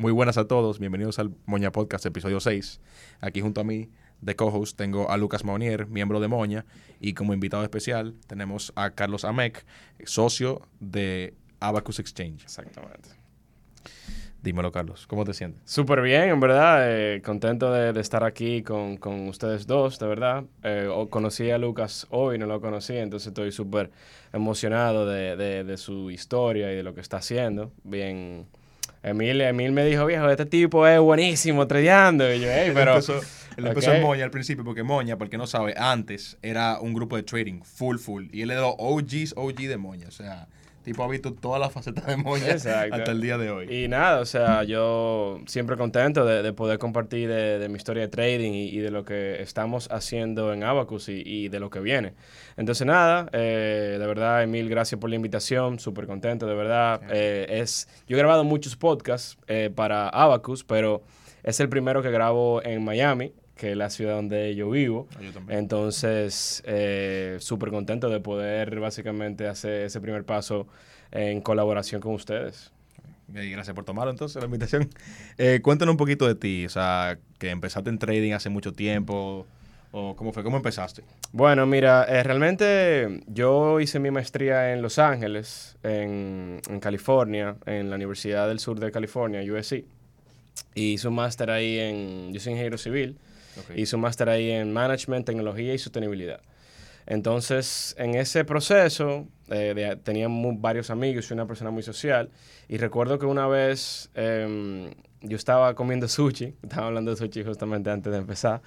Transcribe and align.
Muy 0.00 0.12
buenas 0.12 0.38
a 0.38 0.46
todos, 0.48 0.78
bienvenidos 0.78 1.18
al 1.18 1.34
Moña 1.44 1.72
Podcast, 1.72 2.06
episodio 2.06 2.40
6. 2.40 2.80
Aquí 3.20 3.42
junto 3.42 3.60
a 3.60 3.64
mí, 3.64 3.90
de 4.22 4.34
co-host, 4.34 4.74
tengo 4.78 5.10
a 5.10 5.18
Lucas 5.18 5.44
Maunier, 5.44 5.86
miembro 5.88 6.20
de 6.20 6.28
Moña, 6.28 6.64
y 7.00 7.12
como 7.12 7.34
invitado 7.34 7.62
especial 7.64 8.14
tenemos 8.26 8.72
a 8.76 8.92
Carlos 8.92 9.26
Amec, 9.26 9.66
socio 10.04 10.62
de 10.80 11.34
Abacus 11.60 11.98
Exchange. 11.98 12.44
Exactamente. 12.44 13.10
Dímelo, 14.42 14.72
Carlos, 14.72 15.06
¿cómo 15.06 15.26
te 15.26 15.34
sientes? 15.34 15.60
Súper 15.66 16.00
bien, 16.00 16.30
en 16.30 16.40
verdad. 16.40 16.78
eh, 16.88 17.20
contento 17.20 17.70
de, 17.70 17.92
de 17.92 18.00
estar 18.00 18.24
aquí 18.24 18.62
con, 18.62 18.96
con 18.96 19.28
ustedes 19.28 19.66
dos, 19.66 19.98
de 19.98 20.06
verdad. 20.06 20.44
Eh, 20.62 20.88
conocí 21.10 21.50
a 21.50 21.58
Lucas 21.58 22.06
hoy, 22.08 22.38
no 22.38 22.46
lo 22.46 22.58
conocí, 22.62 22.96
entonces 22.96 23.26
estoy 23.26 23.52
súper 23.52 23.90
emocionado 24.32 25.04
de, 25.04 25.36
de- 25.36 25.64
de 25.64 25.76
su 25.76 26.10
historia 26.10 26.72
y 26.72 26.76
de 26.76 26.82
lo 26.82 26.94
que 26.94 27.02
está 27.02 27.18
haciendo. 27.18 27.70
Bien. 27.84 28.46
Emil, 29.02 29.40
Emil 29.40 29.72
me 29.72 29.84
dijo, 29.84 30.06
viejo, 30.06 30.28
este 30.28 30.46
tipo 30.46 30.86
es 30.86 31.00
buenísimo 31.00 31.66
tradeando. 31.66 32.32
Y 32.32 32.40
yo, 32.40 32.48
hey, 32.50 32.70
pero... 32.74 32.92
empezó, 32.92 33.20
él 33.56 33.66
empezó 33.66 33.92
en 33.92 34.02
Moña 34.02 34.24
al 34.24 34.30
principio, 34.30 34.64
porque 34.64 34.82
Moña, 34.82 35.16
porque 35.16 35.38
no 35.38 35.46
sabe, 35.46 35.74
antes 35.76 36.36
era 36.42 36.78
un 36.80 36.94
grupo 36.94 37.16
de 37.16 37.22
trading, 37.22 37.62
full, 37.62 37.98
full. 37.98 38.26
Y 38.32 38.42
él 38.42 38.50
era 38.50 38.66
OGs, 38.66 39.34
OG 39.36 39.56
de 39.56 39.76
Moña. 39.76 40.08
O 40.08 40.12
sea, 40.12 40.48
tipo 40.82 41.04
ha 41.04 41.08
visto 41.08 41.32
todas 41.32 41.60
las 41.60 41.72
facetas 41.72 42.06
de 42.06 42.14
Exacto. 42.14 42.94
hasta 42.94 43.10
el 43.10 43.20
día 43.20 43.38
de 43.38 43.50
hoy. 43.50 43.84
Y 43.84 43.88
nada, 43.88 44.20
o 44.20 44.24
sea, 44.24 44.64
yo 44.64 45.40
siempre 45.46 45.76
contento 45.76 46.24
de, 46.24 46.42
de 46.42 46.52
poder 46.52 46.78
compartir 46.78 47.28
de, 47.28 47.58
de 47.58 47.68
mi 47.68 47.76
historia 47.76 48.02
de 48.02 48.08
trading 48.08 48.52
y, 48.52 48.68
y 48.68 48.78
de 48.78 48.90
lo 48.90 49.04
que 49.04 49.42
estamos 49.42 49.88
haciendo 49.90 50.52
en 50.52 50.64
Abacus 50.64 51.08
y, 51.08 51.22
y 51.24 51.48
de 51.48 51.60
lo 51.60 51.70
que 51.70 51.80
viene. 51.80 52.14
Entonces, 52.56 52.86
nada, 52.86 53.28
eh, 53.32 53.96
de 53.98 54.06
verdad, 54.06 54.42
Emil, 54.42 54.68
gracias 54.68 55.00
por 55.00 55.10
la 55.10 55.16
invitación, 55.16 55.78
súper 55.78 56.06
contento, 56.06 56.46
de 56.46 56.54
verdad. 56.54 57.00
Eh, 57.10 57.46
es, 57.60 57.88
yo 58.08 58.16
he 58.16 58.18
grabado 58.18 58.44
muchos 58.44 58.76
podcasts 58.76 59.38
eh, 59.48 59.70
para 59.74 60.08
Abacus, 60.08 60.64
pero 60.64 61.02
es 61.42 61.60
el 61.60 61.68
primero 61.68 62.02
que 62.02 62.10
grabo 62.10 62.62
en 62.62 62.84
Miami, 62.84 63.32
que 63.60 63.72
es 63.72 63.76
la 63.76 63.90
ciudad 63.90 64.14
donde 64.14 64.54
yo 64.54 64.70
vivo. 64.70 65.06
Ah, 65.14 65.18
yo 65.22 65.32
también. 65.32 65.58
Entonces, 65.58 66.62
eh, 66.66 67.36
súper 67.40 67.68
contento 67.68 68.08
de 68.08 68.18
poder 68.18 68.80
básicamente 68.80 69.46
hacer 69.46 69.82
ese 69.82 70.00
primer 70.00 70.24
paso 70.24 70.66
en 71.12 71.42
colaboración 71.42 72.00
con 72.00 72.14
ustedes. 72.14 72.72
Y 73.28 73.50
gracias 73.50 73.74
por 73.74 73.84
tomar 73.84 74.08
entonces 74.08 74.40
la 74.40 74.46
invitación. 74.46 74.88
Eh, 75.38 75.60
cuéntanos 75.62 75.92
un 75.92 75.96
poquito 75.96 76.26
de 76.26 76.34
ti, 76.34 76.66
o 76.66 76.68
sea, 76.68 77.18
que 77.38 77.48
empezaste 77.48 77.88
en 77.88 77.98
trading 77.98 78.32
hace 78.32 78.50
mucho 78.50 78.74
tiempo, 78.74 79.46
o 79.90 80.14
cómo 80.14 80.34
fue, 80.34 80.42
cómo 80.42 80.58
empezaste. 80.58 81.02
Bueno, 81.32 81.64
mira, 81.64 82.04
eh, 82.08 82.22
realmente 82.22 83.22
yo 83.26 83.80
hice 83.80 83.98
mi 84.00 84.10
maestría 84.10 84.74
en 84.74 84.82
Los 84.82 84.98
Ángeles, 84.98 85.78
en, 85.82 86.60
en 86.68 86.80
California, 86.80 87.56
en 87.64 87.88
la 87.88 87.96
Universidad 87.96 88.48
del 88.48 88.58
Sur 88.58 88.80
de 88.80 88.90
California, 88.90 89.40
USC. 89.40 89.84
Y 90.74 90.92
hice 90.92 91.08
un 91.08 91.14
máster 91.14 91.50
ahí 91.50 91.78
en, 91.78 92.32
yo 92.34 92.40
soy 92.40 92.52
ingeniero 92.52 92.76
civil, 92.76 93.16
Ok. 93.58 93.76
hice 93.76 93.96
un 93.96 94.02
máster 94.02 94.28
ahí 94.28 94.50
en 94.50 94.72
Management, 94.72 95.26
Tecnología 95.26 95.74
y 95.74 95.78
Sostenibilidad. 95.78 96.40
Entonces, 97.06 97.94
en 97.98 98.14
ese 98.14 98.44
proceso, 98.44 99.26
eh, 99.48 99.72
de- 99.74 99.96
tenía 99.96 100.28
mu- 100.28 100.56
varios 100.58 100.90
amigos, 100.90 101.26
soy 101.26 101.34
una 101.34 101.46
persona 101.46 101.70
muy 101.70 101.82
social, 101.82 102.30
y 102.68 102.76
recuerdo 102.76 103.18
que 103.18 103.26
una 103.26 103.46
vez 103.48 104.10
em, 104.14 104.90
yo 105.22 105.36
estaba 105.36 105.74
comiendo 105.74 106.06
sushi, 106.08 106.54
estaba 106.62 106.86
hablando 106.88 107.10
de 107.10 107.16
sushi 107.16 107.42
justamente 107.42 107.90
antes 107.90 108.12
de 108.12 108.18
empezar, 108.18 108.62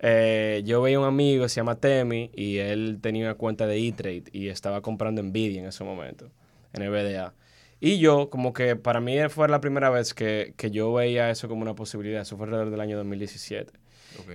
eh, 0.00 0.62
yo 0.64 0.82
veía 0.82 0.98
un 0.98 1.06
amigo, 1.06 1.48
se 1.48 1.56
llama 1.56 1.76
Temi, 1.76 2.30
y 2.34 2.58
él 2.58 2.98
tenía 3.00 3.24
una 3.26 3.34
cuenta 3.34 3.66
de 3.66 3.78
E-Trade 3.78 4.24
y 4.32 4.48
estaba 4.48 4.80
comprando 4.82 5.22
Nvidia 5.22 5.60
en 5.60 5.66
ese 5.68 5.84
momento, 5.84 6.30
en 6.72 6.82
el 6.82 6.90
BDA. 6.90 7.34
Y 7.80 7.98
yo, 7.98 8.30
como 8.30 8.52
que 8.52 8.74
para 8.76 9.00
mí 9.00 9.16
fue 9.28 9.48
la 9.48 9.60
primera 9.60 9.90
vez 9.90 10.12
que, 10.14 10.54
que 10.56 10.70
yo 10.70 10.92
veía 10.92 11.30
eso 11.30 11.46
como 11.48 11.62
una 11.62 11.74
posibilidad, 11.74 12.22
eso 12.22 12.36
fue 12.36 12.46
alrededor 12.46 12.70
del 12.70 12.80
año 12.80 12.96
2017. 12.96 13.72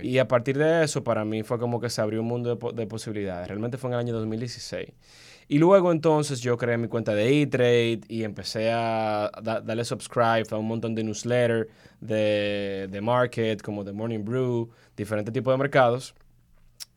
Y 0.02 0.18
a 0.18 0.28
partir 0.28 0.58
de 0.58 0.84
eso, 0.84 1.02
para 1.04 1.24
mí 1.24 1.42
fue 1.42 1.58
como 1.58 1.80
que 1.80 1.90
se 1.90 2.00
abrió 2.00 2.20
un 2.20 2.26
mundo 2.28 2.50
de, 2.50 2.56
po- 2.56 2.72
de 2.72 2.86
posibilidades. 2.86 3.48
Realmente 3.48 3.78
fue 3.78 3.88
en 3.90 3.94
el 3.94 4.00
año 4.00 4.12
2016. 4.14 4.88
Y 5.48 5.58
luego 5.58 5.92
entonces 5.92 6.40
yo 6.40 6.56
creé 6.56 6.78
mi 6.78 6.88
cuenta 6.88 7.14
de 7.14 7.42
E-Trade 7.42 8.00
y 8.08 8.22
empecé 8.24 8.70
a 8.70 9.30
da- 9.42 9.60
darle 9.60 9.84
subscribe 9.84 10.44
a 10.50 10.56
un 10.56 10.66
montón 10.68 10.94
de 10.94 11.04
newsletters 11.04 11.66
de, 12.00 12.88
de 12.90 13.00
market, 13.00 13.60
como 13.62 13.84
de 13.84 13.92
Morning 13.92 14.24
Brew, 14.24 14.70
diferentes 14.96 15.32
tipos 15.32 15.52
de 15.52 15.58
mercados. 15.58 16.14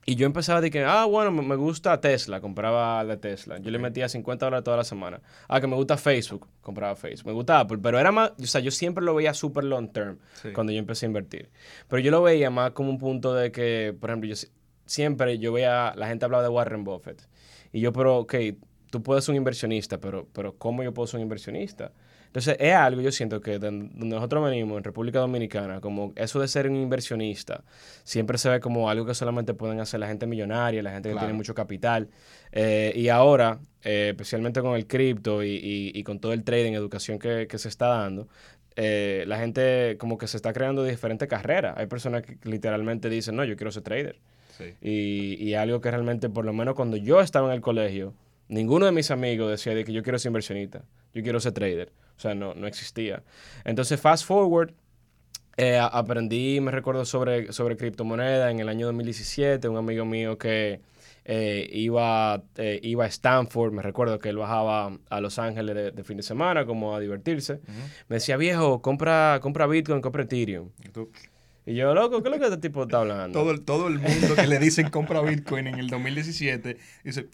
Y 0.07 0.13
yo 0.15 0.27
empezaba 0.27 0.59
a 0.59 0.61
decir 0.61 0.73
que, 0.73 0.83
ah, 0.83 1.05
bueno, 1.05 1.31
me, 1.31 1.55
gusta 1.55 1.99
Tesla, 1.99 2.39
compraba 2.39 3.03
de 3.05 3.17
Tesla. 3.17 3.57
Yo 3.57 3.71
le 3.71 3.79
metía 3.79 4.07
50 4.07 4.45
dólares 4.45 4.63
toda 4.63 4.77
la 4.77 4.83
semana. 4.83 5.19
Ah, 5.47 5.59
que 5.59 5.65
me 5.65 5.75
gusta 5.75 5.97
Facebook, 5.97 6.47
compraba 6.61 6.95
Facebook. 6.95 7.25
Me 7.29 7.33
gusta 7.33 7.59
Apple, 7.59 7.79
pero 7.81 7.97
era 7.97 8.11
más, 8.11 8.33
o 8.39 8.45
sea, 8.45 8.61
yo 8.61 8.69
siempre 8.69 9.03
lo 9.03 9.15
veía 9.15 9.33
super 9.33 9.63
long 9.63 9.91
term 9.91 10.19
Sí. 10.43 10.49
cuando 10.53 10.71
yo 10.73 10.77
empecé 10.77 11.05
a 11.05 11.07
invertir. 11.07 11.49
Pero 11.87 11.99
yo 12.01 12.11
lo 12.11 12.21
veía 12.21 12.51
más 12.51 12.71
como 12.71 12.91
un 12.91 12.99
punto 12.99 13.33
de 13.33 13.51
que, 13.51 13.95
por 13.99 14.11
ejemplo, 14.11 14.29
yo 14.29 14.35
si- 14.35 14.49
siempre 14.85 15.39
yo 15.39 15.51
veía, 15.51 15.93
la 15.95 16.07
gente 16.07 16.23
hablaba 16.25 16.43
de 16.43 16.49
Warren 16.49 16.83
Buffett. 16.83 17.27
Y 17.73 17.79
yo, 17.79 17.91
pero, 17.91 18.19
ok, 18.19 18.35
tú 18.91 19.01
puedes 19.01 19.25
ser 19.25 19.33
un 19.33 19.37
inversionista, 19.37 19.99
pero, 19.99 20.27
pero 20.33 20.55
¿cómo 20.55 20.83
yo 20.83 20.93
puedo 20.93 21.07
ser 21.07 21.17
un 21.17 21.23
inversionista? 21.23 21.91
Entonces, 22.35 22.57
es 22.59 22.73
algo, 22.73 22.99
yo 23.01 23.13
siento 23.13 23.39
que 23.39 23.51
de 23.51 23.59
donde 23.59 23.89
nosotros 24.07 24.43
venimos, 24.43 24.77
en 24.77 24.83
República 24.83 25.19
Dominicana, 25.19 25.79
como 25.79 26.11
eso 26.17 26.41
de 26.41 26.49
ser 26.49 26.69
un 26.69 26.75
inversionista, 26.75 27.63
siempre 28.03 28.37
se 28.37 28.49
ve 28.49 28.59
como 28.59 28.89
algo 28.89 29.05
que 29.05 29.13
solamente 29.13 29.53
pueden 29.53 29.79
hacer 29.79 30.01
la 30.01 30.07
gente 30.07 30.27
millonaria, 30.27 30.83
la 30.83 30.91
gente 30.91 31.07
que 31.07 31.13
Claro. 31.13 31.27
tiene 31.27 31.37
mucho 31.37 31.55
capital. 31.55 32.09
Eh, 32.51 32.91
y 32.93 33.07
ahora, 33.07 33.59
eh, 33.85 34.07
especialmente 34.09 34.59
con 34.61 34.75
el 34.75 34.85
cripto 34.85 35.43
y, 35.45 35.51
y- 35.51 35.91
y 35.97 36.03
con 36.03 36.19
todo 36.19 36.33
el 36.33 36.43
trading, 36.43 36.73
educación 36.73 37.19
que, 37.19 37.47
que 37.47 37.57
se 37.57 37.69
está 37.69 37.87
dando, 37.87 38.27
eh, 38.75 39.23
la 39.27 39.39
gente 39.39 39.95
como 39.97 40.17
que 40.17 40.27
se 40.27 40.35
está 40.35 40.51
creando 40.51 40.83
diferentes 40.83 41.29
carreras. 41.29 41.77
Hay 41.77 41.87
personas 41.87 42.23
que 42.23 42.37
literalmente 42.43 43.07
dicen, 43.09 43.37
no, 43.37 43.45
yo 43.45 43.55
quiero 43.55 43.71
ser 43.71 43.83
trader. 43.83 44.17
Sí. 44.57 44.73
Y, 44.81 45.41
y 45.41 45.53
algo 45.53 45.79
que 45.79 45.89
realmente, 45.89 46.29
por 46.29 46.43
lo 46.43 46.51
menos 46.51 46.75
cuando 46.75 46.97
yo 46.97 47.21
estaba 47.21 47.47
en 47.47 47.53
el 47.53 47.61
colegio, 47.61 48.13
ninguno 48.49 48.85
de 48.87 48.91
mis 48.91 49.09
amigos 49.09 49.49
decía 49.51 49.73
de 49.73 49.85
que 49.85 49.93
yo 49.93 50.03
quiero 50.03 50.19
ser 50.19 50.31
inversionista, 50.31 50.83
yo 51.13 51.23
quiero 51.23 51.39
ser 51.39 51.53
trader. 51.53 51.93
O 52.17 52.19
sea, 52.19 52.33
no, 52.35 52.53
no 52.53 52.67
existía. 52.67 53.23
Entonces, 53.63 53.99
fast 53.99 54.25
forward, 54.25 54.73
eh, 55.57 55.77
aprendí, 55.79 56.59
me 56.61 56.71
recuerdo, 56.71 57.05
sobre, 57.05 57.51
sobre 57.53 57.77
criptomonedas 57.77 58.51
en 58.51 58.59
el 58.59 58.69
año 58.69 58.85
2017. 58.87 59.67
Un 59.69 59.77
amigo 59.77 60.05
mío 60.05 60.37
que 60.37 60.81
eh, 61.25 61.69
iba, 61.71 62.43
eh, 62.57 62.79
iba 62.83 63.05
a 63.05 63.07
Stanford, 63.07 63.71
me 63.73 63.81
recuerdo 63.81 64.19
que 64.19 64.29
él 64.29 64.37
bajaba 64.37 64.97
a 65.09 65.21
Los 65.21 65.39
Ángeles 65.39 65.75
de, 65.75 65.91
de 65.91 66.03
fin 66.03 66.17
de 66.17 66.23
semana 66.23 66.65
como 66.65 66.95
a 66.95 66.99
divertirse. 66.99 67.61
Me 68.07 68.17
decía, 68.17 68.37
viejo, 68.37 68.81
compra, 68.81 69.39
compra 69.41 69.65
Bitcoin, 69.67 70.01
compra 70.01 70.23
Ethereum. 70.23 70.69
Y 70.83 70.89
tú- 70.89 71.09
Y 71.65 71.73
yo, 71.75 71.95
loco, 71.95 72.21
¿qué 72.21 72.29
es 72.29 72.33
lo 72.35 72.39
que 72.39 72.45
este 72.45 72.59
tipo 72.69 72.83
está 72.83 72.99
hablando? 72.99 73.39
todo, 73.39 73.51
el, 73.51 73.61
todo 73.61 73.87
el 73.87 73.97
mundo 73.99 74.35
que 74.35 74.45
le 74.45 74.59
dicen 74.59 74.89
compra 74.89 75.21
Bitcoin 75.21 75.65
en 75.67 75.79
el 75.79 75.87
2017 75.89 76.77
dice, 77.03 77.27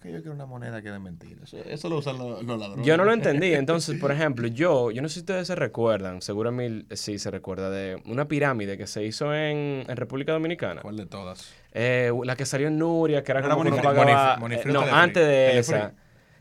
¿por 0.00 0.08
qué 0.08 0.12
yo 0.14 0.22
quiero 0.22 0.34
una 0.34 0.46
moneda 0.46 0.80
que 0.80 0.90
de 0.90 0.98
mentira? 0.98 1.36
Eso, 1.44 1.58
eso 1.58 1.88
lo 1.90 1.98
usan 1.98 2.16
los, 2.16 2.42
los 2.42 2.58
ladrones. 2.58 2.86
Yo 2.86 2.96
no 2.96 3.04
lo 3.04 3.12
entendí. 3.12 3.52
Entonces, 3.54 3.98
por 4.00 4.10
ejemplo, 4.10 4.48
yo, 4.48 4.90
yo 4.90 5.02
no 5.02 5.08
sé 5.08 5.14
si 5.14 5.20
ustedes 5.20 5.46
se 5.46 5.54
recuerdan, 5.54 6.22
seguro 6.22 6.48
Emil 6.48 6.86
sí 6.92 7.18
se 7.18 7.30
recuerda 7.30 7.68
de 7.68 8.00
una 8.06 8.26
pirámide 8.26 8.78
que 8.78 8.86
se 8.86 9.04
hizo 9.04 9.34
en, 9.34 9.84
en 9.86 9.96
República 9.96 10.32
Dominicana. 10.32 10.80
¿Cuál 10.80 10.96
de 10.96 11.06
todas? 11.06 11.52
Eh, 11.72 12.10
la 12.24 12.34
que 12.34 12.46
salió 12.46 12.68
en 12.68 12.78
Nuria, 12.78 13.22
que 13.22 13.32
era 13.32 13.40
Era 13.40 13.50
como 13.50 13.62
que 13.62 13.72
uno 13.72 13.82
pagaba... 13.82 14.38
Eh, 14.50 14.62
no, 14.66 14.80
antes 14.80 15.26
de 15.26 15.58
esa. 15.58 15.92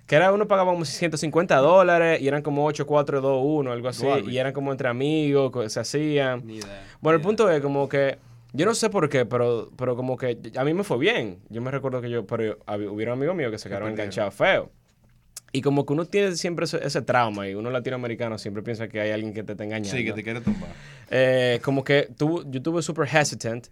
Que 0.07 0.15
era 0.15 0.31
uno 0.31 0.47
pagaba 0.47 0.71
como 0.71 0.85
150 0.85 1.57
dólares 1.57 2.21
y 2.21 2.27
eran 2.27 2.41
como 2.41 2.65
8, 2.65 2.87
4, 2.87 3.21
2, 3.21 3.41
1, 3.43 3.71
algo 3.71 3.89
así. 3.89 4.05
Dual, 4.05 4.29
y 4.29 4.37
eran 4.37 4.53
como 4.53 4.71
entre 4.71 4.87
amigos, 4.87 5.71
se 5.71 5.79
hacían. 5.81 6.47
Ni 6.47 6.55
idea. 6.55 6.83
Bueno, 7.01 7.17
el 7.17 7.21
punto 7.21 7.49
es 7.51 7.61
como 7.61 7.89
que... 7.89 8.17
Yo 8.53 8.65
no 8.65 8.73
sé 8.73 8.89
por 8.89 9.09
qué, 9.09 9.25
pero, 9.25 9.69
pero 9.77 9.95
como 9.95 10.17
que 10.17 10.39
a 10.55 10.63
mí 10.63 10.73
me 10.73 10.83
fue 10.83 10.97
bien. 10.97 11.39
Yo 11.49 11.61
me 11.61 11.69
recuerdo 11.71 12.01
que 12.01 12.09
yo... 12.09 12.25
Pero 12.25 12.57
hubieron 12.91 13.13
amigos 13.17 13.35
míos 13.35 13.51
que 13.51 13.57
se 13.59 13.69
quedaron 13.69 13.91
enganchados 13.91 14.33
feo. 14.33 14.71
Y 15.51 15.61
como 15.61 15.83
que 15.83 15.93
uno 15.93 16.05
tiene 16.05 16.35
siempre 16.35 16.65
ese, 16.65 16.77
ese 16.85 17.01
trauma 17.01 17.47
y 17.49 17.55
uno 17.55 17.71
latinoamericano 17.71 18.37
siempre 18.37 18.61
piensa 18.61 18.87
que 18.87 19.01
hay 19.01 19.09
alguien 19.11 19.33
que 19.33 19.43
te 19.43 19.53
está 19.53 19.63
engañando. 19.63 19.89
Sí, 19.97 20.05
que 20.05 20.13
te 20.13 20.23
quiere 20.23 20.41
tumbar. 20.41 20.69
Eh, 21.09 21.59
como 21.63 21.83
que 21.83 22.07
tuvo, 22.15 22.43
yo 22.47 22.61
tuve 22.61 22.83
súper 22.83 23.07
hesitant, 23.11 23.67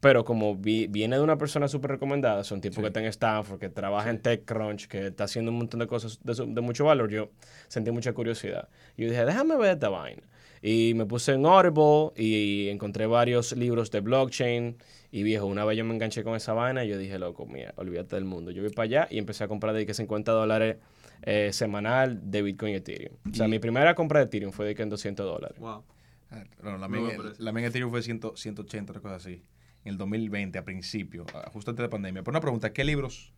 pero 0.00 0.24
como 0.24 0.56
vi- 0.56 0.86
viene 0.86 1.16
de 1.16 1.22
una 1.22 1.36
persona 1.36 1.68
súper 1.68 1.90
recomendada, 1.90 2.44
son 2.44 2.62
tipo 2.62 2.76
Sí. 2.76 2.80
que 2.80 2.86
está 2.86 3.00
en 3.00 3.06
Stanford, 3.06 3.58
que 3.58 3.68
trabaja 3.68 4.08
en 4.08 4.20
TechCrunch, 4.22 4.88
que 4.88 5.08
está 5.08 5.24
haciendo 5.24 5.50
un 5.50 5.58
montón 5.58 5.80
de 5.80 5.86
cosas 5.86 6.18
de, 6.22 6.32
de 6.34 6.60
mucho 6.62 6.86
valor, 6.86 7.10
yo 7.10 7.28
sentí 7.68 7.90
mucha 7.90 8.14
curiosidad. 8.14 8.68
Y 8.96 9.02
yo 9.04 9.10
dije, 9.10 9.26
déjame 9.26 9.54
ver 9.58 9.72
esta 9.74 9.90
vaina. 9.90 10.22
Y 10.62 10.94
me 10.94 11.06
puse 11.06 11.32
en 11.32 11.46
Audible 11.46 12.10
y 12.16 12.68
encontré 12.68 13.06
varios 13.06 13.52
libros 13.52 13.90
de 13.90 14.00
blockchain. 14.00 14.76
Y 15.10 15.22
viejo, 15.22 15.46
una 15.46 15.64
vez 15.64 15.78
yo 15.78 15.84
me 15.84 15.94
enganché 15.94 16.22
con 16.24 16.34
esa 16.36 16.52
vaina 16.52 16.84
y 16.84 16.88
yo 16.88 16.98
dije, 16.98 17.18
loco, 17.18 17.46
mira, 17.46 17.72
olvídate 17.76 18.16
del 18.16 18.24
mundo. 18.24 18.50
Yo 18.50 18.62
voy 18.62 18.72
para 18.72 18.84
allá 18.84 19.08
y 19.10 19.18
empecé 19.18 19.44
a 19.44 19.48
comprar 19.48 19.74
de 19.74 19.86
que 19.86 19.94
50 19.94 20.32
dólares 20.32 20.76
eh, 21.22 21.50
semanal 21.52 22.30
de 22.30 22.42
Bitcoin 22.42 22.72
y 22.74 22.76
Ethereum. 22.76 23.14
O 23.30 23.34
sea, 23.34 23.46
Y- 23.46 23.50
mi 23.50 23.58
primera 23.58 23.94
compra 23.94 24.20
de 24.20 24.26
Ethereum 24.26 24.52
fue 24.52 24.66
de 24.66 24.74
que 24.74 24.82
en 24.82 24.88
200 24.90 25.24
dólares. 25.24 25.58
Wow. 25.58 25.82
Ah, 26.30 26.44
No, 26.62 26.76
la 26.76 26.88
mía, 26.88 27.16
la 27.38 27.52
mía 27.52 27.62
en 27.62 27.68
Ethereum 27.68 27.90
fue 27.90 28.02
100, 28.02 28.20
180, 28.34 28.92
una 28.92 29.00
cosa 29.00 29.14
así. 29.16 29.42
En 29.84 29.92
el 29.92 29.96
2020, 29.98 30.58
a 30.58 30.64
principio, 30.64 31.24
ah, 31.34 31.48
justo 31.52 31.70
antes 31.70 31.82
de 31.84 31.88
pandemia. 31.88 32.22
Pero 32.22 32.32
una 32.32 32.40
pregunta, 32.40 32.72
¿qué 32.74 32.84
libros 32.84 33.32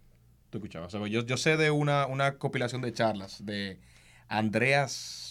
tú 0.50 0.58
escuchabas? 0.58 0.92
O 0.94 0.98
sea, 0.98 1.06
yo, 1.06 1.24
yo 1.24 1.36
sé 1.36 1.56
de 1.56 1.70
una, 1.70 2.06
una 2.06 2.36
compilación 2.38 2.82
de 2.82 2.92
charlas 2.92 3.44
de 3.46 3.78
Andreas 4.28 5.29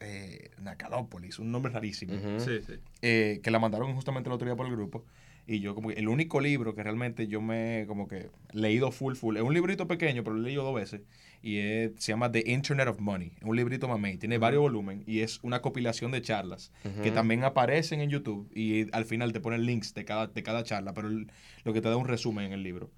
eh, 0.00 0.50
Nacalópolis, 0.60 1.38
un 1.38 1.50
nombre 1.50 1.72
rarísimo, 1.72 2.14
Ujú. 2.14 2.40
Sí, 2.40 2.60
sí. 2.66 2.74
eh, 3.02 3.40
que 3.42 3.50
la 3.50 3.58
mandaron 3.58 3.94
justamente 3.94 4.28
el 4.28 4.34
otro 4.34 4.46
día 4.46 4.56
por 4.56 4.66
el 4.66 4.72
grupo. 4.72 5.04
Y 5.50 5.60
yo 5.60 5.74
como 5.74 5.88
que 5.88 5.94
el 5.94 6.08
único 6.08 6.40
libro 6.42 6.74
que 6.74 6.82
realmente 6.82 7.26
yo 7.26 7.40
me 7.40 7.84
como 7.88 8.06
que 8.06 8.28
leído 8.52 8.90
full 8.92 9.14
full, 9.14 9.38
es 9.38 9.42
un 9.42 9.54
librito 9.54 9.88
pequeño, 9.88 10.22
pero 10.22 10.36
lo 10.36 10.42
he 10.42 10.44
leído 10.44 10.62
dos 10.62 10.74
veces, 10.74 11.00
y 11.40 11.56
es- 11.56 11.92
se 11.96 12.12
llama 12.12 12.30
The 12.30 12.44
Internet 12.50 12.86
of 12.88 13.00
Money, 13.00 13.32
es 13.38 13.44
un 13.44 13.56
librito 13.56 13.88
mamey, 13.88 14.18
tiene 14.18 14.36
varios 14.36 14.60
volúmenes 14.60 15.08
y 15.08 15.20
es 15.20 15.38
una 15.42 15.62
compilación 15.62 16.10
de 16.12 16.20
charlas 16.20 16.70
que 17.02 17.10
también 17.12 17.44
aparecen 17.44 18.02
en 18.02 18.10
YouTube 18.10 18.50
y 18.54 18.94
al 18.94 19.06
final 19.06 19.32
te 19.32 19.40
ponen 19.40 19.64
links 19.64 19.94
de 19.94 20.04
cada, 20.04 20.26
de 20.26 20.42
cada 20.42 20.64
charla, 20.64 20.92
pero 20.92 21.08
el- 21.08 21.30
lo 21.64 21.72
que 21.72 21.80
te 21.80 21.88
da 21.88 21.96
un 21.96 22.06
resumen 22.06 22.44
en 22.44 22.52
el 22.52 22.62
libro. 22.62 22.90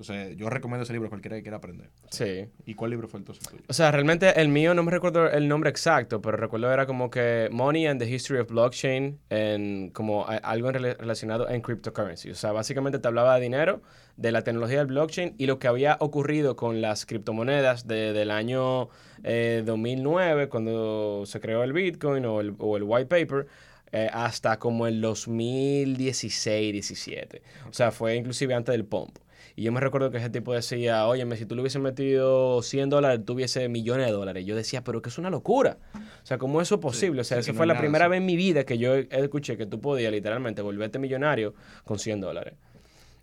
Entonces 0.00 0.36
yo 0.36 0.48
recomiendo 0.48 0.84
ese 0.84 0.92
libro 0.92 1.06
a 1.06 1.08
cualquiera 1.10 1.36
que 1.36 1.42
quiera 1.42 1.56
aprender. 1.56 1.90
Sí. 2.10 2.46
¿Y 2.66 2.74
cuál 2.74 2.92
libro 2.92 3.08
fue 3.08 3.18
entonces 3.18 3.42
tuyo? 3.48 3.64
O 3.68 3.72
sea, 3.72 3.90
realmente 3.90 4.40
el 4.40 4.48
mío 4.48 4.72
no 4.72 4.84
me 4.84 4.92
recuerdo 4.92 5.28
el 5.28 5.48
nombre 5.48 5.70
exacto, 5.70 6.22
pero 6.22 6.36
recuerdo 6.36 6.72
era 6.72 6.86
como 6.86 7.10
que 7.10 7.48
Money 7.50 7.88
and 7.88 8.00
the 8.00 8.08
History 8.08 8.38
of 8.38 8.48
Blockchain, 8.48 9.18
en, 9.28 9.90
como 9.90 10.24
algo 10.28 10.70
relacionado 10.70 11.48
en 11.48 11.60
cryptocurrency. 11.62 12.30
O 12.30 12.36
sea, 12.36 12.52
básicamente 12.52 13.00
te 13.00 13.08
hablaba 13.08 13.34
de 13.34 13.40
dinero, 13.40 13.82
de 14.16 14.30
la 14.30 14.42
tecnología 14.42 14.78
del 14.78 14.86
blockchain 14.86 15.34
y 15.36 15.46
lo 15.46 15.58
que 15.58 15.66
había 15.66 15.96
ocurrido 15.98 16.54
con 16.54 16.80
las 16.80 17.04
criptomonedas 17.04 17.88
de- 17.88 18.12
del 18.12 18.30
año 18.30 18.90
eh, 19.24 19.64
2009, 19.66 20.48
cuando 20.48 21.24
se 21.26 21.40
creó 21.40 21.64
el 21.64 21.72
Bitcoin 21.72 22.24
o 22.24 22.40
el, 22.40 22.54
o 22.58 22.76
el 22.76 22.84
White 22.84 23.06
Paper. 23.06 23.46
eh, 23.90 24.10
hasta 24.12 24.58
como 24.58 24.86
el 24.86 25.02
2016-17. 25.02 27.40
O 27.68 27.72
sea, 27.72 27.90
fue 27.90 28.16
inclusive 28.16 28.54
antes 28.54 28.72
del 28.72 28.84
pump. 28.84 29.18
Y 29.58 29.62
yo 29.62 29.72
me 29.72 29.80
recuerdo 29.80 30.12
que 30.12 30.18
ese 30.18 30.30
tipo 30.30 30.54
decía, 30.54 31.04
óyeme, 31.08 31.36
si 31.36 31.44
tú 31.44 31.56
le 31.56 31.62
hubieses 31.62 31.82
metido 31.82 32.62
100 32.62 32.90
dólares, 32.90 33.24
tuviese 33.24 33.68
millones 33.68 34.06
de 34.06 34.12
dólares. 34.12 34.46
Yo 34.46 34.54
decía, 34.54 34.84
pero 34.84 35.02
que 35.02 35.08
es 35.08 35.18
una 35.18 35.30
locura. 35.30 35.78
O 35.94 36.24
sea, 36.24 36.38
¿cómo 36.38 36.60
eso 36.60 36.76
es 36.76 36.80
posible? 36.80 37.22
o 37.22 37.24
sea, 37.24 37.42
sí, 37.42 37.50
esa 37.50 37.54
fue 37.54 37.66
la 37.66 37.74
nada 37.74 37.80
primera 37.80 38.06
vez 38.06 38.18
en 38.18 38.26
mi 38.26 38.36
vida 38.36 38.62
que 38.62 38.78
yo 38.78 38.94
escuché 38.94 39.56
que 39.56 39.66
tú 39.66 39.80
podías 39.80 40.12
literalmente 40.12 40.62
volverte 40.62 41.00
millonario 41.00 41.54
con 41.82 41.98
100 41.98 42.20
dólares. 42.20 42.54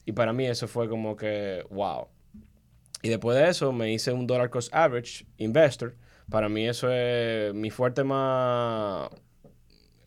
Y 0.06 0.12
para 0.12 0.34
mí 0.34 0.46
eso 0.46 0.68
fue 0.68 0.90
como 0.90 1.16
que, 1.16 1.64
wow. 1.70 2.10
Y 3.02 3.08
después 3.08 3.38
de 3.38 3.48
eso 3.48 3.72
me 3.72 3.94
hice 3.94 4.12
un 4.12 4.28
dollar 4.28 4.50
cost 4.50 4.76
average 4.76 5.26
investor. 5.38 5.96
Para 6.30 6.50
mí 6.50 6.68
eso 6.68 6.92
es 6.92 7.54
mi 7.54 7.70
fuerte 7.70 8.04
más... 8.04 9.10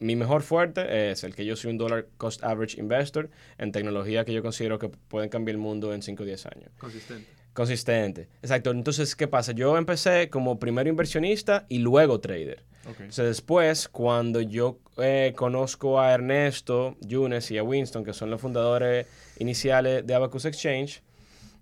Mi 0.01 0.17
mejor 0.17 0.43
fuerte 0.43 1.11
es 1.11 1.25
el 1.25 1.35
que 1.35 1.45
yo 1.45 1.57
soy 1.57 1.73
un 1.73 1.79
dollar 1.79 2.07
cost 2.17 2.43
average 2.45 2.81
investor 2.81 3.31
en 3.59 3.73
tecnología 3.73 4.25
que 4.25 4.33
yo 4.33 4.43
considero 4.43 4.79
que 4.79 4.89
pueden 4.89 5.29
cambiar 5.29 5.55
el 5.55 5.61
mundo 5.61 5.93
en 5.93 6.03
5 6.03 6.23
o 6.23 6.27
10 6.27 6.47
años. 6.47 6.71
Consistente. 6.79 7.31
Consistente. 7.53 8.29
Exacto. 8.43 8.71
Entonces, 8.71 9.17
¿qué 9.17 9.27
pasa? 9.27 9.53
Yo 9.53 9.77
empecé 9.77 10.31
como 10.31 10.59
primero 10.61 10.89
inversionista 10.89 11.67
y 11.69 11.79
luego 11.79 12.21
trader. 12.21 12.63
Entonces, 12.87 13.27
después, 13.27 13.89
cuando 13.89 14.41
yo 14.41 14.79
eh, 14.97 15.35
conozco 15.37 16.01
a 16.01 16.15
Ernesto, 16.15 16.97
Yunes 17.01 17.51
y 17.51 17.59
a 17.59 17.63
Winston, 17.63 18.03
que 18.03 18.15
son 18.15 18.31
los 18.31 18.41
fundadores 18.41 19.07
iniciales 19.39 20.07
de 20.07 20.15
Abacus 20.15 20.47
Exchange, 20.47 21.03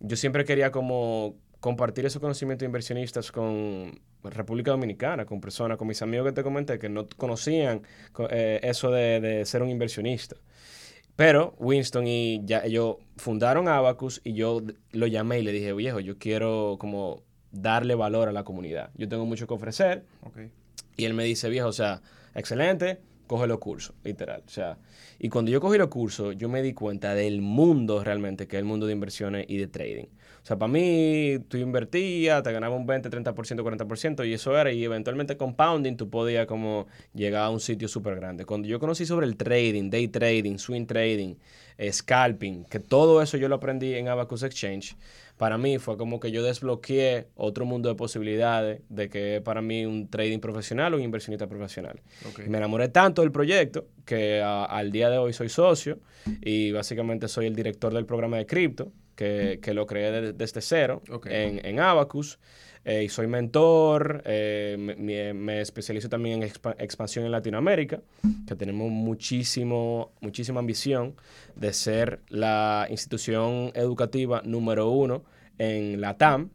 yo 0.01 0.17
siempre 0.17 0.45
quería 0.45 0.71
como 0.71 1.35
compartir 1.61 2.07
esos 2.07 2.21
conocimientos 2.21 2.65
inversionistas 2.67 3.33
con 3.33 4.01
República 4.23 4.71
Dominicana, 4.73 5.25
con 5.25 5.41
personas, 5.41 5.77
con 5.79 5.89
mis 5.89 6.03
amigos 6.03 6.27
que 6.27 6.33
te 6.33 6.43
comenté, 6.43 6.79
que 6.79 6.89
no 6.89 7.07
conocían 7.17 7.83
co- 8.13 8.29
eh, 8.31 8.61
eso 8.63 8.91
de, 8.91 9.21
de 9.21 9.45
ser 9.45 9.63
un 9.63 9.71
inversionista. 9.71 10.37
Pero 11.17 11.55
Winston 11.59 12.07
y 12.07 12.43
ya 12.45 12.63
ellos 12.65 12.97
fundaron 13.17 13.69
Abacus 13.69 14.21
y 14.23 14.35
yo 14.35 14.63
lo 14.93 15.07
llamé 15.07 15.39
y 15.41 15.43
le 15.43 15.53
dije, 15.53 15.73
viejo, 15.73 15.99
yo 16.01 16.19
quiero 16.19 16.77
como 16.79 17.23
darle 17.53 17.95
valor 17.95 18.29
a 18.29 18.33
la 18.33 18.45
comunidad. 18.45 18.91
Yo 18.97 19.09
tengo 19.09 19.25
mucho 19.25 19.47
que 19.47 19.55
ofrecer, 19.55 20.05
y 20.97 21.05
él 21.07 21.15
me 21.15 21.25
dice, 21.25 21.49
viejo, 21.49 21.69
o 21.69 21.73
sea, 21.73 22.03
excelente, 22.35 22.99
coge 23.27 23.47
los 23.47 23.59
cursos, 23.59 23.95
literal. 24.05 24.43
O 24.47 24.51
sea, 24.51 24.79
y 25.19 25.29
cuando 25.29 25.51
yo 25.51 25.61
cogí 25.61 25.79
los 25.79 25.89
cursos, 25.89 26.37
yo 26.37 26.49
me 26.49 26.63
di 26.63 26.73
cuenta 26.73 27.15
del 27.15 27.41
mundo 27.41 28.03
realmente, 28.03 28.47
que 28.47 28.57
es 28.57 28.61
el 28.61 28.65
mundo 28.65 28.87
de 28.87 28.93
inversiones 28.93 29.47
y 29.49 29.57
de 29.57 29.67
trading. 29.67 30.07
O 30.43 30.47
sea, 30.47 30.59
para 30.59 30.73
mí, 30.73 31.39
tú 31.49 31.57
invertías, 31.57 32.43
te 32.43 32.53
ganaba 32.53 32.77
un 32.77 32.87
20, 32.87 33.11
30%, 33.11 33.35
40%, 33.35 34.29
y 34.29 34.33
eso 34.33 34.57
era, 34.57 34.73
y 34.73 34.85
eventualmente 34.85 35.37
compounding, 35.37 35.97
tú 35.97 36.09
podías 36.09 36.47
como 36.47 36.87
llegar 37.15 37.45
a 37.45 37.51
un 37.51 37.59
sitio 37.59 37.89
súper 37.89 38.15
grande. 38.17 38.45
Cuando 38.45 38.69
yo 38.69 38.79
conocí 38.79 39.07
sobre 39.07 39.27
el 39.27 39.37
trading, 39.37 39.91
day 39.91 40.07
trading, 40.07 40.59
swing 40.59 40.87
trading, 40.87 41.35
scalping, 41.93 42.65
que 42.65 42.81
todo 42.81 43.23
eso 43.23 43.37
yo 43.37 43.49
lo 43.49 43.57
aprendí 43.57 43.95
en 43.95 44.09
Abacus 44.09 44.43
Exchange, 44.43 44.97
para 45.37 45.59
mí 45.59 45.79
fue 45.79 45.99
como 45.99 46.19
que 46.19 46.31
yo 46.31 46.43
desbloqueé 46.43 47.27
otro 47.35 47.67
mundo 47.67 47.89
de 47.91 47.95
posibilidades 47.95 48.81
de 48.89 49.11
que 49.11 49.43
para 49.45 49.61
mí 49.61 49.85
un 49.85 50.09
trading 50.09 50.39
profesional 50.39 50.95
o 50.95 50.97
un 50.97 51.03
inversionista 51.03 51.47
profesional. 51.47 52.01
Me 52.49 52.57
enamoré 52.59 52.89
tanto 52.89 53.21
del 53.23 53.33
proyecto 53.33 53.87
que 54.07 54.41
a- 54.41 54.65
al 54.65 54.91
día 54.93 55.11
de 55.11 55.19
hoy 55.19 55.33
soy 55.35 55.51
socio 55.51 55.99
y 56.41 56.73
básicamente 56.73 57.29
soy 57.29 57.47
el 57.47 57.55
director 57.55 57.93
del 57.93 58.07
programa 58.07 58.39
de 58.39 58.47
cripto 58.47 58.91
que, 59.15 59.59
que 59.63 59.75
lo 59.75 59.87
creé 59.87 60.11
de- 60.11 60.33
desde 60.33 60.61
cero 60.63 61.03
en, 61.31 61.65
en 61.67 61.81
Abacus. 61.81 62.39
Eh, 62.89 63.03
y 63.05 63.09
soy 63.09 63.27
mentor, 63.27 64.23
eh, 64.25 64.77
me, 65.35 65.61
especializo 65.61 66.09
también 66.09 66.41
en 66.43 66.49
expa- 66.49 66.77
expansión 66.79 67.25
en 67.25 67.33
Latinoamérica, 67.33 68.01
que 68.47 68.55
tenemos 68.55 68.89
muchísimo, 68.91 70.13
muchísima 70.21 70.61
ambición 70.61 71.17
de 71.57 71.73
ser 71.73 72.21
la 72.29 72.87
institución 72.89 73.73
educativa 73.75 74.41
número 74.45 74.89
uno 74.89 75.25
en 75.59 76.01
la 76.01 76.17
TAM. 76.17 76.51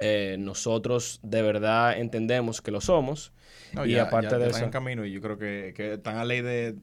Eh, 0.00 0.36
nosotros 0.38 1.20
de 1.22 1.42
verdad 1.42 1.98
entendemos 1.98 2.60
que 2.62 2.70
lo 2.70 2.80
somos. 2.80 3.32
No, 3.74 3.84
y 3.86 3.92
ya- 3.92 4.04
aparte 4.04 4.30
ya 4.30 4.38
de 4.38 4.46
están 4.46 4.58
eso... 4.60 4.64
en 4.66 4.70
camino 4.72 5.04
y 5.04 5.12
yo 5.12 5.20
creo 5.20 5.36
que, 5.38 5.72
que 5.76 5.94
están 5.94 6.16
a 6.16 6.24
ley 6.24 6.40
de. 6.40 6.74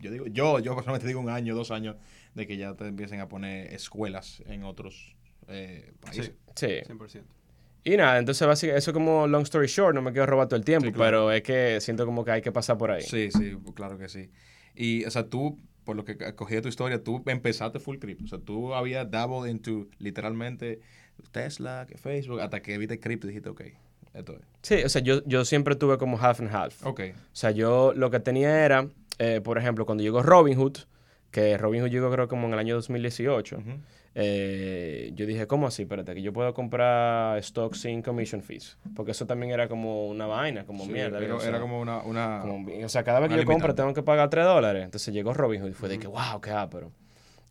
Yo 0.00 0.10
digo, 0.10 0.26
yo, 0.26 0.58
yo 0.60 0.74
personalmente 0.74 1.06
digo 1.08 1.20
un 1.20 1.28
año, 1.30 1.54
dos 1.54 1.70
años, 1.70 1.96
de 2.34 2.46
que 2.46 2.56
ya 2.56 2.74
te 2.74 2.86
empiecen 2.86 3.20
a 3.20 3.28
poner 3.28 3.72
escuelas 3.74 4.42
en 4.46 4.62
otros 4.64 5.16
eh, 5.48 5.92
países. 6.00 6.32
Sí, 6.54 6.66
Sí. 6.86 6.92
100%. 6.92 7.22
Y 7.88 7.96
nada, 7.96 8.18
entonces 8.18 8.44
básicamente, 8.48 8.78
eso 8.80 8.92
como 8.92 9.28
long 9.28 9.42
story 9.44 9.68
short, 9.68 9.94
no 9.94 10.02
me 10.02 10.10
quiero 10.10 10.26
robar 10.26 10.48
todo 10.48 10.58
el 10.58 10.64
tiempo, 10.64 10.86
Sí, 10.86 10.92
claro. 10.92 11.26
pero 11.26 11.32
es 11.32 11.42
que 11.42 11.80
siento 11.80 12.04
como 12.04 12.24
que 12.24 12.32
hay 12.32 12.42
que 12.42 12.50
pasar 12.50 12.76
por 12.76 12.90
ahí. 12.90 13.02
Sí, 13.02 13.30
sí, 13.30 13.56
claro 13.74 13.96
que 13.96 14.08
sí. 14.08 14.28
Y, 14.74 15.04
o 15.04 15.10
sea, 15.12 15.28
tú, 15.28 15.60
por 15.84 15.94
lo 15.94 16.04
que 16.04 16.16
cogí 16.34 16.56
de 16.56 16.62
tu 16.62 16.68
historia, 16.68 17.02
tú 17.04 17.22
empezaste 17.26 17.78
full 17.78 17.98
cripto. 17.98 18.24
O 18.24 18.26
sea, 18.26 18.38
tú 18.40 18.74
habías 18.74 19.08
dabbled 19.08 19.48
into 19.48 19.86
literalmente 19.98 20.80
Tesla, 21.30 21.86
que 21.88 21.96
Facebook, 21.96 22.40
hasta 22.40 22.60
que 22.60 22.76
viste 22.76 22.98
cripto 22.98 23.28
y 23.28 23.30
dijiste, 23.30 23.50
ok, 23.50 23.62
esto 24.14 24.32
es. 24.32 24.40
Sí, 24.62 24.82
o 24.84 24.88
sea, 24.88 25.00
yo, 25.02 25.22
yo 25.24 25.44
siempre 25.44 25.76
tuve 25.76 25.96
como 25.96 26.18
half 26.18 26.40
and 26.40 26.52
half. 26.52 26.84
Ok. 26.84 27.00
O 27.14 27.36
sea, 27.36 27.52
yo 27.52 27.92
lo 27.94 28.10
que 28.10 28.18
tenía 28.18 28.64
era, 28.64 28.88
eh, 29.18 29.40
por 29.42 29.58
ejemplo, 29.58 29.86
cuando 29.86 30.02
llegó 30.02 30.22
Robinhood, 30.24 30.78
que 31.30 31.56
Robinhood 31.56 31.90
llegó 31.90 32.10
creo 32.10 32.26
como 32.26 32.48
en 32.48 32.52
el 32.54 32.58
año 32.58 32.74
2018, 32.74 33.58
Ujú. 33.58 33.70
Eh, 34.18 35.10
yo 35.14 35.26
dije, 35.26 35.46
¿cómo 35.46 35.66
así? 35.66 35.82
Espérate, 35.82 36.14
que 36.14 36.22
yo 36.22 36.32
puedo 36.32 36.54
comprar 36.54 37.42
stocks 37.44 37.80
sin 37.82 38.00
commission 38.00 38.42
fees. 38.42 38.78
Porque 38.94 39.10
eso 39.12 39.26
también 39.26 39.52
era 39.52 39.68
como 39.68 40.08
una 40.08 40.26
vaina, 40.26 40.64
como 40.64 40.84
Sí, 40.84 40.90
mierda. 40.92 41.18
Era, 41.22 41.34
o 41.34 41.38
sea, 41.40 41.50
era 41.50 41.60
como 41.60 41.78
una. 41.80 42.02
una 42.02 42.38
como- 42.40 42.66
o 42.84 42.88
sea, 42.88 43.04
cada 43.04 43.20
vez 43.20 43.28
que 43.28 43.36
yo 43.36 43.44
compro 43.44 43.74
tengo 43.74 43.92
que 43.92 44.02
pagar 44.02 44.30
3 44.30 44.46
dólares. 44.46 44.84
Entonces 44.84 45.12
llegó 45.12 45.34
Robinhood 45.34 45.68
y 45.68 45.74
fue 45.74 45.90
de 45.90 45.98
que, 45.98 46.06
wow, 46.06 46.40
qué 46.42 46.50
ápero. 46.50 46.92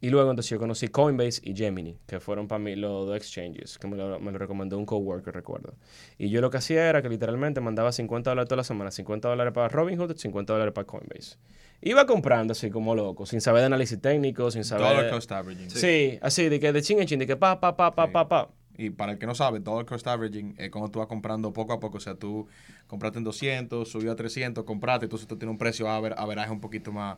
Y 0.02 0.10
luego 0.10 0.30
entonces 0.32 0.50
yo 0.50 0.60
conocí 0.60 0.88
Coinbase 0.90 1.40
y 1.44 1.56
Gemini, 1.56 1.98
que 2.06 2.20
fueron 2.20 2.48
para 2.48 2.60
mí 2.60 2.76
los 2.76 3.08
dos 3.08 3.16
exchanges, 3.16 3.78
que 3.80 3.88
me 3.88 3.96
lo, 3.96 4.20
me 4.20 4.32
lo 4.32 4.38
recomendó 4.38 4.78
un 4.78 4.86
coworker, 4.86 5.34
recuerdo. 5.34 5.74
Y 6.18 6.30
yo 6.30 6.42
lo 6.42 6.50
que 6.50 6.58
hacía 6.58 6.90
era 6.90 7.02
que 7.02 7.10
literalmente 7.10 7.62
mandaba 7.62 7.92
50 7.92 8.30
dólares 8.32 8.50
toda 8.50 8.58
la 8.58 8.64
semana, 8.64 8.92
50 8.92 9.30
dólares 9.30 9.54
para 9.54 9.70
Robinhood, 9.70 10.16
50 10.18 10.52
dólares 10.52 10.74
para 10.74 10.86
Coinbase. 10.86 11.38
Iba 11.82 12.06
comprando 12.06 12.54
así 12.54 12.70
como 12.72 12.96
loco, 12.96 13.26
sin 13.26 13.42
saber 13.42 13.60
de 13.62 13.68
análisis 13.68 14.00
técnico, 14.02 14.50
sin 14.52 14.64
saber... 14.64 14.88
dollar 14.88 15.10
cost 15.12 15.32
averaging. 15.32 15.70
Sí. 15.70 16.18
así, 16.22 16.50
de 16.50 16.60
que 16.60 16.72
de 16.72 16.82
ching 16.82 17.00
en 17.00 17.08
ching, 17.08 17.20
de 17.20 17.28
que 17.28 17.36
pa, 17.36 17.60
pa, 17.60 17.76
pa, 17.76 17.94
pa, 17.94 18.06
Sí. 18.08 18.12
pa, 18.14 18.28
pa. 18.28 18.50
Y 18.78 18.90
para 18.90 19.14
el 19.14 19.18
que 19.20 19.26
no 19.26 19.36
sabe, 19.36 19.60
dollar 19.60 19.86
cost 19.86 20.06
averaging 20.08 20.56
es 20.58 20.70
cuando 20.70 20.90
tú 20.92 21.00
vas 21.00 21.08
comprando 21.08 21.54
poco 21.54 21.74
a 21.74 21.80
poco. 21.80 21.98
O 21.98 22.00
sea, 22.02 22.16
tú 22.16 22.48
compraste 22.88 23.20
en 23.20 23.24
200, 23.24 23.88
subió 23.88 24.12
a 24.12 24.16
300, 24.16 24.64
compraste, 24.64 25.06
entonces 25.06 25.28
tú 25.28 25.38
tienes 25.38 25.52
un 25.52 25.58
precio 25.58 25.88
a 25.90 26.00
ver, 26.02 26.16
averaje 26.18 26.52
un 26.52 26.60
poquito 26.60 26.92
más, 26.92 27.18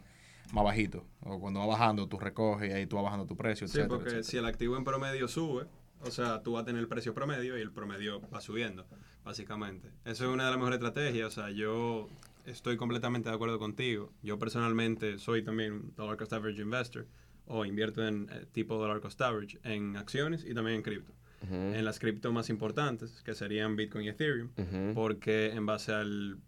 más 0.51 0.63
bajito. 0.63 1.05
O 1.21 1.39
cuando 1.39 1.59
va 1.61 1.65
bajando, 1.67 2.07
tú 2.07 2.19
recoges 2.19 2.69
y 2.69 2.73
ahí 2.73 2.85
tú 2.85 2.97
vas 2.97 3.05
bajando 3.05 3.25
tu 3.25 3.35
precio, 3.37 3.67
Sí, 3.67 3.71
etcétera, 3.79 3.87
porque 3.89 4.09
etcétera. 4.09 4.23
si 4.29 4.37
el 4.37 4.45
activo 4.45 4.77
en 4.77 4.83
promedio 4.83 5.27
sube, 5.27 5.65
o 6.03 6.11
sea, 6.11 6.43
tú 6.43 6.53
vas 6.53 6.63
a 6.63 6.65
tener 6.65 6.79
el 6.81 6.87
precio 6.87 7.13
promedio 7.15 7.57
y 7.57 7.61
el 7.61 7.71
promedio 7.71 8.21
va 8.29 8.39
subiendo, 8.41 8.85
básicamente. 9.25 9.89
Eso 10.05 10.25
es 10.25 10.29
una 10.31 10.43
de 10.45 10.49
las 10.51 10.57
mejores 10.59 10.77
estrategias. 10.77 11.27
O 11.27 11.31
sea, 11.31 11.49
yo 11.49 12.07
estoy 12.47 12.77
completamente 12.77 13.29
de 13.29 13.35
acuerdo 13.35 13.59
contigo. 13.59 14.11
Yo 14.23 14.39
personalmente 14.39 15.19
soy 15.19 15.43
también 15.43 15.73
un 15.73 15.95
dollar 15.95 16.17
cost 16.17 16.33
average 16.33 16.61
investor 16.61 17.05
o 17.45 17.65
invierto 17.65 18.05
en 18.05 18.29
eh, 18.31 18.45
tipo 18.51 18.77
dollar 18.77 18.99
cost 18.99 19.21
average 19.21 19.59
en 19.63 19.95
acciones 19.97 20.43
y 20.45 20.53
también 20.53 20.77
en 20.77 20.81
cripto. 20.81 21.13
En 21.49 21.85
las 21.85 21.99
cripto 21.99 22.33
más 22.33 22.49
importantes, 22.49 23.21
que 23.23 23.35
serían 23.35 23.75
Bitcoin 23.75 24.05
y 24.05 24.09
Ethereum, 24.09 24.49
porque 24.95 25.51
en 25.51 25.67
base 25.67 25.93
al 25.93 26.39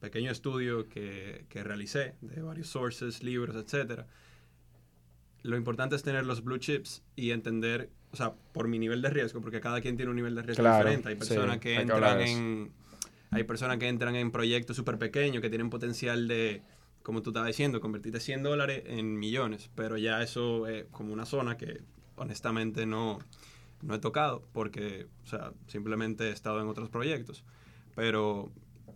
pequeño 0.00 0.30
estudio 0.30 0.88
que, 0.88 1.44
que 1.50 1.62
realicé 1.62 2.14
de 2.22 2.40
varios 2.40 2.68
sources, 2.68 3.22
libros, 3.22 3.54
etcétera, 3.54 4.06
lo 5.42 5.58
importante 5.58 5.94
es 5.94 6.02
tener 6.02 6.24
los 6.24 6.42
blue 6.42 6.56
chips 6.56 7.04
y 7.16 7.32
entender, 7.32 7.90
o 8.12 8.16
sea, 8.16 8.32
por 8.52 8.66
mi 8.66 8.78
nivel 8.78 9.02
de 9.02 9.10
riesgo, 9.10 9.42
porque 9.42 9.60
cada 9.60 9.82
quien 9.82 9.94
tiene 9.96 10.08
un 10.08 10.16
nivel 10.16 10.34
de 10.34 10.42
riesgo 10.42 10.62
Claro, 10.62 10.78
diferente. 10.78 11.10
Hay 11.10 11.16
personas 11.16 11.58
que 11.58 11.74
entran 11.74 12.20
en 12.22 12.72
Hay 13.30 13.44
personas 13.44 13.78
que 13.78 13.88
entran 13.88 14.14
en 14.16 14.30
proyectos 14.30 14.76
súper 14.76 14.98
pequeños 14.98 15.42
que 15.42 15.48
tienen 15.48 15.70
potencial 15.70 16.28
de, 16.28 16.62
como 17.02 17.22
tú 17.22 17.30
estabas 17.30 17.48
diciendo, 17.48 17.80
convertirte 17.80 18.20
100 18.20 18.42
dólares 18.42 18.82
en 18.86 19.18
millones. 19.18 19.70
Pero 19.74 19.96
ya 19.98 20.22
eso 20.22 20.66
es 20.66 20.84
como 20.92 21.12
una 21.12 21.26
zona 21.26 21.56
que 21.56 21.80
honestamente 22.16 22.86
no, 22.86 23.18
no 23.82 23.94
he 23.94 23.98
tocado 23.98 24.44
porque, 24.52 25.06
o 25.24 25.26
sea, 25.26 25.52
simplemente 25.66 26.28
he 26.28 26.32
estado 26.32 26.60
en 26.60 26.68
otros 26.68 26.88
proyectos. 26.90 27.44
Pero, 27.96 28.50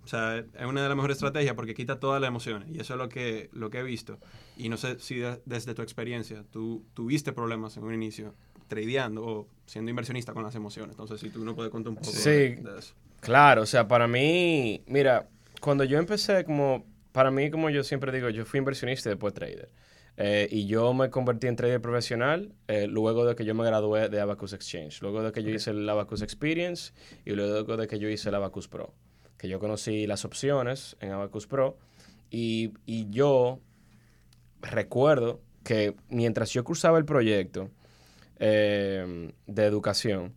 o 0.05 0.07
sea, 0.07 0.39
es 0.39 0.67
una 0.67 0.83
de 0.83 0.89
las 0.89 0.97
mejores 0.97 1.17
estrategias 1.17 1.55
porque 1.55 1.75
quita 1.75 1.99
todas 2.01 2.21
las 2.21 2.29
emociones 2.29 2.69
y 2.71 2.81
eso 2.81 2.95
es 2.95 2.99
lo 2.99 3.09
que, 3.09 3.51
lo 3.53 3.71
que 3.71 3.79
he 3.79 3.83
visto. 3.83 4.19
Y 4.57 4.69
no 4.69 4.77
sé 4.77 4.99
si 5.01 5.17
de- 5.17 5.41
desde 5.47 5.75
tu 5.75 5.83
experiencia 5.83 6.45
tú 6.51 6.85
tuviste 6.95 7.33
problemas 7.33 7.77
en 7.77 7.85
un 7.85 7.95
inicio 7.95 8.35
tradeando 8.69 9.25
o 9.25 9.49
siendo 9.67 9.91
inversionista 9.91 10.33
con 10.33 10.43
las 10.43 10.55
emociones. 10.55 10.93
Entonces, 10.93 11.21
si 11.21 11.31
tú 11.31 11.45
no 11.45 11.55
puedes 11.55 11.71
contar 11.73 11.91
un 11.91 11.97
poco 11.97 12.11
Sí. 12.11 12.29
de, 12.31 12.57
de 12.57 12.79
eso. 12.79 12.95
Claro, 13.21 13.63
o 13.63 13.67
sea, 13.67 13.89
para 13.89 14.07
mí, 14.07 14.83
mira, 14.87 15.29
cuando 15.61 15.85
yo 15.85 15.99
empecé 15.99 16.45
como, 16.45 16.87
para 17.13 17.31
mí, 17.31 17.51
como 17.51 17.71
yo 17.71 17.83
siempre 17.85 18.13
digo, 18.13 18.29
yo 18.31 18.45
fui 18.45 18.59
inversionista 18.59 19.09
y 19.09 19.13
después 19.13 19.35
trader. 19.35 19.71
Eh, 20.17 20.49
y 20.51 20.67
yo 20.67 20.93
me 20.95 21.11
convertí 21.11 21.47
en 21.47 21.55
trader 21.55 21.81
profesional 21.81 22.53
eh, 22.67 22.89
luego 22.89 23.25
de 23.25 23.37
que 23.37 23.45
yo 23.45 23.55
me 23.55 23.65
gradué 23.65 24.09
de 24.09 24.21
Abacus 24.21 24.53
Exchange, 24.53 25.01
luego 25.01 25.23
de 25.23 25.31
que 25.31 25.45
yo 25.45 25.51
hice 25.51 25.71
el 25.71 25.89
Abacus 25.89 26.23
Experience 26.23 26.93
y 27.25 27.33
luego 27.33 27.77
de 27.77 27.87
que 27.87 28.01
yo 28.01 28.09
hice 28.09 28.29
el 28.29 28.35
Abacus 28.35 28.67
Pro, 28.67 28.95
que 29.37 29.49
yo 29.49 29.61
conocí 29.61 30.09
las 30.09 30.25
opciones 30.25 30.97
en 31.01 31.13
Abacus 31.13 31.47
Pro 31.47 31.79
y, 32.31 32.73
y 32.85 33.09
yo 33.11 33.61
recuerdo 34.61 35.41
que 35.63 35.95
mientras 36.09 36.51
yo 36.51 36.65
cursaba 36.65 36.99
el 36.99 37.05
proyecto 37.05 37.71
eh, 38.41 39.33
de 39.47 39.65
educación, 39.65 40.35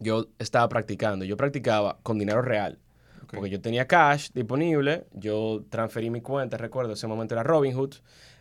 yo 0.00 0.28
estaba 0.38 0.68
practicando. 0.68 1.24
Yo 1.24 1.36
practicaba 1.36 1.98
con 2.02 2.18
dinero 2.18 2.42
real. 2.42 2.78
Ok. 3.24 3.34
Porque 3.34 3.50
yo 3.50 3.60
tenía 3.60 3.86
cash 3.86 4.30
disponible. 4.34 5.06
Yo 5.12 5.64
transferí 5.68 6.10
mi 6.10 6.20
cuenta, 6.20 6.56
recuerdo, 6.56 6.92
ese 6.94 7.06
momento 7.06 7.34
era 7.34 7.42
Robinhood. 7.42 7.94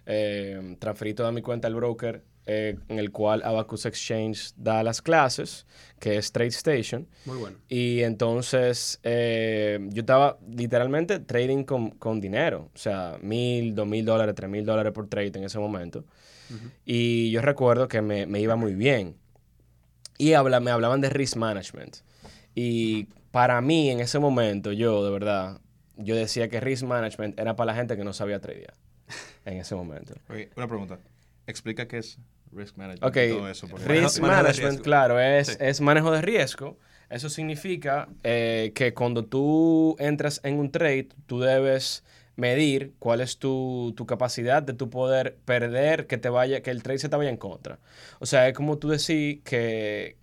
eh, 0.06 0.78
transferí 0.80 1.14
toda 1.14 1.32
mi 1.32 1.42
cuenta 1.42 1.68
al 1.68 1.76
broker 1.76 2.24
eh, 2.46 2.78
en 2.88 2.98
el 2.98 3.12
cual 3.12 3.42
Abacus 3.44 3.86
Exchange 3.86 4.54
da 4.56 4.82
las 4.82 5.02
clases, 5.02 5.66
que 6.00 6.16
es 6.16 6.32
TradeStation. 6.32 7.06
Muy 7.26 7.38
bueno. 7.38 7.58
Y 7.68 8.04
entonces 8.04 9.02
eh, 9.04 9.80
yo 9.90 10.00
estaba 10.00 10.38
literalmente 10.50 11.20
trading 11.20 11.66
con, 11.66 11.90
con 11.92 12.22
dinero. 12.22 12.70
O 12.74 12.78
sea, 12.78 13.18
mil, 13.22 13.76
dos 13.76 13.86
mil 13.86 14.06
dólares, 14.06 14.34
tres 14.34 14.50
mil 14.50 14.66
dólares 14.66 14.94
por 14.94 15.10
trade 15.10 15.34
en 15.36 15.44
ese 15.44 15.60
momento. 15.60 16.06
Y 16.86 17.30
yo 17.32 17.42
recuerdo 17.42 17.90
que 17.90 18.02
me, 18.02 18.26
me 18.26 18.40
iba 18.40 18.56
muy 18.56 18.74
bien. 18.76 19.18
Y 20.18 20.34
habla, 20.34 20.60
me 20.60 20.72
hablaban 20.72 21.02
de 21.02 21.10
risk 21.10 21.36
management. 21.38 21.98
Y 22.56 23.06
para 23.32 23.62
mí, 23.62 23.90
en 23.92 24.00
ese 24.00 24.20
momento, 24.20 24.72
yo, 24.72 25.04
de 25.06 25.12
verdad, 25.12 25.60
yo 25.96 26.16
decía 26.16 26.50
que 26.50 26.60
risk 26.60 26.84
management 26.84 27.40
era 27.40 27.56
para 27.56 27.72
la 27.74 27.78
gente 27.78 27.96
que 27.98 28.04
no 28.04 28.14
sabía 28.14 28.40
tradear. 28.40 28.74
En 29.46 29.58
ese 29.58 29.76
momento. 29.76 30.14
Una 30.58 30.68
pregunta. 30.68 31.00
Explica 31.46 31.88
qué 31.88 32.00
es 32.00 32.20
risk 32.52 32.76
management 32.78 33.04
Ok, 33.04 33.18
todo 33.38 33.50
eso. 33.50 33.68
risk 33.86 34.20
Manejo- 34.20 34.28
management, 34.28 34.82
claro, 34.82 35.20
es, 35.20 35.48
Sí. 35.48 35.54
es 35.60 35.82
manejo 35.82 36.12
de 36.12 36.22
riesgo. 36.22 36.78
Eso 37.10 37.30
significa 37.30 38.10
eh, 38.24 38.74
que 38.76 38.94
cuando 38.94 39.24
tú 39.24 39.96
entras 40.00 40.42
en 40.44 40.60
un 40.60 40.72
trade, 40.72 41.08
tú 41.26 41.40
debes 41.40 42.04
medir 42.38 42.94
cuál 43.00 43.22
es 43.22 43.40
tu, 43.40 43.94
tu 43.98 44.06
capacidad 44.06 44.64
de 44.64 44.74
tu 44.74 44.90
poder 44.90 45.38
perder, 45.46 46.08
que 46.08 46.18
te 46.18 46.30
vaya, 46.30 46.62
que 46.62 46.72
el 46.72 46.84
trade 46.84 47.00
se 47.00 47.10
te 47.10 47.18
vaya 47.18 47.30
en 47.30 47.38
contra. 47.38 47.80
O 48.20 48.26
sea, 48.26 48.48
es 48.48 48.54
como 48.56 48.78
tú 48.78 48.90
decir 48.90 49.44
que, 49.44 50.18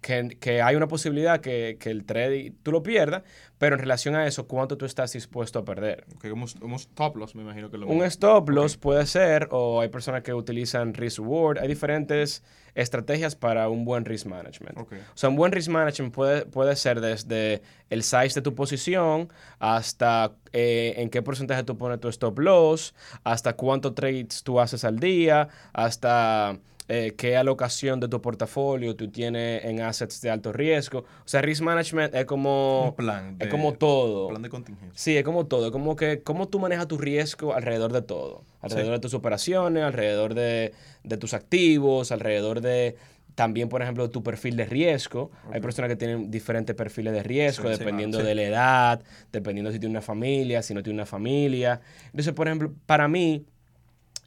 que, 0.00 0.36
que 0.40 0.62
hay 0.62 0.76
una 0.76 0.88
posibilidad 0.88 1.40
que, 1.40 1.76
que 1.78 1.90
el 1.90 2.04
trade 2.04 2.52
tú 2.62 2.72
lo 2.72 2.82
pierdas, 2.82 3.22
pero 3.58 3.74
en 3.74 3.80
relación 3.80 4.14
a 4.14 4.26
eso, 4.26 4.46
¿cuánto 4.46 4.78
tú 4.78 4.86
estás 4.86 5.12
dispuesto 5.12 5.58
a 5.58 5.64
perder? 5.64 6.06
Como 6.20 6.76
stop 6.76 7.16
loss, 7.16 7.34
me 7.34 7.42
imagino 7.42 7.70
que 7.70 7.78
lo 7.78 7.88
Un 7.88 8.02
stop 8.04 8.48
loss 8.50 8.76
puede 8.76 9.04
ser, 9.06 9.48
o 9.50 9.80
hay 9.80 9.88
personas 9.88 10.22
que 10.22 10.32
utilizan 10.32 10.94
risk 10.94 11.18
reward. 11.18 11.58
Hay 11.58 11.66
diferentes 11.66 12.44
estrategias 12.76 13.34
para 13.34 13.68
un 13.68 13.84
buen 13.84 14.04
risk 14.04 14.26
management. 14.26 14.78
Ok. 14.78 14.92
O 14.92 15.16
sea, 15.18 15.28
un 15.28 15.36
buen 15.36 15.50
risk 15.50 15.68
management 15.70 16.14
puede, 16.14 16.46
puede 16.46 16.76
ser 16.76 17.00
desde 17.00 17.62
el 17.90 18.04
size 18.04 18.34
de 18.34 18.42
tu 18.42 18.54
posición 18.54 19.32
hasta 19.58 20.32
eh, 20.52 20.94
en 20.98 21.10
qué 21.10 21.20
porcentaje 21.22 21.64
tú 21.64 21.76
pones 21.76 21.98
tu 21.98 22.08
stop 22.08 22.38
loss, 22.38 22.94
hasta 23.24 23.54
cuántos 23.54 23.96
trades 23.96 24.44
tú 24.44 24.60
haces 24.60 24.84
al 24.84 25.00
día, 25.00 25.48
hasta 25.72 26.58
eh, 26.88 27.14
qué 27.16 27.36
alocación 27.36 28.00
de 28.00 28.08
tu 28.08 28.20
portafolio 28.22 28.96
tú 28.96 29.08
tienes 29.08 29.64
en 29.64 29.80
assets 29.82 30.20
de 30.22 30.30
alto 30.30 30.52
riesgo. 30.52 31.00
O 31.00 31.28
sea, 31.28 31.42
risk 31.42 31.62
management 31.62 32.14
es 32.14 32.24
como, 32.24 32.88
Un 32.88 32.96
plan 32.96 33.36
es 33.38 33.48
como 33.48 33.74
todo. 33.74 34.28
Plan 34.28 34.42
de 34.42 34.48
contingencia. 34.48 34.98
Sí, 34.98 35.16
es 35.16 35.24
como 35.24 35.46
todo, 35.46 35.66
es 35.66 35.72
como 35.72 35.96
que 35.96 36.22
cómo 36.22 36.48
tú 36.48 36.58
manejas 36.58 36.88
tu 36.88 36.96
riesgo 36.96 37.54
alrededor 37.54 37.92
de 37.92 38.02
todo, 38.02 38.42
alrededor 38.60 38.94
de 38.94 39.00
tus 39.00 39.14
operaciones, 39.14 39.84
alrededor 39.84 40.34
de, 40.34 40.72
de 41.04 41.16
tus 41.18 41.34
activos, 41.34 42.10
alrededor 42.10 42.60
de 42.62 42.96
también, 43.38 43.68
por 43.68 43.82
ejemplo, 43.82 44.10
tu 44.10 44.24
perfil 44.24 44.56
de 44.56 44.66
riesgo. 44.66 45.30
Hay 45.52 45.60
personas 45.60 45.88
que 45.88 45.94
tienen 45.94 46.28
diferentes 46.28 46.74
perfiles 46.74 47.12
de 47.12 47.22
riesgo 47.22 47.68
Sí, 47.68 47.74
sí, 47.74 47.78
dependiendo 47.78 48.20
de 48.20 48.34
la 48.34 48.42
edad, 48.42 49.02
dependiendo 49.30 49.70
si 49.70 49.78
tiene 49.78 49.92
una 49.92 50.02
familia, 50.02 50.60
si 50.60 50.74
no 50.74 50.82
tiene 50.82 50.96
una 50.96 51.06
familia. 51.06 51.80
Entonces, 52.06 52.32
por 52.32 52.48
ejemplo, 52.48 52.72
para 52.84 53.06
mí, 53.06 53.44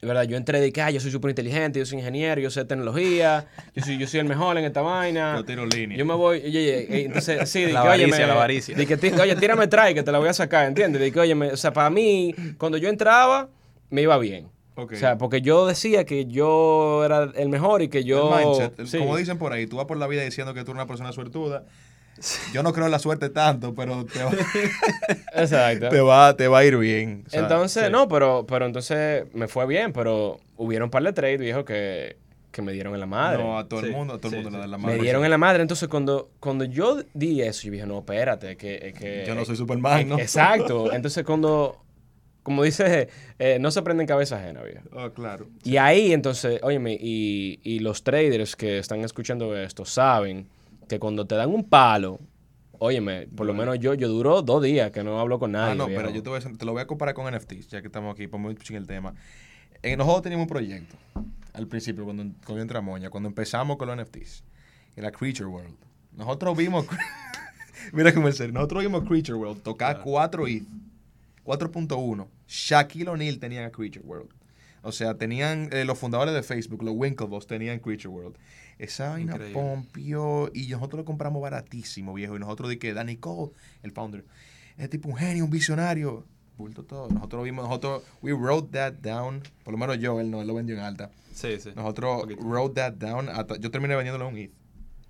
verdad, 0.08 0.24
yo 0.24 0.36
entré 0.36 0.60
de 0.60 0.72
que, 0.72 0.82
ah, 0.82 0.90
yo 0.90 0.98
soy 1.00 1.10
súper 1.12 1.30
inteligente, 1.30 1.78
yo 1.78 1.86
soy 1.86 1.98
ingeniero, 1.98 2.40
yo 2.40 2.50
sé 2.50 2.64
tecnología, 2.64 3.46
yo 3.74 3.84
soy, 3.84 3.98
yo 3.98 4.06
soy 4.08 4.18
el 4.20 4.26
mejor 4.26 4.58
en 4.58 4.64
esta 4.64 4.82
vaina. 4.82 5.36
Yo 5.36 5.44
tiro 5.44 5.64
línea. 5.64 5.96
Yo 5.96 6.04
me 6.04 6.14
voy, 6.14 6.38
oye, 6.38 6.86
oye, 6.90 7.04
entonces, 7.04 7.48
sí, 7.48 7.60
que, 7.60 7.66
oye, 7.66 7.72
la 8.26 8.32
avaricia. 8.32 8.74
ti- 8.96 9.12
oye, 9.20 9.36
tírame 9.36 9.68
trae 9.68 9.94
que 9.94 10.02
te 10.02 10.10
la 10.10 10.18
voy 10.18 10.28
a 10.28 10.32
sacar, 10.32 10.66
¿entiendes? 10.66 11.00
De 11.00 11.12
que, 11.12 11.20
oye, 11.20 11.34
o 11.34 11.56
sea, 11.56 11.72
para 11.72 11.88
mí, 11.88 12.34
cuando 12.58 12.78
yo 12.78 12.88
entraba, 12.88 13.48
me 13.90 14.02
iba 14.02 14.18
bien. 14.18 14.48
O 14.96 14.98
sea, 14.98 15.18
porque 15.18 15.40
yo 15.42 15.66
decía 15.66 16.04
que 16.04 16.24
yo 16.24 17.04
era 17.04 17.30
el 17.36 17.48
mejor 17.48 17.82
y 17.82 17.88
que 17.88 18.04
yo... 18.04 18.36
el 18.38 18.46
mindset. 18.46 18.86
sí. 18.86 18.98
Como 18.98 19.16
dicen 19.16 19.38
por 19.38 19.52
ahí, 19.52 19.66
tú 19.66 19.76
vas 19.76 19.86
por 19.86 19.98
la 19.98 20.06
vida 20.08 20.22
diciendo 20.22 20.54
que 20.54 20.60
tú 20.64 20.70
eres 20.72 20.76
una 20.82 20.86
persona 20.86 21.12
suertuda. 21.12 21.64
Yo 22.52 22.62
no 22.62 22.72
creo 22.72 22.86
en 22.86 22.92
la 22.92 22.98
suerte 22.98 23.30
tanto, 23.30 23.74
pero 23.74 24.04
te 24.04 24.22
va, 24.22 24.30
Exacto. 25.34 25.88
te 25.88 26.00
va, 26.00 26.36
te 26.36 26.48
va 26.48 26.58
a 26.58 26.64
ir 26.64 26.76
bien. 26.76 27.24
O 27.26 27.30
sea, 27.30 27.40
entonces, 27.40 27.86
sí. 27.86 27.90
no, 27.92 28.08
pero, 28.08 28.46
pero 28.46 28.66
entonces 28.66 29.24
me 29.34 29.48
fue 29.48 29.66
bien, 29.66 29.92
pero 29.92 30.38
hubieron 30.56 30.86
un 30.86 30.90
par 30.90 31.02
de 31.02 31.12
trades, 31.12 31.40
viejo, 31.40 31.64
que, 31.64 32.16
que 32.50 32.62
me 32.62 32.72
dieron 32.72 32.94
en 32.94 33.00
la 33.00 33.06
madre. 33.06 33.42
No, 33.42 33.58
a 33.58 33.68
todo 33.68 33.80
el 33.80 33.92
mundo, 33.92 34.14
a 34.14 34.18
todo 34.18 34.28
el 34.32 34.38
sí, 34.38 34.42
mundo 34.44 34.50
le 34.50 34.58
dan 34.58 34.70
la 34.70 34.78
me 34.78 34.84
mano. 34.86 35.02
dieron 35.02 35.24
en 35.24 35.30
la 35.30 35.38
madre. 35.38 35.62
Entonces, 35.62 35.88
cuando, 35.88 36.30
cuando 36.38 36.64
yo 36.64 37.02
di 37.14 37.42
eso, 37.42 37.62
yo 37.64 37.72
dije, 37.72 37.86
no, 37.86 37.98
espérate, 37.98 38.56
que... 38.56 38.94
que 38.96 39.24
Yo 39.26 39.34
no 39.34 39.44
soy 39.44 39.56
Superman, 39.56 40.08
¿no? 40.08 40.18
Exacto. 40.18 40.92
Entonces, 40.94 41.24
cuando... 41.24 41.78
Como 42.44 42.64
dice, 42.64 43.08
eh, 43.38 43.58
no 43.60 43.70
se 43.70 43.78
aprende 43.78 44.02
en 44.02 44.08
cabeza 44.08 44.36
ajena, 44.36 44.62
viejo. 44.62 44.82
Oh, 44.92 45.12
claro. 45.12 45.46
Y 45.62 45.76
ahí, 45.76 46.12
entonces, 46.12 46.58
óyeme, 46.64 46.98
y, 47.00 47.60
y 47.62 47.78
los 47.78 48.02
traders 48.02 48.56
que 48.56 48.78
están 48.78 49.04
escuchando 49.04 49.56
esto 49.56 49.84
saben 49.84 50.48
que 50.92 51.00
cuando 51.00 51.26
te 51.26 51.34
dan 51.36 51.48
un 51.48 51.64
palo, 51.64 52.20
óyeme, 52.72 53.26
por 53.34 53.46
lo 53.46 53.54
menos 53.54 53.78
yo, 53.78 53.94
yo 53.94 54.08
duro 54.08 54.42
dos 54.42 54.62
días 54.62 54.90
que 54.90 55.02
no 55.02 55.18
hablo 55.18 55.38
con 55.38 55.52
nadie. 55.52 55.72
Ah, 55.72 55.74
no, 55.74 55.86
viejo. 55.86 56.02
pero 56.02 56.14
yo 56.14 56.22
te, 56.22 56.28
voy 56.28 56.38
a, 56.38 56.58
te 56.58 56.66
lo 56.66 56.72
voy 56.72 56.82
a 56.82 56.86
comparar 56.86 57.14
con 57.14 57.34
NFTs, 57.34 57.68
ya 57.68 57.80
que 57.80 57.86
estamos 57.86 58.12
aquí, 58.12 58.26
ponme 58.26 58.50
en 58.50 58.76
el 58.76 58.86
tema. 58.86 59.14
Eh, 59.82 59.96
nosotros 59.96 60.24
teníamos 60.24 60.44
un 60.44 60.48
proyecto 60.50 60.94
al 61.54 61.66
principio, 61.66 62.04
cuando, 62.04 62.24
cuando 62.44 62.56
yo 62.56 62.60
entré 62.60 62.76
a 62.76 62.82
Moña, 62.82 63.08
cuando 63.08 63.30
empezamos 63.30 63.78
con 63.78 63.88
los 63.88 63.96
NFTs. 63.96 64.44
Era 64.94 65.10
Creature 65.10 65.46
World. 65.46 65.76
Nosotros 66.12 66.54
vimos. 66.58 66.84
Mira 67.94 68.12
cómo 68.12 68.28
es 68.28 68.36
serio. 68.36 68.52
Nosotros 68.52 68.82
vimos 68.82 69.04
Creature 69.04 69.38
World 69.38 69.62
tocar 69.62 70.02
4 70.02 70.46
ETH, 70.46 70.62
4.1. 71.42 72.26
Shaquille 72.46 73.08
O'Neal 73.08 73.38
tenía 73.38 73.72
Creature 73.72 74.04
World. 74.04 74.28
O 74.82 74.92
sea, 74.92 75.14
tenían 75.16 75.68
eh, 75.72 75.84
los 75.84 75.98
fundadores 75.98 76.34
de 76.34 76.42
Facebook, 76.42 76.82
los 76.82 76.94
Winklevoss, 76.96 77.46
tenían 77.46 77.78
Creature 77.78 78.08
World. 78.08 78.36
Esa 78.78 79.10
vaina 79.10 79.32
Increíble. 79.34 79.60
pompió 79.60 80.50
y 80.52 80.66
nosotros 80.68 80.98
lo 80.98 81.04
compramos 81.04 81.40
baratísimo, 81.40 82.12
viejo. 82.14 82.34
Y 82.36 82.40
nosotros 82.40 82.68
di 82.70 82.78
que 82.78 82.92
Danny 82.94 83.16
Cole, 83.16 83.52
el 83.82 83.92
founder, 83.92 84.24
es 84.76 84.90
tipo 84.90 85.08
un 85.08 85.16
genio, 85.16 85.44
un 85.44 85.50
visionario. 85.50 86.24
Bulto 86.58 86.84
todo. 86.84 87.08
Nosotros 87.08 87.40
lo 87.40 87.44
vimos, 87.44 87.64
nosotros, 87.66 88.02
we 88.22 88.32
wrote 88.32 88.68
that 88.72 88.94
down. 88.94 89.40
Por 89.64 89.72
lo 89.72 89.78
menos 89.78 89.98
yo, 89.98 90.20
él 90.20 90.30
no, 90.30 90.40
él 90.42 90.48
lo 90.48 90.54
vendió 90.54 90.74
en 90.76 90.82
alta. 90.82 91.10
Sí, 91.32 91.58
sí. 91.60 91.70
Nosotros 91.76 92.24
wrote 92.40 92.74
that 92.74 92.94
down. 92.94 93.28
hasta- 93.28 93.56
yo 93.58 93.70
terminé 93.70 93.94
vendiéndolo 93.94 94.28
en 94.28 94.34
un 94.34 94.40
ETH. 94.40 94.52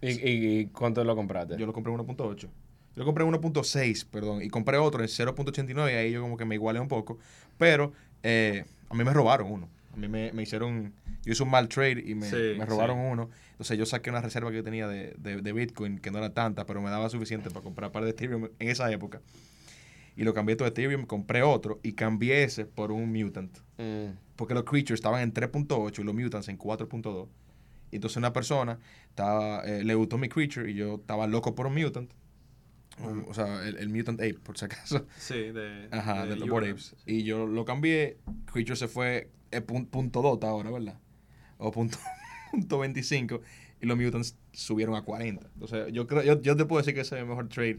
¿Y, 0.02 0.28
y, 0.28 0.58
y 0.60 0.66
cuánto 0.66 1.02
lo 1.04 1.14
compraste? 1.16 1.56
Yo 1.56 1.64
lo 1.66 1.72
compré 1.72 1.92
en 1.92 1.98
1.8. 1.98 2.36
Yo 2.40 2.48
lo 2.96 3.04
compré 3.04 3.24
en 3.24 3.30
1.6, 3.32 4.04
perdón. 4.10 4.42
Y 4.42 4.48
compré 4.50 4.76
otro 4.76 5.02
en 5.02 5.08
0.89 5.08 5.90
y 5.92 5.94
ahí 5.96 6.12
yo 6.12 6.20
como 6.20 6.36
que 6.36 6.44
me 6.44 6.56
igualé 6.56 6.78
un 6.80 6.88
poco. 6.88 7.18
Pero 7.56 7.92
eh, 8.22 8.64
a 8.92 8.94
mí 8.94 9.04
me 9.04 9.12
robaron 9.12 9.50
uno. 9.50 9.68
A 9.92 9.96
mí 9.96 10.08
me, 10.08 10.32
me 10.32 10.42
hicieron... 10.42 10.92
Yo 11.24 11.32
hice 11.32 11.42
un 11.42 11.50
mal 11.50 11.68
trade 11.68 12.02
y 12.06 12.14
me, 12.14 12.28
Sí, 12.28 12.36
me 12.58 12.64
robaron 12.66 12.96
sí. 12.98 13.02
uno. 13.12 13.30
Entonces 13.52 13.76
yo 13.78 13.86
saqué 13.86 14.10
una 14.10 14.20
reserva 14.20 14.50
que 14.50 14.56
yo 14.56 14.64
tenía 14.64 14.88
de, 14.88 15.14
de- 15.18 15.42
de 15.42 15.52
Bitcoin, 15.52 15.98
que 15.98 16.10
no 16.10 16.18
era 16.18 16.32
tanta, 16.32 16.64
pero 16.66 16.80
me 16.82 16.90
daba 16.90 17.08
suficiente 17.10 17.50
para 17.50 17.62
comprar 17.62 17.92
par 17.92 18.04
de 18.04 18.10
Ethereum 18.10 18.48
en 18.58 18.68
esa 18.68 18.90
época. 18.90 19.20
Y 20.16 20.24
lo 20.24 20.34
cambié 20.34 20.56
todo 20.56 20.64
de 20.64 20.70
Ethereum, 20.70 21.06
compré 21.06 21.42
otro 21.42 21.78
y 21.82 21.92
cambié 21.92 22.42
ese 22.44 22.64
por 22.66 22.90
un 22.92 23.12
Mutant. 23.12 23.56
Mm. 23.78 24.16
Porque 24.36 24.54
los 24.54 24.64
creatures 24.64 24.98
estaban 24.98 25.22
en 25.22 25.32
3.8 25.32 26.00
y 26.00 26.04
los 26.04 26.14
mutants 26.14 26.48
en 26.48 26.58
4.2. 26.58 27.28
Y 27.92 27.96
entonces 27.96 28.16
una 28.16 28.32
persona 28.32 28.78
estaba, 29.10 29.62
eh, 29.64 29.84
le 29.84 29.94
gustó 29.94 30.16
mi 30.18 30.28
creature 30.28 30.70
y 30.70 30.74
yo 30.74 30.94
estaba 30.96 31.26
loco 31.26 31.54
por 31.54 31.66
un 31.66 31.74
mutant. 31.74 32.10
O 33.28 33.34
sea, 33.34 33.66
el, 33.66 33.76
el 33.78 33.88
Mutant 33.88 34.20
Ape, 34.20 34.34
por 34.42 34.58
si 34.58 34.64
acaso. 34.64 35.06
Sí, 35.18 35.34
de. 35.34 35.88
Ajá, 35.90 36.26
de. 36.26 36.36
Bored 36.44 36.70
Apes. 36.70 36.94
Y 37.06 37.22
yo 37.24 37.46
lo 37.46 37.64
cambié. 37.64 38.18
Creature 38.52 38.76
se 38.76 38.88
fue 38.88 39.30
eh, 39.50 39.60
pun- 39.60 39.86
punto 39.88 40.22
dota 40.22 40.48
ahora, 40.48 40.70
¿verdad? 40.70 40.98
O 41.58 41.70
punto, 41.70 41.98
punto 42.50 42.78
25. 42.78 43.40
Y 43.80 43.86
los 43.86 43.96
Mutants 43.98 44.36
subieron 44.52 44.94
a 44.94 45.02
40. 45.02 45.46
Entonces, 45.54 45.92
yo 45.92 46.06
creo, 46.06 46.22
yo, 46.22 46.40
yo 46.40 46.56
te 46.56 46.64
puedo 46.64 46.80
decir 46.80 46.94
que 46.94 47.00
ese 47.00 47.16
es 47.16 47.22
el 47.22 47.28
mejor 47.28 47.48
trade 47.48 47.78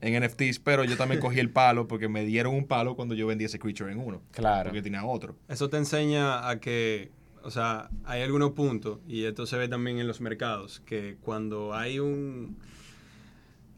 en 0.00 0.22
NFTs, 0.24 0.58
pero 0.60 0.84
yo 0.84 0.96
también 0.96 1.20
cogí 1.20 1.38
el 1.40 1.50
palo 1.52 1.88
porque 1.88 2.08
me 2.08 2.24
dieron 2.24 2.54
un 2.54 2.66
palo 2.66 2.94
cuando 2.96 3.14
yo 3.14 3.26
vendí 3.26 3.44
ese 3.44 3.58
Creature 3.58 3.92
en 3.92 3.98
uno. 4.00 4.22
Claro. 4.32 4.70
Porque 4.70 4.82
tenía 4.82 5.04
otro. 5.04 5.36
Eso 5.48 5.68
te 5.70 5.76
enseña 5.78 6.48
a 6.48 6.60
que, 6.60 7.10
o 7.42 7.50
sea, 7.50 7.88
hay 8.04 8.22
algunos 8.22 8.52
puntos, 8.52 8.98
y 9.08 9.24
esto 9.24 9.46
se 9.46 9.56
ve 9.56 9.68
también 9.68 9.98
en 9.98 10.06
los 10.06 10.20
mercados, 10.20 10.80
que 10.86 11.16
cuando 11.20 11.74
hay 11.74 11.98
un... 11.98 12.56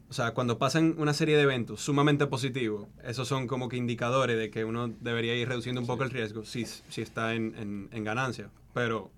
O 0.07 0.13
sea, 0.13 0.33
cuando 0.33 0.57
pasan 0.59 0.95
una 0.97 1.13
serie 1.13 1.35
de 1.35 1.43
eventos 1.43 1.81
sumamente 1.81 2.27
positivos, 2.27 2.87
esos 3.03 3.27
son 3.27 3.47
como 3.47 3.69
que 3.69 3.77
indicadores 3.77 4.37
de 4.37 4.51
que 4.51 4.63
uno 4.63 4.87
debería 4.99 5.35
ir 5.35 5.47
reduciendo 5.47 5.81
un 5.81 5.87
poco 5.87 6.03
el 6.03 6.11
riesgo 6.11 6.45
si, 6.45 6.65
si 6.65 7.01
está 7.01 7.33
en, 7.33 7.55
en, 7.57 7.89
en 7.91 8.03
ganancia. 8.03 8.51
Pero, 8.73 9.11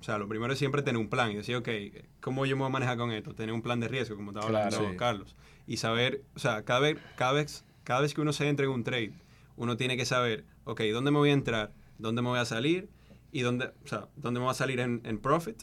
o 0.00 0.02
sea, 0.02 0.18
lo 0.18 0.28
primero 0.28 0.52
es 0.52 0.58
siempre 0.58 0.82
tener 0.82 1.00
un 1.00 1.08
plan 1.08 1.30
y 1.30 1.36
decir, 1.36 1.54
ok, 1.56 1.68
¿cómo 2.20 2.46
yo 2.46 2.56
me 2.56 2.60
voy 2.62 2.68
a 2.68 2.72
manejar 2.72 2.96
con 2.98 3.12
esto? 3.12 3.32
Tener 3.34 3.54
un 3.54 3.62
plan 3.62 3.78
de 3.78 3.86
riesgo, 3.88 4.16
como 4.16 4.32
estaba 4.32 4.48
Claro. 4.48 4.66
hablando 4.66 4.90
Sí. 4.90 4.96
Carlos. 4.96 5.36
Y 5.68 5.76
saber, 5.76 6.22
o 6.34 6.38
sea, 6.40 6.64
cada 6.64 6.80
vez, 6.80 6.98
cada, 7.16 7.32
vez, 7.32 7.64
cada 7.84 8.00
vez 8.00 8.12
que 8.12 8.20
uno 8.20 8.32
se 8.32 8.48
entra 8.48 8.66
en 8.66 8.72
un 8.72 8.82
trade, 8.82 9.12
uno 9.56 9.76
tiene 9.76 9.96
que 9.96 10.04
saber, 10.04 10.44
ok, 10.64 10.80
¿dónde 10.92 11.10
me 11.12 11.18
voy 11.18 11.30
a 11.30 11.34
entrar? 11.34 11.72
¿Dónde 11.98 12.22
me 12.22 12.28
voy 12.28 12.40
a 12.40 12.44
salir? 12.44 12.88
Y 13.30 13.42
dónde, 13.42 13.66
o 13.84 13.88
sea, 13.88 14.08
dónde 14.16 14.40
me 14.40 14.46
va 14.46 14.52
a 14.52 14.56
salir 14.56 14.80
en, 14.80 15.00
en 15.04 15.18
profit 15.18 15.62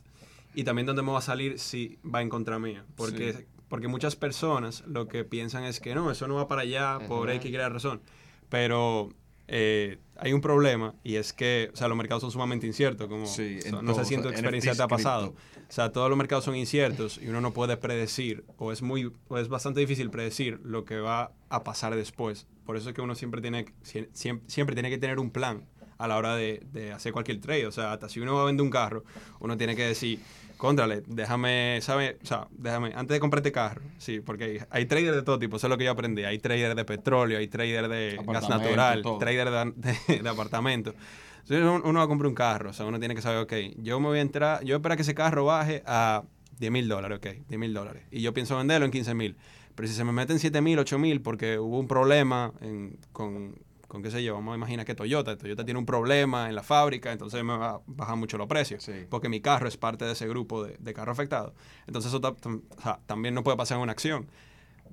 y 0.56 0.63
también 0.63 0.86
dónde 0.86 1.01
me 1.01 1.12
va 1.12 1.20
a 1.20 1.22
salir 1.22 1.60
si 1.60 2.00
va 2.04 2.22
en 2.22 2.30
contra 2.30 2.58
mía. 2.58 2.86
Porque, 2.96 3.34
Sí. 3.34 3.46
Porque 3.72 3.88
muchas 3.88 4.16
personas 4.18 4.84
lo 4.86 5.08
que 5.08 5.24
piensan 5.24 5.63
es 5.63 5.80
que 5.80 5.96
no, 5.96 6.12
eso 6.12 6.28
no 6.28 6.36
va 6.36 6.48
para 6.48 6.62
allá 6.62 7.00
por 7.08 7.30
Ujú. 7.30 7.38
X 7.38 7.51
Y 7.51 7.58
razón. 7.58 8.01
Pero 8.50 9.10
eh, 9.48 9.98
hay 10.18 10.34
un 10.34 10.42
problema 10.42 10.94
y 11.04 11.16
es 11.16 11.32
que, 11.34 11.72
o 11.74 11.75
sea, 11.78 11.88
los 11.88 11.98
mercados 11.98 12.22
son 12.22 12.32
sumamente 12.32 12.68
inciertos. 12.68 13.08
Como, 13.08 13.25
Sí, 13.25 13.60
o 13.60 13.62
sea, 13.62 13.80
en 13.80 13.86
no 13.86 13.94
sé 13.96 14.06
si 14.06 14.13
en 14.16 14.22
tu 14.24 14.30
experiencia 14.30 14.72
NFTs, 14.72 14.78
te 14.78 14.84
ha 14.84 14.88
pasado. 14.88 15.32
cripto. 15.34 15.66
O 15.70 15.72
sea, 15.74 15.92
todos 15.92 16.10
los 16.10 16.18
mercados 16.18 16.44
son 16.44 16.56
inciertos 16.58 17.18
y 17.22 17.30
uno 17.30 17.40
no 17.40 17.54
puede 17.54 17.78
predecir 17.78 18.44
o 18.58 18.72
es 18.74 18.82
muy 18.82 19.12
o 19.30 19.38
es 19.38 19.48
bastante 19.48 19.80
difícil 19.80 20.10
predecir 20.10 20.60
lo 20.66 20.84
que 20.84 21.00
va 21.00 21.32
a 21.50 21.63
pasar 21.63 21.96
después. 21.96 22.48
Por 22.66 22.75
eso 22.75 22.90
es 22.90 22.96
que 22.96 23.01
uno 23.01 23.16
siempre 23.16 23.40
tiene 23.42 23.66
sie- 23.84 24.10
siempre, 24.12 24.50
siempre 24.50 24.75
tiene 24.75 24.90
que 24.90 24.98
tener 24.98 25.18
un 25.18 25.32
plan 25.32 25.66
a 25.98 26.08
la 26.08 26.18
hora 26.18 26.36
de, 26.36 26.62
de 26.74 26.92
hacer 26.92 27.13
cualquier 27.13 27.40
trade. 27.40 27.68
O 27.68 27.72
sea, 27.72 27.94
hasta 27.94 28.10
si 28.10 28.20
uno 28.20 28.36
va 28.36 28.42
a 28.42 28.46
vender 28.46 28.63
un 28.63 28.70
carro, 28.72 29.06
uno 29.40 29.56
tiene 29.56 29.75
que 29.75 29.84
decir, 29.86 30.20
contrale, 30.62 31.01
déjame, 31.08 31.80
¿sabe? 31.82 32.18
O 32.22 32.25
sea, 32.25 32.48
déjame, 32.51 32.94
antes 32.96 33.15
de 33.15 33.20
comprarte 33.20 33.51
carro, 33.51 33.82
sí, 33.98 34.20
porque 34.22 34.44
hay, 34.44 34.58
hay 34.70 34.86
traders 34.86 35.15
de 35.15 35.24
todo 35.24 35.39
tipo, 35.39 35.58
eso 35.58 35.65
es 35.68 35.70
lo 35.72 35.77
que 35.77 35.86
yo 35.86 35.91
aprendí. 35.91 36.24
Hay 36.24 36.38
traders 36.39 36.75
de 36.75 36.86
petróleo, 36.86 37.39
hay 37.39 37.48
traders 37.48 37.89
de 37.89 38.18
gas 38.34 38.44
natural, 38.50 39.01
todo. 39.01 39.18
traders 39.18 39.51
de, 39.75 39.94
de, 40.18 40.24
de 40.24 40.30
apartamento. 40.30 40.94
Entonces 41.41 41.62
uno, 41.65 41.82
uno 41.84 42.00
va 42.00 42.06
a 42.06 42.08
comprar 42.08 42.27
un 42.27 42.36
carro, 42.36 42.70
o 42.70 42.74
sea, 42.74 42.86
uno 42.86 43.00
tiene 43.00 43.15
que 43.15 43.22
saber, 43.22 43.39
ok, 43.39 43.53
yo 43.77 44.00
me 44.00 44.08
voy 44.08 44.20
a 44.20 44.22
entrar, 44.22 44.63
yo 44.63 44.75
espero 44.75 44.96
que 44.96 45.01
ese 45.01 45.15
carro 45.15 45.46
baje 45.46 45.82
a 45.88 46.24
10 46.60 46.72
mil 46.72 46.88
dólares, 46.88 47.18
ok, 47.18 47.48
10 47.48 47.60
mil 47.60 47.74
dólares. 47.74 48.03
Y 48.12 48.22
yo 48.22 48.32
pienso 48.34 48.56
venderlo 48.56 48.86
en 48.86 48.91
15 48.91 49.15
mil. 49.15 49.36
Pero 49.74 49.88
si 49.88 49.96
se 49.96 50.03
me 50.03 50.12
meten 50.12 50.38
7 50.38 50.62
mil, 50.62 50.77
8 50.77 51.00
mil, 51.00 51.22
porque 51.22 51.58
hubo 51.58 51.80
un 51.80 51.88
problema 51.88 52.53
en- 52.62 53.00
con, 53.12 53.56
con, 53.92 54.02
qué 54.02 54.10
sé 54.10 54.24
yo, 54.24 54.36
vamos 54.36 54.54
a 54.54 54.56
imaginar 54.56 54.86
que 54.86 54.96
Toyota, 54.96 55.38
Toyota 55.38 55.66
tiene 55.66 55.78
un 55.78 55.86
problema 55.86 56.48
en 56.48 56.56
la 56.56 56.64
fábrica, 56.64 57.12
entonces 57.12 57.44
me 57.44 57.58
va 57.58 57.72
a 57.72 57.82
bajar 57.86 58.16
mucho 58.16 58.38
los 58.38 58.48
precios. 58.48 58.82
Sí. 58.84 58.94
Porque 59.10 59.28
mi 59.28 59.42
carro 59.42 59.68
es 59.68 59.76
parte 59.76 60.06
de 60.06 60.14
ese 60.14 60.28
grupo 60.30 60.64
de, 60.64 60.78
de 60.80 60.94
carro 60.94 61.12
afectado. 61.12 61.54
Entonces 61.88 62.10
eso 62.14 62.22
ta- 62.22 63.00
también 63.06 63.36
no 63.36 63.44
puede 63.44 63.58
pasar 63.58 63.76
en 63.78 63.84
una 63.84 63.92
acción. 63.92 64.28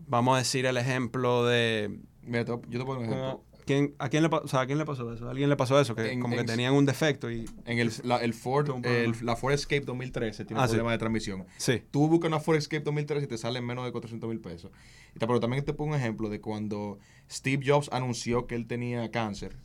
Vamos 0.08 0.34
a 0.34 0.38
decir 0.38 0.66
el 0.66 0.76
ejemplo 0.76 1.46
de... 1.46 2.00
Mira, 2.22 2.44
yo 2.44 2.58
te 2.58 2.78
pongo 2.78 2.98
un 2.98 3.04
ejemplo. 3.04 3.44
¿Quién, 3.68 3.94
a, 3.98 4.08
quién 4.08 4.22
le, 4.24 4.28
o 4.32 4.48
sea, 4.48 4.62
¿A 4.62 4.66
quién 4.66 4.78
le 4.78 4.84
pasó 4.84 5.12
eso? 5.12 5.26
¿A 5.28 5.30
alguien 5.30 5.48
le 5.48 5.56
pasó 5.56 5.78
eso? 5.80 5.94
Que 5.94 6.10
En- 6.12 6.20
como 6.20 6.34
que 6.34 6.40
en- 6.40 6.46
tenían 6.46 6.74
un 6.74 6.86
defecto 6.86 7.30
y... 7.30 7.44
En 7.66 7.78
el, 7.78 7.92
la, 8.02 8.16
el 8.18 8.34
Ford, 8.34 8.84
el- 8.84 9.14
la 9.22 9.36
Ford 9.36 9.52
Escape 9.52 9.82
2013 9.84 10.44
tiene 10.44 10.60
Ah, 10.60 10.64
un 10.64 10.68
sí. 10.68 10.72
problema 10.74 10.92
de 10.92 10.98
transmisión. 10.98 11.44
Sí. 11.58 11.82
Tú 11.90 12.08
buscas 12.08 12.28
una 12.28 12.40
Ford 12.40 12.56
Escape 12.56 12.82
2013 12.82 13.26
y 13.26 13.28
te 13.28 13.38
sale 13.38 13.58
en 13.60 13.66
menos 13.66 13.84
de 13.84 13.92
400 13.92 14.28
mil 14.28 14.40
pesos. 14.40 14.70
Pero 15.18 15.38
también 15.40 15.64
te 15.64 15.72
pongo 15.74 15.92
un 15.94 15.96
ejemplo 16.00 16.28
de 16.28 16.40
cuando 16.40 16.98
Steve 17.30 17.62
Jobs 17.64 17.88
anunció 17.92 18.46
que 18.46 18.54
él 18.56 18.66
tenía 18.66 19.10
cáncer. 19.10 19.56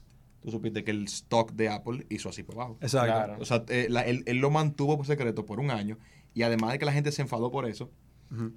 Tú 0.42 0.52
supiste 0.52 0.84
que 0.84 0.92
el 0.92 1.06
stock 1.06 1.54
de 1.54 1.70
Apple 1.70 2.06
hizo 2.10 2.28
así 2.30 2.44
por 2.44 2.56
abajo. 2.56 2.78
Exacto. 2.82 3.08
Claro. 3.08 3.38
O 3.40 3.46
sea, 3.46 3.64
eh, 3.70 3.88
la- 3.90 4.02
él, 4.02 4.24
él 4.26 4.38
lo 4.38 4.52
mantuvo 4.52 4.98
por 4.98 5.06
secreto 5.08 5.46
por 5.46 5.60
un 5.60 5.72
año. 5.72 5.98
Y 6.34 6.42
además 6.44 6.74
de 6.74 6.80
que 6.80 6.86
la 6.86 6.92
gente 6.94 7.12
se 7.12 7.22
enfadó 7.22 7.50
por 7.52 7.66
eso, 7.68 7.90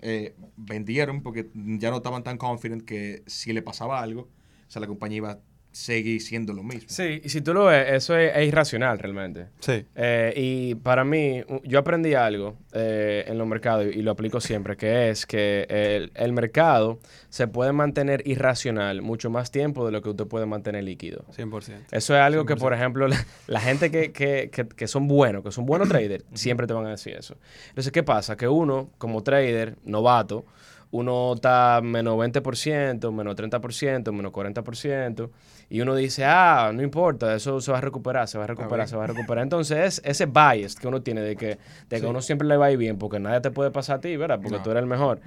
eh, 0.01 0.35
vendieron 0.57 1.23
porque 1.23 1.51
ya 1.55 1.91
no 1.91 1.99
estaban 1.99 2.23
tan 2.25 2.39
confident 2.39 2.83
que 2.83 3.23
si 3.27 3.53
le 3.53 3.61
pasaba 3.63 4.01
algo, 4.01 4.29
o 4.67 4.71
sea, 4.71 4.81
la 4.81 4.87
compañía 4.87 5.17
iba 5.19 5.31
a 5.33 5.39
seguir 5.73 6.23
siendo 6.23 6.55
lo 6.55 6.63
mismo. 6.63 6.89
Sí, 6.89 7.21
y 7.23 7.29
si 7.29 7.43
tú 7.43 7.53
lo 7.53 7.67
ves, 7.67 7.87
eso 7.93 8.17
es, 8.17 8.35
es 8.35 8.49
irracional 8.49 8.99
realmente. 8.99 9.49
Sí. 9.61 9.85
Eh, 9.95 10.33
y 10.35 10.75
para 10.77 11.05
mí, 11.05 11.43
yo 11.65 11.79
aprendí 11.79 12.15
algo 12.15 12.57
eh, 12.73 13.27
en 13.29 13.37
los 13.37 13.47
mercados 13.47 13.85
y, 13.85 13.99
y 13.99 14.03
lo 14.03 14.13
aplico 14.13 14.41
siempre, 14.41 14.79
que 14.79 15.11
es 15.11 15.27
que 15.27 15.67
el, 15.69 16.13
el 16.15 16.33
mercado 16.33 16.99
se 17.29 17.47
puede 17.47 17.73
mantener 17.73 18.27
irracional 18.27 19.03
mucho 19.03 19.29
más 19.29 19.51
tiempo 19.51 19.85
de 19.85 19.93
lo 19.93 20.01
que 20.01 20.09
usted 20.09 20.27
puede 20.27 20.47
mantener 20.47 20.83
líquido. 20.83 21.27
100%. 21.37 21.75
Eso 21.93 22.15
es 22.15 22.21
algo 22.23 22.47
que, 22.47 22.57
por 22.57 22.73
ejemplo, 22.73 23.07
la, 23.07 23.27
la 23.47 23.61
gente 23.61 23.91
que, 23.91 24.13
que- 24.13 24.49
que- 24.51 24.69
que 24.69 24.87
son 24.89 25.07
buenos, 25.09 25.45
que 25.45 25.53
son 25.53 25.67
buenos 25.67 25.89
traders, 25.91 26.25
siempre 26.33 26.67
te 26.67 26.73
van 26.73 26.87
a 26.87 26.91
decir 26.93 27.15
eso. 27.19 27.37
Entonces, 27.69 27.93
¿qué 27.93 28.03
pasa? 28.03 28.35
Que 28.39 28.49
uno, 28.49 28.89
como 28.97 29.23
trader, 29.23 29.77
novato, 29.85 30.47
uno 30.91 31.35
está 31.35 31.81
menos 31.83 32.17
20%, 32.17 33.13
menos 33.13 33.37
30%, 33.37 34.13
menos 34.13 34.33
40%, 34.33 35.31
y 35.69 35.81
uno 35.81 35.95
dice, 35.97 36.25
ah, 36.25 36.71
no 36.73 36.83
importa, 36.83 37.35
eso 37.35 37.61
se 37.61 37.73
va 37.73 37.79
a 37.79 37.81
recuperar, 37.81 38.29
se 38.29 38.39
va 38.39 38.45
a 38.45 38.47
recuperar, 38.47 38.89
se 38.89 38.97
va 38.97 39.05
a 39.05 39.07
recuperar. 39.09 39.43
Entonces, 39.43 39.79
es 39.79 40.03
ese 40.05 40.27
bias 40.27 40.77
que 40.77 40.87
uno 40.87 41.03
tiene 41.03 41.21
de 41.23 41.35
que, 41.37 41.47
de 41.47 41.59
que 41.89 41.99
Sí. 42.01 42.07
uno 42.07 42.23
siempre 42.23 42.47
le 42.47 42.57
va 42.57 42.67
a 42.67 42.71
ir 42.71 42.79
bien, 42.79 42.99
porque 42.99 43.19
nadie 43.19 43.41
te 43.41 43.51
puede 43.51 43.71
pasar 43.73 43.97
a 43.97 44.01
ti, 44.01 44.17
¿verdad? 44.17 44.39
Porque 44.41 44.59
No. 44.59 44.63
tú 44.63 44.71
eres 44.71 44.83
el 44.83 44.89
mejor. 44.89 45.21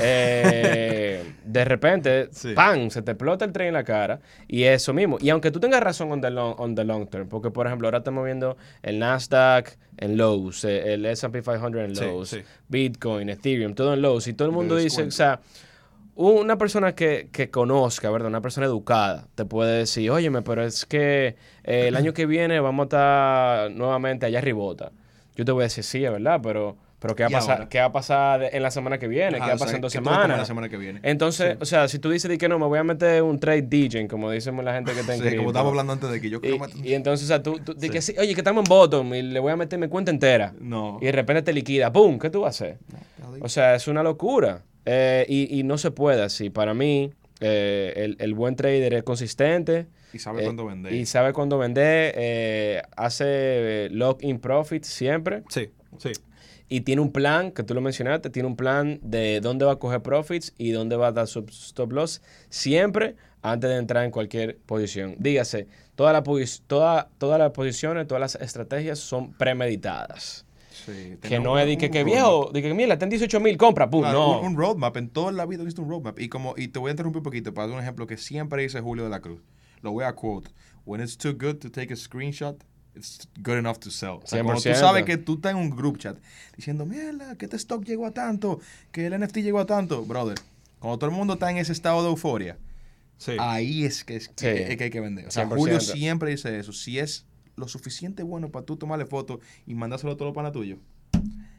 Eh, 0.00 1.24
de 1.44 1.64
repente, 1.64 2.28
Sí. 2.32 2.52
¡pam! 2.54 2.90
Se 2.90 3.02
te 3.02 3.12
explota 3.12 3.44
el 3.44 3.52
tren 3.52 3.68
en 3.68 3.74
la 3.74 3.84
cara. 3.84 4.20
Y 4.48 4.64
eso 4.64 4.92
mismo. 4.92 5.18
Y 5.20 5.30
aunque 5.30 5.50
tú 5.50 5.60
tengas 5.60 5.80
razón 5.82 6.10
on 6.12 6.20
the 6.20 6.30
long, 6.30 6.54
on 6.58 6.74
the 6.74 6.84
long 6.84 7.06
term, 7.08 7.28
porque 7.28 7.50
por 7.50 7.66
ejemplo, 7.66 7.86
ahora 7.88 7.98
estamos 7.98 8.24
viendo 8.24 8.56
el 8.82 8.98
Nasdaq 8.98 9.76
en 9.98 10.16
lows, 10.16 10.64
eh, 10.64 10.94
el 10.94 11.06
S&P 11.06 11.42
500 11.42 11.74
en 11.80 11.96
Sí, 11.96 12.36
sí. 12.36 12.42
Bitcoin, 12.68 13.28
Ethereum, 13.28 13.74
todo 13.74 13.94
en 13.94 14.02
lows. 14.02 14.26
Y 14.28 14.34
todo 14.34 14.48
el 14.48 14.54
mundo 14.54 14.76
dice, 14.76 15.02
o 15.02 15.10
sea, 15.10 15.40
una 16.14 16.56
persona 16.56 16.94
que, 16.94 17.28
que 17.30 17.50
conozca, 17.50 18.10
¿verdad? 18.10 18.28
Una 18.28 18.40
persona 18.40 18.66
educada 18.66 19.28
te 19.34 19.44
puede 19.44 19.78
decir, 19.78 20.10
óyeme, 20.10 20.42
pero 20.42 20.64
es 20.64 20.86
que 20.86 21.36
eh, 21.64 21.88
el 21.88 21.96
año 21.96 22.12
que 22.14 22.26
viene 22.26 22.58
vamos 22.60 22.84
a 22.84 22.86
estar 22.86 23.70
nuevamente 23.72 24.26
allá 24.26 24.38
arribota. 24.38 24.92
Yo 25.34 25.44
te 25.44 25.52
voy 25.52 25.62
a 25.62 25.64
decir, 25.64 25.84
sí, 25.84 26.04
es 26.04 26.10
verdad, 26.10 26.40
pero, 26.42 26.76
pero 27.06 27.16
¿qué 27.16 27.22
va 27.22 27.26
a 27.26 27.30
¿Y 27.30 27.34
pasar? 27.34 27.68
¿qué 27.68 27.78
va 27.78 27.84
a 27.86 27.92
pasar 27.92 28.48
en 28.52 28.62
la 28.62 28.70
semana 28.70 28.98
que 28.98 29.08
viene? 29.08 29.36
Ajá, 29.36 29.38
¿Qué 29.38 29.40
va 29.40 29.52
a 29.52 29.54
o 29.54 29.58
sea, 29.58 29.64
pasar 29.64 29.74
en 29.76 29.80
dos 29.82 29.92
¿qué 29.92 29.98
tú 29.98 30.04
vas 30.04 30.12
a 30.12 30.16
comer 30.16 30.22
semanas? 30.26 30.38
la 30.40 30.46
semana 30.46 30.68
que 30.68 30.76
viene? 30.76 31.00
Entonces, 31.02 31.56
o 31.60 31.64
sea, 31.64 31.88
si 31.88 31.98
tú 31.98 32.10
dices 32.10 32.28
de 32.28 32.38
que 32.38 32.48
no, 32.48 32.58
me 32.58 32.66
voy 32.66 32.78
a 32.78 32.84
meter 32.84 33.22
un 33.22 33.38
trade 33.40 33.62
DJ, 33.62 34.08
como 34.08 34.30
dicen 34.30 34.62
la 34.64 34.74
gente 34.74 34.92
que 34.92 35.00
está 35.00 35.14
en 35.14 35.22
Sí, 35.22 35.36
como 35.36 35.48
estábamos 35.50 35.70
hablando 35.72 35.92
antes 35.94 36.10
de 36.10 36.20
que 36.20 36.28
yo 36.30 36.40
quiero 36.40 36.58
meter- 36.58 36.84
Y, 36.84 36.90
y 36.90 36.94
entonces, 36.94 37.24
o 37.24 37.28
sea, 37.28 37.42
tú, 37.42 37.58
tú 37.60 37.74
di 37.74 37.88
que 37.90 38.02
sí, 38.02 38.14
oye, 38.18 38.34
que 38.34 38.40
estamos 38.40 38.64
en 38.64 38.68
bottom 38.68 39.14
y 39.14 39.22
le 39.22 39.40
voy 39.40 39.52
a 39.52 39.56
meter 39.56 39.78
mi 39.78 39.88
cuenta 39.88 40.10
entera. 40.10 40.52
No. 40.60 40.98
Y 41.00 41.06
de 41.06 41.12
repente 41.12 41.42
te 41.42 41.52
liquida, 41.52 41.92
¡pum! 41.92 42.18
¿Qué 42.18 42.30
tú 42.30 42.42
vas 42.42 42.60
a 42.60 42.64
hacer? 42.64 42.78
O 43.40 43.48
sea, 43.48 43.74
es 43.74 43.86
una 43.88 44.02
locura. 44.02 44.62
Eh, 44.84 45.26
y, 45.28 45.58
y 45.58 45.62
no 45.64 45.78
se 45.78 45.90
puede 45.90 46.22
así. 46.22 46.48
Para 46.50 46.72
mí, 46.72 47.12
eh, 47.40 47.92
el, 47.96 48.16
el 48.20 48.34
buen 48.34 48.54
trader 48.56 48.94
es 48.94 49.02
consistente. 49.02 49.86
Y 50.12 50.18
sabe 50.20 50.42
eh, 50.42 50.44
cuándo 50.44 50.64
vender. 50.64 50.92
Y 50.92 51.04
sabe 51.06 51.32
cuándo 51.32 51.58
vender. 51.58 52.14
eh, 52.16 52.82
hace 52.96 53.88
lock-in 53.90 54.38
profit 54.38 54.84
siempre. 54.84 55.42
Sí, 55.48 55.70
sí. 55.98 56.12
Y 56.68 56.80
tiene 56.80 57.00
un 57.02 57.12
plan, 57.12 57.52
que 57.52 57.62
tú 57.62 57.74
lo 57.74 57.80
mencionaste, 57.80 58.28
tiene 58.30 58.48
un 58.48 58.56
plan 58.56 58.98
de 59.02 59.40
dónde 59.40 59.64
va 59.64 59.72
a 59.72 59.76
coger 59.78 60.02
profits 60.02 60.52
y 60.58 60.70
dónde 60.72 60.96
va 60.96 61.08
a 61.08 61.12
dar 61.12 61.26
stop 61.26 61.92
loss 61.92 62.22
siempre 62.48 63.14
antes 63.42 63.70
de 63.70 63.76
entrar 63.76 64.04
en 64.04 64.10
cualquier 64.10 64.58
posición. 64.66 65.14
Dígase, 65.18 65.68
toda 65.94 66.12
la 66.12 66.24
posi- 66.24 66.60
toda, 66.66 67.08
todas 67.18 67.38
las 67.38 67.52
posiciones, 67.52 68.08
todas 68.08 68.20
las 68.20 68.34
estrategias 68.42 68.98
son 68.98 69.32
premeditadas. 69.34 70.44
Sí, 70.84 71.16
Que 71.22 71.38
no 71.40 71.58
es 71.58 71.76
que, 71.78 71.90
que 71.90 72.04
viejo, 72.04 72.50
de 72.52 72.60
que 72.62 72.74
mira, 72.74 72.92
está 72.94 73.06
en 73.06 73.10
18 73.10 73.40
mil, 73.40 73.56
compra, 73.56 73.88
pum, 73.88 74.00
Claro, 74.02 74.18
no. 74.18 74.40
un, 74.40 74.46
un 74.48 74.56
roadmap. 74.56 74.96
En 74.96 75.08
toda 75.08 75.32
la 75.32 75.46
vida 75.46 75.62
existe 75.62 75.80
un 75.80 75.88
roadmap. 75.88 76.18
Y 76.20 76.28
como 76.28 76.54
y 76.56 76.68
te 76.68 76.78
voy 76.78 76.88
a 76.88 76.92
interrumpir 76.92 77.18
un 77.18 77.22
poquito 77.24 77.54
para 77.54 77.68
dar 77.68 77.76
un 77.76 77.82
ejemplo 77.82 78.06
que 78.06 78.16
siempre 78.16 78.62
dice 78.62 78.80
Julio 78.80 79.04
de 79.04 79.10
la 79.10 79.20
Cruz. 79.20 79.40
Lo 79.82 79.92
voy 79.92 80.04
a 80.04 80.12
quote. 80.14 80.50
When 80.84 81.00
it's 81.00 81.16
too 81.16 81.32
good 81.32 81.56
to 81.60 81.70
take 81.70 81.92
a 81.92 81.96
screenshot, 81.96 82.62
it's 82.96 83.28
good 83.42 83.56
enough 83.58 83.78
to 83.78 83.90
sell. 83.90 84.18
O 84.22 84.26
sea, 84.26 84.42
cuando 84.42 84.60
tú 84.62 84.68
100%. 84.70 84.74
sabes 84.74 85.04
que 85.04 85.16
tú 85.16 85.34
estás 85.34 85.52
en 85.52 85.58
un 85.58 85.70
group 85.70 85.98
chat 85.98 86.16
diciendo, 86.56 86.86
mierda, 86.86 87.36
que 87.36 87.44
este 87.46 87.56
stock 87.56 87.84
llegó 87.84 88.06
a 88.06 88.10
tanto, 88.12 88.60
que 88.92 89.06
el 89.06 89.18
NFT 89.20 89.38
llegó 89.42 89.60
a 89.60 89.66
tanto, 89.66 90.04
brother. 90.04 90.38
Cuando 90.78 90.98
todo 90.98 91.10
el 91.10 91.16
mundo 91.16 91.34
está 91.34 91.50
en 91.50 91.58
ese 91.58 91.72
estado 91.72 92.02
de 92.02 92.08
euforia, 92.10 92.58
Sí. 93.18 93.32
ahí 93.38 93.84
es 93.84 94.04
que, 94.04 94.16
es, 94.16 94.28
que- 94.28 94.34
Sí. 94.56 94.62
es 94.70 94.76
que 94.76 94.84
hay 94.84 94.90
que 94.90 95.00
vender. 95.00 95.26
O 95.26 95.30
sea, 95.30 95.44
100%. 95.46 95.56
Julio 95.58 95.80
siempre 95.80 96.30
dice 96.30 96.58
eso. 96.58 96.72
Si 96.72 96.98
es 96.98 97.24
lo 97.56 97.66
suficiente 97.68 98.22
bueno 98.22 98.50
para 98.50 98.66
tú 98.66 98.76
tomarle 98.76 99.06
foto 99.06 99.40
y 99.66 99.74
mandárselo 99.74 100.12
a 100.12 100.16
todos 100.16 100.26
los 100.28 100.34
panas 100.34 100.52
tuyos, 100.52 100.78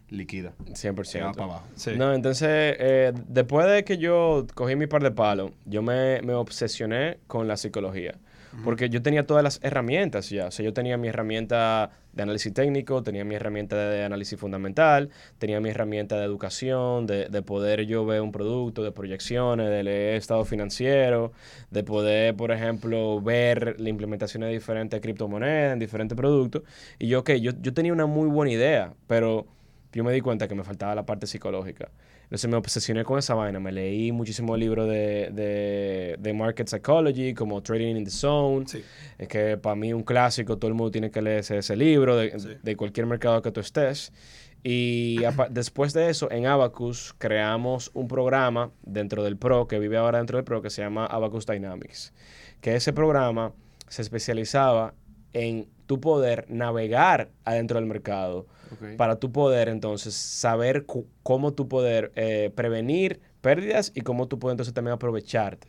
liquida. 0.10 0.54
100%. 0.74 1.04
Se 1.06 1.20
va 1.22 1.32
para 1.34 1.44
abajo. 1.46 1.68
Sí. 1.76 1.92
No, 1.98 2.14
entonces, 2.14 2.48
eh, 2.80 3.14
después 3.28 3.68
de 3.68 3.84
que 3.84 3.98
yo 3.98 4.46
cogí 4.54 4.76
mi 4.76 4.88
par 4.88 5.02
de 5.04 5.12
palos, 5.12 5.52
yo 5.66 5.82
me, 5.82 6.22
me 6.22 6.34
obsesioné 6.34 7.18
con 7.28 7.48
la 7.48 7.58
psicología. 7.58 8.16
Porque 8.64 8.90
yo 8.90 9.02
tenía 9.02 9.26
todas 9.26 9.44
las 9.44 9.60
herramientas 9.64 10.30
ya. 10.30 10.48
O 10.48 10.52
sea, 10.52 10.66
yo 10.66 10.74
tenía 10.74 10.98
mi 10.98 11.08
herramienta 11.08 11.92
de 12.14 12.24
análisis 12.24 12.54
técnico, 12.54 13.04
tenía 13.04 13.24
mi 13.24 13.36
herramienta 13.36 13.76
de 13.76 14.04
análisis 14.04 14.40
fundamental, 14.40 15.10
tenía 15.38 15.60
mi 15.60 15.70
herramienta 15.70 16.18
de 16.18 16.26
educación, 16.26 17.06
de, 17.06 17.26
de 17.26 17.42
poder 17.42 17.86
yo 17.86 18.06
ver 18.06 18.22
un 18.22 18.32
producto, 18.32 18.84
de 18.84 18.92
proyecciones, 18.92 19.70
de 19.70 19.84
leer 19.84 20.16
estado 20.16 20.44
financiero, 20.46 21.32
de 21.70 21.84
poder, 21.84 22.36
por 22.36 22.52
ejemplo, 22.52 23.22
ver 23.22 23.80
la 23.80 23.90
implementación 23.90 24.42
de 24.42 24.50
diferentes 24.50 25.00
criptomonedas 25.02 25.74
en 25.74 25.80
diferentes 25.80 26.16
productos. 26.16 26.64
Y 27.00 27.08
yo, 27.08 27.20
ok, 27.20 27.32
yo, 27.34 27.52
yo 27.62 27.74
tenía 27.74 27.94
una 27.94 28.06
muy 28.06 28.28
buena 28.28 28.52
idea, 28.52 28.94
pero 29.08 29.46
yo 29.94 30.04
me 30.04 30.14
di 30.14 30.22
cuenta 30.22 30.48
que 30.48 30.56
me 30.56 30.64
faltaba 30.64 30.96
la 30.96 31.06
parte 31.06 31.28
psicológica. 31.28 31.90
Entonces 32.28 32.50
me 32.50 32.58
obsesioné 32.58 33.06
con 33.06 33.18
esa 33.18 33.36
vaina. 33.36 33.58
Me 33.60 33.72
leí 33.72 34.12
muchísimos 34.12 34.60
libros 34.60 34.90
de, 34.90 35.30
de, 35.32 36.18
de 36.20 36.34
market 36.34 36.68
psychology, 36.68 37.34
como 37.34 37.64
Trading 37.64 37.96
in 37.96 38.04
the 38.04 38.12
Zone. 38.12 38.66
Sí. 38.68 38.84
Es 39.18 39.30
que 39.30 39.56
para 39.58 39.76
mí 39.78 39.94
un 39.94 40.04
clásico, 40.04 40.58
todo 40.58 40.68
el 40.68 40.74
mundo 40.74 40.92
tiene 40.92 41.10
que 41.10 41.22
leer 41.22 41.40
ese, 41.50 41.76
libro 41.78 42.18
de, 42.18 42.38
Sí. 42.38 42.50
de 42.62 42.76
cualquier 42.76 43.06
mercado 43.06 43.42
que 43.42 43.52
tú 43.52 43.62
estés. 43.62 44.12
Y 44.62 45.20
después 45.52 45.94
de 45.94 46.10
eso, 46.10 46.30
en 46.30 46.48
Abacus 46.48 47.16
creamos 47.18 47.92
un 47.94 48.10
programa 48.10 48.72
dentro 48.84 49.24
del 49.24 49.38
Pro, 49.38 49.66
que 49.68 49.80
vive 49.80 49.96
ahora 49.96 50.18
dentro 50.18 50.38
del 50.38 50.44
Pro, 50.44 50.62
que 50.62 50.70
se 50.70 50.82
llama 50.82 51.06
Abacus 51.06 51.46
Dynamics. 51.46 52.12
Que 52.60 52.76
ese 52.76 52.92
programa 52.92 53.54
se 53.88 54.02
especializaba 54.02 54.94
en 55.34 55.68
tu 55.86 56.00
poder 56.02 56.46
navegar 56.50 57.30
adentro 57.46 57.80
del 57.80 57.88
mercado 57.88 58.46
para 58.98 59.16
tu 59.18 59.32
poder 59.32 59.70
entonces 59.70 60.14
saber 60.14 60.86
cómo 61.24 61.54
tu 61.54 61.68
poder 61.70 62.12
eh, 62.16 62.52
prevenir 62.54 63.22
pérdidas 63.42 63.92
y 63.96 64.02
cómo 64.02 64.28
tú 64.28 64.40
puedes 64.40 64.54
entonces 64.54 64.74
también 64.74 64.94
aprovecharte. 64.94 65.68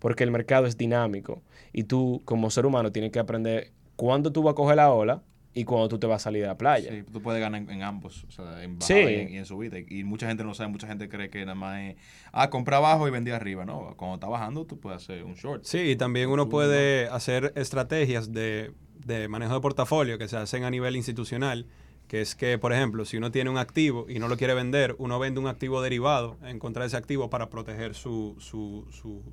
Porque 0.00 0.24
el 0.24 0.30
mercado 0.30 0.66
es 0.66 0.76
dinámico 0.76 1.42
y 1.72 1.84
tú 1.84 2.22
como 2.24 2.50
ser 2.50 2.66
humano 2.66 2.90
tienes 2.90 3.12
que 3.12 3.18
aprender 3.20 3.72
cuándo 3.96 4.32
tú 4.32 4.42
vas 4.42 4.52
a 4.52 4.54
coger 4.56 4.76
la 4.76 4.90
ola 4.92 5.22
y 5.52 5.64
cuándo 5.64 5.88
tú 5.88 5.98
te 5.98 6.06
vas 6.06 6.22
a 6.22 6.24
salir 6.24 6.42
de 6.42 6.48
la 6.48 6.56
playa. 6.56 6.90
Sí, 6.90 7.02
tú 7.12 7.20
puedes 7.22 7.40
ganar 7.40 7.60
en, 7.62 7.70
en 7.70 7.82
ambos, 7.82 8.24
o 8.24 8.30
sea, 8.30 8.62
en 8.62 8.80
Sí. 8.82 8.94
bajada 8.94 9.10
y, 9.12 9.14
en, 9.16 9.28
y 9.34 9.36
en 9.38 9.46
subida. 9.46 9.78
Y, 9.78 9.86
y 10.00 10.04
mucha 10.04 10.26
gente 10.26 10.42
no 10.44 10.54
sabe, 10.54 10.70
mucha 10.70 10.86
gente 10.86 11.08
cree 11.08 11.28
que 11.28 11.40
nada 11.40 11.54
más 11.54 11.80
es, 11.80 11.96
ah, 12.32 12.50
compra 12.50 12.78
abajo 12.78 13.06
y 13.06 13.10
vendí 13.10 13.30
arriba. 13.30 13.64
No, 13.64 13.94
cuando 13.96 14.14
está 14.14 14.28
bajando 14.28 14.64
tú 14.64 14.78
puedes 14.80 15.02
hacer 15.02 15.22
un 15.24 15.34
short. 15.34 15.64
Sí, 15.64 15.78
y 15.78 15.96
también 15.96 16.30
uno 16.30 16.48
puede 16.48 17.08
hacer 17.08 17.52
estrategias 17.56 18.32
de, 18.32 18.72
de 19.04 19.28
manejo 19.28 19.54
de 19.54 19.60
portafolio 19.60 20.18
que 20.18 20.28
se 20.28 20.36
hacen 20.36 20.64
a 20.64 20.70
nivel 20.70 20.96
institucional, 20.96 21.66
que 22.08 22.20
es 22.20 22.34
que, 22.34 22.58
por 22.58 22.72
ejemplo, 22.72 23.04
si 23.04 23.16
uno 23.16 23.30
tiene 23.30 23.50
un 23.50 23.58
activo 23.58 24.06
y 24.08 24.18
no 24.18 24.26
lo 24.26 24.36
quiere 24.36 24.54
vender, 24.54 24.96
uno 24.98 25.18
vende 25.18 25.38
un 25.40 25.46
activo 25.46 25.80
derivado 25.80 26.38
en 26.42 26.58
contra 26.58 26.82
de 26.82 26.88
ese 26.88 26.96
activo 26.96 27.30
para 27.30 27.50
proteger 27.50 27.94
su, 27.94 28.34
su, 28.40 28.84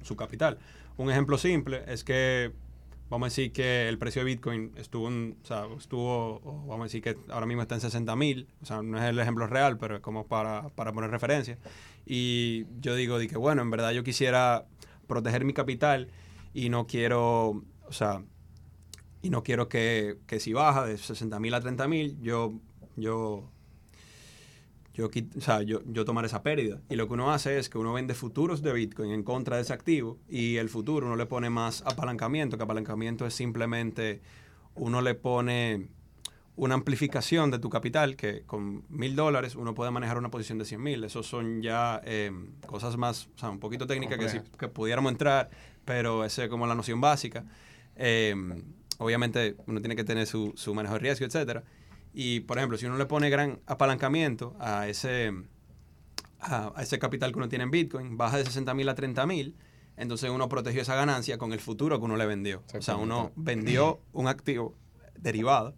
su, 0.04 0.16
capital. 0.16 0.60
Un 0.96 1.10
ejemplo 1.10 1.38
simple 1.40 1.84
es 1.88 2.04
que, 2.04 2.52
vamos 3.10 3.26
a 3.26 3.30
decir 3.30 3.52
que 3.52 3.90
el 3.90 3.98
precio 3.98 4.22
de 4.22 4.26
Bitcoin 4.26 4.74
estuvo, 4.78 5.08
en- 5.08 5.38
o 5.44 5.46
sea, 5.48 5.66
estuvo, 5.78 6.40
vamos 6.68 6.82
a 6.82 6.84
decir 6.84 7.02
que 7.02 7.18
ahora 7.30 7.48
mismo 7.48 7.64
está 7.64 7.74
en 7.76 7.82
60 7.82 8.16
mil, 8.16 8.48
o 8.62 8.66
sea, 8.66 8.84
no 8.84 8.98
es 9.00 9.04
el 9.06 9.18
ejemplo 9.18 9.48
real, 9.48 9.78
pero 9.80 9.96
es 9.96 10.02
como 10.02 10.28
para, 10.28 10.70
para 10.76 10.94
poner 10.94 11.10
referencia. 11.10 11.58
Y 12.06 12.66
yo 12.80 12.96
digo, 12.96 13.18
di 13.18 13.28
que 13.28 13.38
bueno, 13.38 13.64
en 13.64 13.72
verdad 13.72 13.92
yo 13.92 14.04
quisiera 14.04 14.66
proteger 15.08 15.46
mi 15.46 15.54
capital 15.54 16.10
y 16.54 16.70
no 16.70 16.86
quiero, 16.86 17.64
o 17.88 17.92
sea, 17.92 18.24
y 19.22 19.30
no 19.30 19.44
quiero 19.44 19.68
que, 19.70 20.18
que 20.28 20.40
si 20.40 20.54
baja 20.54 20.86
de 20.86 20.98
60 20.98 21.40
mil 21.40 21.54
a 21.54 21.62
30 21.62 21.88
mil, 21.88 22.18
yo, 22.22 22.54
yo, 22.96 23.50
yo, 24.94 25.08
o 25.38 25.42
sea, 25.42 25.62
yo, 25.62 25.82
yo 25.86 26.06
tomar 26.06 26.26
esa 26.26 26.42
pérdida. 26.44 26.82
Y 26.90 26.96
lo 26.96 27.08
que 27.08 27.14
uno 27.14 27.32
hace 27.32 27.60
es 27.60 27.70
que 27.70 27.78
uno 27.78 27.94
vende 27.94 28.14
futuros 28.14 28.62
de 28.62 28.74
Bitcoin 28.74 29.12
en 29.12 29.24
contra 29.24 29.58
de 29.58 29.62
ese 29.64 29.74
activo 29.74 30.18
y 30.28 30.58
el 30.58 30.70
futuro 30.70 31.06
uno 31.06 31.16
le 31.16 31.26
pone 31.26 31.50
más 31.50 31.84
apalancamiento, 31.86 32.58
que 32.58 32.64
apalancamiento 32.64 33.26
es 33.28 33.34
simplemente 33.34 34.22
uno 34.76 35.02
le 35.02 35.14
pone 35.16 35.88
una 36.56 36.74
amplificación 36.74 37.52
de 37.52 37.60
tu 37.60 37.70
capital, 37.70 38.16
que 38.16 38.42
con 38.44 38.84
mil 38.90 39.16
dólares 39.16 39.56
uno 39.56 39.76
puede 39.76 39.92
manejar 39.92 40.18
una 40.18 40.32
posición 40.32 40.58
de 40.58 40.66
100 40.66 40.82
mil. 40.82 41.04
Esos 41.04 41.28
son 41.28 41.62
ya 41.62 42.02
eh, 42.04 42.32
cosas 42.66 42.98
más, 42.98 43.30
o 43.36 43.38
sea, 43.40 43.50
un 43.52 43.60
poquito 43.60 43.86
técnicas 43.86 44.18
que, 44.18 44.26
sí- 44.30 44.52
que 44.58 44.68
pudiéramos 44.68 45.12
entrar, 45.12 45.52
pero 45.86 46.26
esa 46.26 46.44
es 46.46 46.50
como 46.50 46.66
la 46.66 46.74
noción 46.74 47.00
básica. 47.00 47.46
Eh, 47.96 48.34
obviamente 48.98 49.56
uno 49.68 49.80
tiene 49.80 49.96
que 49.96 50.04
tener 50.04 50.28
su, 50.28 50.54
su 50.56 50.74
manejo 50.74 50.96
de 50.96 51.00
riesgo, 51.00 51.26
etcétera. 51.26 51.64
Y, 52.14 52.42
por 52.42 52.58
ejemplo, 52.58 52.78
si 52.78 52.86
uno 52.86 52.98
le 52.98 53.06
pone 53.06 53.30
gran 53.30 53.60
apalancamiento 53.66 54.56
a 54.60 54.88
ese, 54.88 55.32
a, 56.40 56.72
a 56.76 56.82
ese 56.82 56.98
capital 57.00 57.32
que 57.32 57.38
uno 57.38 57.50
tiene 57.50 57.64
en 57.64 57.72
Bitcoin, 57.72 58.18
baja 58.18 58.38
de 58.38 58.46
60 58.46 58.74
mil 58.74 58.90
a 58.90 58.96
30 58.96 59.26
mil, 59.28 59.56
entonces 59.98 60.30
uno 60.30 60.48
protegió 60.48 60.82
esa 60.82 60.96
ganancia 60.96 61.38
con 61.38 61.54
el 61.54 61.60
futuro 61.60 62.00
que 62.00 62.06
uno 62.06 62.18
le 62.18 62.26
vendió. 62.26 62.64
O 62.74 62.82
sea, 62.82 62.96
uno 62.96 63.32
vendió 63.36 64.00
un 64.14 64.28
activo 64.28 64.76
derivado 65.20 65.76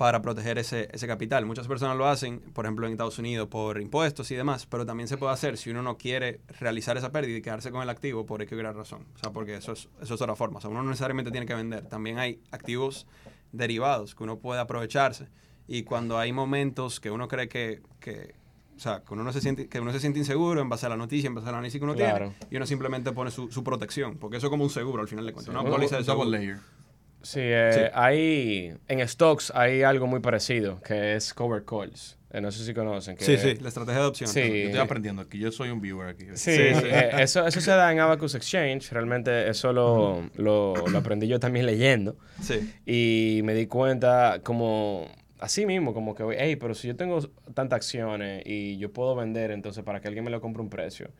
para 0.00 0.22
proteger 0.22 0.56
ese, 0.56 0.88
ese 0.92 1.06
capital. 1.06 1.44
Muchas 1.44 1.68
personas 1.68 1.94
lo 1.94 2.06
hacen, 2.08 2.40
por 2.40 2.64
ejemplo, 2.64 2.86
en 2.86 2.92
Estados 2.92 3.18
Unidos 3.18 3.48
por 3.48 3.78
impuestos 3.82 4.30
y 4.30 4.34
demás, 4.34 4.64
pero 4.64 4.86
también 4.86 5.08
se 5.08 5.18
puede 5.18 5.34
hacer 5.34 5.58
si 5.58 5.68
uno 5.68 5.82
no 5.82 5.98
quiere 5.98 6.40
realizar 6.58 6.96
esa 6.96 7.12
pérdida 7.12 7.36
y 7.36 7.42
quedarse 7.42 7.70
con 7.70 7.82
el 7.82 7.90
activo 7.90 8.24
por 8.24 8.40
X 8.40 8.56
gran 8.56 8.74
razón. 8.74 9.04
O 9.14 9.18
sea, 9.18 9.30
porque 9.30 9.56
eso 9.56 9.72
es, 9.72 9.90
eso 10.00 10.14
es 10.14 10.22
otra 10.22 10.34
forma. 10.36 10.56
O 10.56 10.60
sea, 10.62 10.70
uno 10.70 10.82
no 10.82 10.88
necesariamente 10.88 11.30
tiene 11.30 11.44
que 11.44 11.52
vender. 11.54 11.84
También 11.84 12.18
hay 12.18 12.40
activos 12.50 13.06
derivados 13.52 14.14
que 14.14 14.22
uno 14.24 14.38
puede 14.38 14.58
aprovecharse. 14.60 15.28
Y 15.68 15.82
cuando 15.82 16.18
hay 16.18 16.32
momentos 16.32 16.98
que 16.98 17.10
uno 17.10 17.28
cree 17.28 17.50
que, 17.50 17.82
que 18.00 18.34
o 18.76 18.80
sea, 18.80 19.02
que 19.06 19.12
uno, 19.12 19.22
no 19.22 19.34
se 19.34 19.42
siente, 19.42 19.68
que 19.68 19.80
uno 19.80 19.92
se 19.92 20.00
siente 20.00 20.18
inseguro 20.18 20.62
en 20.62 20.70
base 20.70 20.86
a 20.86 20.88
la 20.88 20.96
noticia, 20.96 21.28
en 21.28 21.34
base 21.34 21.46
al 21.48 21.56
análisis 21.56 21.78
que 21.78 21.84
uno 21.84 21.94
Claro. 21.94 22.30
tiene, 22.38 22.46
y 22.50 22.56
uno 22.56 22.64
simplemente 22.64 23.12
pone 23.12 23.30
su, 23.30 23.50
su 23.50 23.62
protección, 23.62 24.16
porque 24.16 24.38
eso 24.38 24.46
es 24.46 24.50
como 24.50 24.64
un 24.64 24.70
seguro 24.70 25.02
al 25.02 25.08
final 25.08 25.26
de 25.26 25.34
cuentas, 25.34 25.52
Sí. 25.52 25.58
una 25.60 25.68
Un 25.68 25.70
póliza 25.76 25.98
de 25.98 26.04
double 26.04 26.22
seguro. 26.24 26.30
layer. 26.38 26.79
Sí, 27.22 27.40
eh, 27.42 27.70
Sí. 27.74 27.80
hay 27.94 28.74
en 28.88 29.06
stocks 29.08 29.52
hay 29.54 29.82
algo 29.82 30.06
muy 30.06 30.20
parecido 30.20 30.80
que 30.80 31.16
es 31.16 31.34
cover 31.34 31.64
calls. 31.64 32.16
Eh, 32.32 32.40
no 32.40 32.52
sé 32.52 32.64
si 32.64 32.72
conocen. 32.72 33.16
Que 33.16 33.24
Sí, 33.24 33.36
sí, 33.38 33.56
la 33.60 33.68
estrategia 33.68 34.02
de 34.02 34.06
opción. 34.06 34.30
Sí. 34.30 34.40
Yo 34.40 34.46
estoy 34.66 34.80
aprendiendo 34.80 35.20
aquí, 35.22 35.38
yo 35.38 35.50
soy 35.50 35.70
un 35.70 35.80
viewer 35.80 36.08
aquí. 36.08 36.26
Sí, 36.34 36.52
Sí, 36.52 36.74
sí. 36.74 36.86
eh, 36.86 37.10
eso, 37.18 37.44
eso 37.46 37.60
se 37.60 37.70
da 37.72 37.90
en 37.90 37.98
Abacus 37.98 38.36
Exchange. 38.36 38.90
Realmente 38.92 39.48
eso 39.50 39.72
lo, 39.72 40.30
lo, 40.36 40.74
lo 40.74 40.98
aprendí 40.98 41.26
yo 41.26 41.40
también 41.40 41.66
leyendo. 41.66 42.16
Sí. 42.40 42.72
Y 42.86 43.42
me 43.42 43.52
di 43.54 43.66
cuenta 43.66 44.40
como 44.44 45.08
así 45.40 45.66
mismo, 45.66 45.92
como 45.94 46.14
que, 46.14 46.24
hey, 46.38 46.56
pero 46.56 46.74
si 46.74 46.88
yo 46.88 46.96
tengo 46.96 47.20
tantas 47.54 47.76
acciones 47.78 48.42
y 48.46 48.76
yo 48.78 48.92
puedo 48.92 49.14
vender, 49.16 49.50
entonces 49.50 49.82
para 49.82 50.00
que 50.00 50.08
alguien 50.08 50.24
me 50.24 50.30
lo 50.30 50.40
compre 50.40 50.62
un 50.62 50.70
precio. 50.70 51.10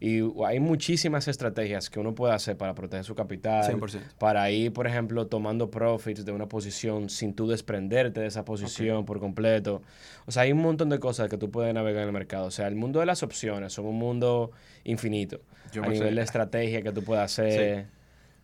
Y 0.00 0.20
hay 0.44 0.60
muchísimas 0.60 1.26
estrategias 1.26 1.90
que 1.90 1.98
uno 1.98 2.14
puede 2.14 2.32
hacer 2.32 2.56
para 2.56 2.74
proteger 2.74 3.04
su 3.04 3.14
capital. 3.16 3.64
100%. 3.64 4.00
Para 4.18 4.48
ir, 4.50 4.72
por 4.72 4.86
ejemplo, 4.86 5.26
tomando 5.26 5.70
profits 5.70 6.24
de 6.24 6.30
una 6.32 6.46
posición 6.46 7.08
sin 7.10 7.34
tú 7.34 7.48
desprenderte 7.48 8.20
de 8.20 8.26
esa 8.28 8.44
posición 8.44 9.04
por 9.04 9.18
completo. 9.18 9.82
O 10.26 10.30
sea, 10.30 10.42
hay 10.42 10.52
un 10.52 10.58
montón 10.60 10.88
de 10.88 11.00
cosas 11.00 11.28
que 11.28 11.36
tú 11.36 11.50
puedes 11.50 11.74
navegar 11.74 12.02
en 12.02 12.08
el 12.08 12.12
mercado. 12.12 12.46
O 12.46 12.50
sea, 12.52 12.68
el 12.68 12.76
mundo 12.76 13.00
de 13.00 13.06
las 13.06 13.22
opciones 13.24 13.72
son 13.72 13.86
un 13.86 13.96
mundo 13.98 14.52
infinito. 14.84 15.40
Yo 15.72 15.82
a 15.82 15.88
nivel 15.88 16.10
sé- 16.10 16.14
de 16.14 16.22
estrategia 16.22 16.82
que 16.82 16.92
tú 16.92 17.02
puedes 17.02 17.24
hacer. 17.24 17.86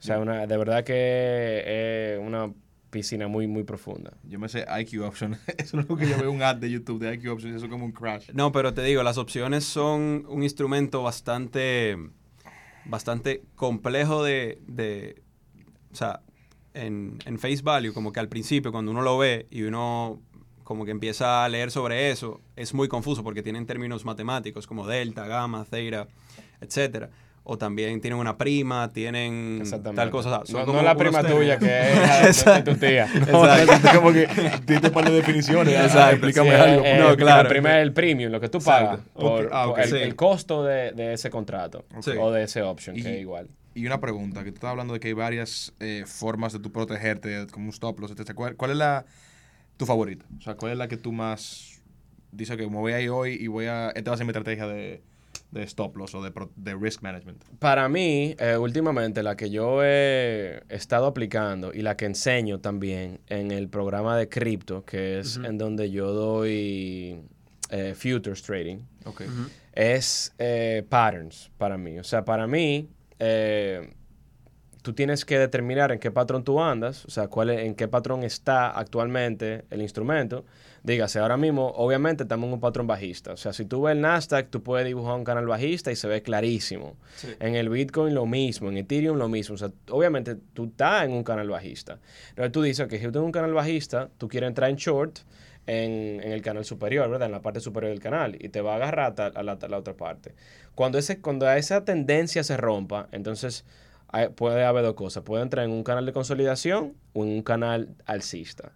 O 0.01 0.03
sea, 0.03 0.19
una, 0.19 0.47
de 0.47 0.57
verdad 0.57 0.83
que 0.85 2.15
es 2.15 2.19
una 2.21 2.53
piscina 2.95 3.27
muy, 3.27 3.49
muy 3.49 3.65
profunda. 3.65 4.13
Yo 4.23 4.39
me 4.39 4.49
sé 4.49 4.65
IQ 4.81 5.03
Option. 5.03 5.37
Eso 5.59 5.81
es 5.81 5.89
lo 5.89 5.97
que 5.97 6.09
yo 6.09 6.17
veo 6.17 6.31
un 6.31 6.43
ad 6.43 6.57
de 6.57 6.71
YouTube 6.71 7.01
de 7.01 7.13
IQ 7.15 7.33
Option. 7.33 7.53
Eso 7.53 7.65
es 7.65 7.71
como 7.71 7.85
un 7.85 7.91
crash. 7.91 8.31
No, 8.33 8.53
pero 8.53 8.73
te 8.73 8.83
digo, 8.85 9.03
las 9.03 9.19
opciones 9.19 9.65
son 9.65 10.25
un 10.29 10.45
instrumento 10.45 11.03
bastante, 11.03 11.99
bastante 12.85 13.43
complejo 13.57 14.23
de, 14.23 14.61
de 14.69 15.21
o 15.93 15.97
sea, 15.97 16.21
en, 16.73 17.19
en 17.27 17.39
face 17.41 17.63
value, 17.63 17.93
como 17.93 18.13
que 18.13 18.21
al 18.21 18.29
principio 18.29 18.71
cuando 18.71 18.93
uno 18.93 19.03
lo 19.03 19.19
ve 19.19 19.49
y 19.51 19.63
uno 19.63 20.23
como 20.63 20.85
que 20.85 20.93
empieza 20.93 21.45
a 21.45 21.49
leer 21.49 21.73
sobre 21.73 22.13
eso, 22.13 22.41
es 22.55 22.75
muy 22.75 22.87
confuso 22.87 23.25
porque 23.25 23.43
tienen 23.43 23.67
términos 23.67 24.05
matemáticos 24.05 24.69
como 24.69 24.87
delta, 24.87 25.27
gamma, 25.27 25.65
theta, 25.65 26.07
etcétera. 26.61 27.11
O 27.47 27.59
también 27.59 28.01
tienen 28.01 28.19
una 28.19 28.39
prima, 28.39 28.91
tienen 28.91 29.63
tal 29.95 30.09
cosa. 30.11 30.41
o 30.41 30.47
sea, 30.47 30.47
son 30.47 30.61
no, 30.61 30.67
como 30.67 30.79
no 30.79 30.85
la 30.85 30.97
prima 30.97 31.23
tuya, 31.23 31.59
que 31.59 31.91
es 32.31 32.47
la 32.47 32.63
de- 32.63 32.63
tu 32.63 32.75
tía. 32.79 33.05
Exacto. 33.15 33.89
como 34.01 34.13
que 34.15 34.27
diste 34.67 34.87
un 34.89 34.93
par 34.95 35.05
de 35.05 35.13
definiciones. 35.13 35.77
ah, 35.77 35.85
Exacto. 35.85 36.27
Explícame 36.27 36.49
Sí, 36.51 36.57
algo. 36.57 36.85
eh, 36.87 36.97
No, 36.99 37.11
eh, 37.13 37.17
claro. 37.17 37.43
La 37.43 37.49
prima 37.51 37.77
es 37.79 37.83
el 37.83 37.93
premium, 37.93 38.33
lo 38.33 38.41
que 38.41 38.49
tú 38.49 38.59
Exacto. 38.59 38.87
pagas 38.87 39.01
por, 39.13 39.51
ah, 39.53 39.67
por 39.69 39.81
el, 39.81 39.89
Sí. 39.91 39.97
el 39.97 40.17
costo 40.17 40.65
de, 40.65 40.93
de 40.93 41.13
ese 41.13 41.29
contrato 41.29 41.85
Sí. 42.01 42.13
o 42.19 42.31
de 42.33 42.45
ese 42.45 42.63
option, 42.63 42.97
Y- 42.97 43.03
que 43.03 43.15
es 43.17 43.21
igual. 43.21 43.49
Y 43.75 43.87
una 43.87 44.01
pregunta, 44.01 44.43
que 44.43 44.51
tú 44.51 44.55
estás 44.57 44.71
hablando 44.71 44.95
de 44.95 45.01
que 45.01 45.09
hay 45.09 45.15
varias 45.15 45.75
eh, 45.81 46.05
formas 46.07 46.55
de 46.55 46.61
tú 46.61 46.73
protegerte, 46.73 47.47
como 47.51 47.67
un 47.67 47.71
stop 47.73 48.01
loss, 48.01 48.13
etc. 48.13 48.33
¿Cuál, 48.35 48.57
cuál 48.57 48.71
es 48.71 48.77
la 48.79 49.05
tu 49.77 49.85
favorita? 49.85 50.25
O 50.39 50.41
sea, 50.41 50.55
¿cuál 50.55 50.73
es 50.73 50.79
la 50.79 50.89
que 50.89 50.97
tú 50.97 51.13
más 51.13 51.83
dices 52.33 52.57
que 52.57 52.63
me 52.69 52.77
voy 52.79 52.93
a 52.95 53.01
ir 53.03 53.11
hoy 53.11 53.35
y 53.39 53.49
voy 53.49 53.67
a... 53.67 53.91
Esta 53.91 54.13
va 54.13 54.15
a 54.15 54.17
ser 54.17 54.25
mi 54.25 54.31
estrategia 54.31 54.67
de, 54.67 55.03
de 55.55 55.63
stop 55.63 55.97
loss 55.97 56.15
o 56.15 56.23
de, 56.23 56.31
pro- 56.31 56.51
de 56.57 56.75
risk 56.75 57.01
management? 57.03 57.43
Para 57.59 57.89
mí, 57.89 58.35
eh, 58.39 58.57
últimamente, 58.59 59.23
la 59.23 59.37
que 59.37 59.49
yo 59.49 59.83
he 59.83 60.63
estado 60.69 61.07
aplicando 61.07 61.73
y 61.73 61.81
la 61.83 61.97
que 61.97 62.05
enseño 62.07 62.61
también 62.61 63.21
en 63.29 63.51
el 63.51 63.69
programa 63.69 64.17
de 64.19 64.29
cripto, 64.29 64.85
que 64.85 65.21
es 65.21 65.37
en 65.39 65.57
donde 65.57 65.91
yo 65.91 66.13
doy 66.13 67.21
eh, 67.71 67.95
futures 67.97 68.43
trading, 68.43 68.79
es 69.73 70.33
eh, 70.39 70.85
patterns 70.89 71.51
para 71.57 71.79
mí. 71.79 71.99
O 71.99 72.05
sea, 72.05 72.25
para 72.25 72.47
mí, 72.47 72.89
eh, 73.19 73.95
tú 74.85 74.93
tienes 74.93 75.25
que 75.25 75.39
determinar 75.39 75.93
en 75.93 75.99
qué 75.99 76.11
patrón 76.11 76.45
tú 76.45 76.61
andas, 76.61 77.07
o 77.07 77.11
sea, 77.11 77.29
cuál 77.29 77.49
es- 77.49 77.61
en 77.61 77.75
qué 77.75 77.89
patrón 77.89 78.23
está 78.23 78.69
actualmente 78.69 79.65
el 79.71 79.81
instrumento. 79.81 80.45
Dígase, 80.83 81.19
ahora 81.21 81.39
mismo, 81.39 81.69
obviamente 81.77 82.25
estamos 82.25 82.49
en 82.49 82.53
un 82.53 82.61
patrón 82.61 82.87
bajista. 82.87 83.33
O 83.33 83.39
sea, 83.39 83.55
si 83.55 83.65
tú 83.65 83.81
ves 83.81 83.93
el 83.97 84.03
Nasdaq, 84.03 84.51
tú 84.51 84.63
puedes 84.63 84.87
dibujar 84.87 85.15
un 85.17 85.25
canal 85.25 85.47
bajista 85.47 85.91
y 85.91 85.97
se 85.97 86.07
ve 86.07 86.21
clarísimo. 86.21 86.97
Sí. 87.17 87.29
En 87.41 87.55
el 87.55 87.71
Bitcoin 87.71 88.15
lo 88.15 88.27
mismo, 88.27 88.69
en 88.69 88.77
Ethereum 88.77 89.17
lo 89.17 89.27
mismo. 89.31 89.55
O 89.55 89.59
sea, 89.59 89.71
obviamente 89.89 90.37
tú 90.53 90.67
estás 90.67 91.07
en 91.07 91.13
un 91.13 91.25
canal 91.25 91.49
bajista. 91.49 91.99
Entonces 92.29 92.53
tú 92.53 92.61
dices 92.61 92.87
que 92.87 92.99
si 92.99 93.05
yo 93.05 93.11
tengo 93.13 93.25
un 93.25 93.33
canal 93.33 93.55
bajista, 93.55 94.11
tú 94.19 94.29
quieres 94.29 94.49
entrar 94.49 94.69
en 94.69 94.77
short 94.77 95.21
en, 95.67 96.21
en 96.23 96.31
el 96.33 96.43
canal 96.43 96.67
superior, 96.67 97.09
¿verdad? 97.09 97.25
En 97.27 97.33
la 97.33 97.41
parte 97.41 97.61
superior 97.61 97.91
del 97.91 98.01
canal 98.01 98.37
y 98.39 98.51
te 98.51 98.61
va 98.61 98.75
a 98.75 98.77
agarrar 98.77 99.15
a, 99.19 99.27
a 99.29 99.43
la, 99.43 99.53
a 99.53 99.69
la 99.69 99.79
otra 99.79 99.95
parte. 99.95 100.35
Cuando, 100.75 100.99
ese, 100.99 101.23
cuando 101.23 101.51
esa 101.51 101.87
tendencia 101.87 102.45
se 102.45 102.59
rompa, 102.59 103.09
entonces 103.13 103.65
hay- 104.15 104.29
puede 104.29 104.65
haber 104.65 104.85
dos 104.85 104.95
cosas. 104.95 105.23
Puede 105.25 105.43
entrar 105.43 105.65
en 105.65 105.73
un 105.73 105.83
canal 105.85 106.07
de 106.07 106.13
consolidación 106.13 106.95
o 107.13 107.25
en 107.25 107.31
un 107.31 107.43
canal 107.43 107.89
alcista. 108.07 108.73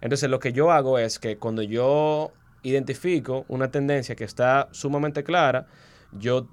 Entonces 0.00 0.30
lo 0.30 0.38
que 0.38 0.52
yo 0.52 0.70
hago 0.70 0.98
es 0.98 1.18
que 1.18 1.36
cuando 1.38 1.62
yo 1.62 2.32
identifico 2.62 3.44
una 3.48 3.70
tendencia 3.70 4.14
que 4.16 4.24
está 4.24 4.68
sumamente 4.72 5.22
clara, 5.24 5.66
yo 6.12 6.48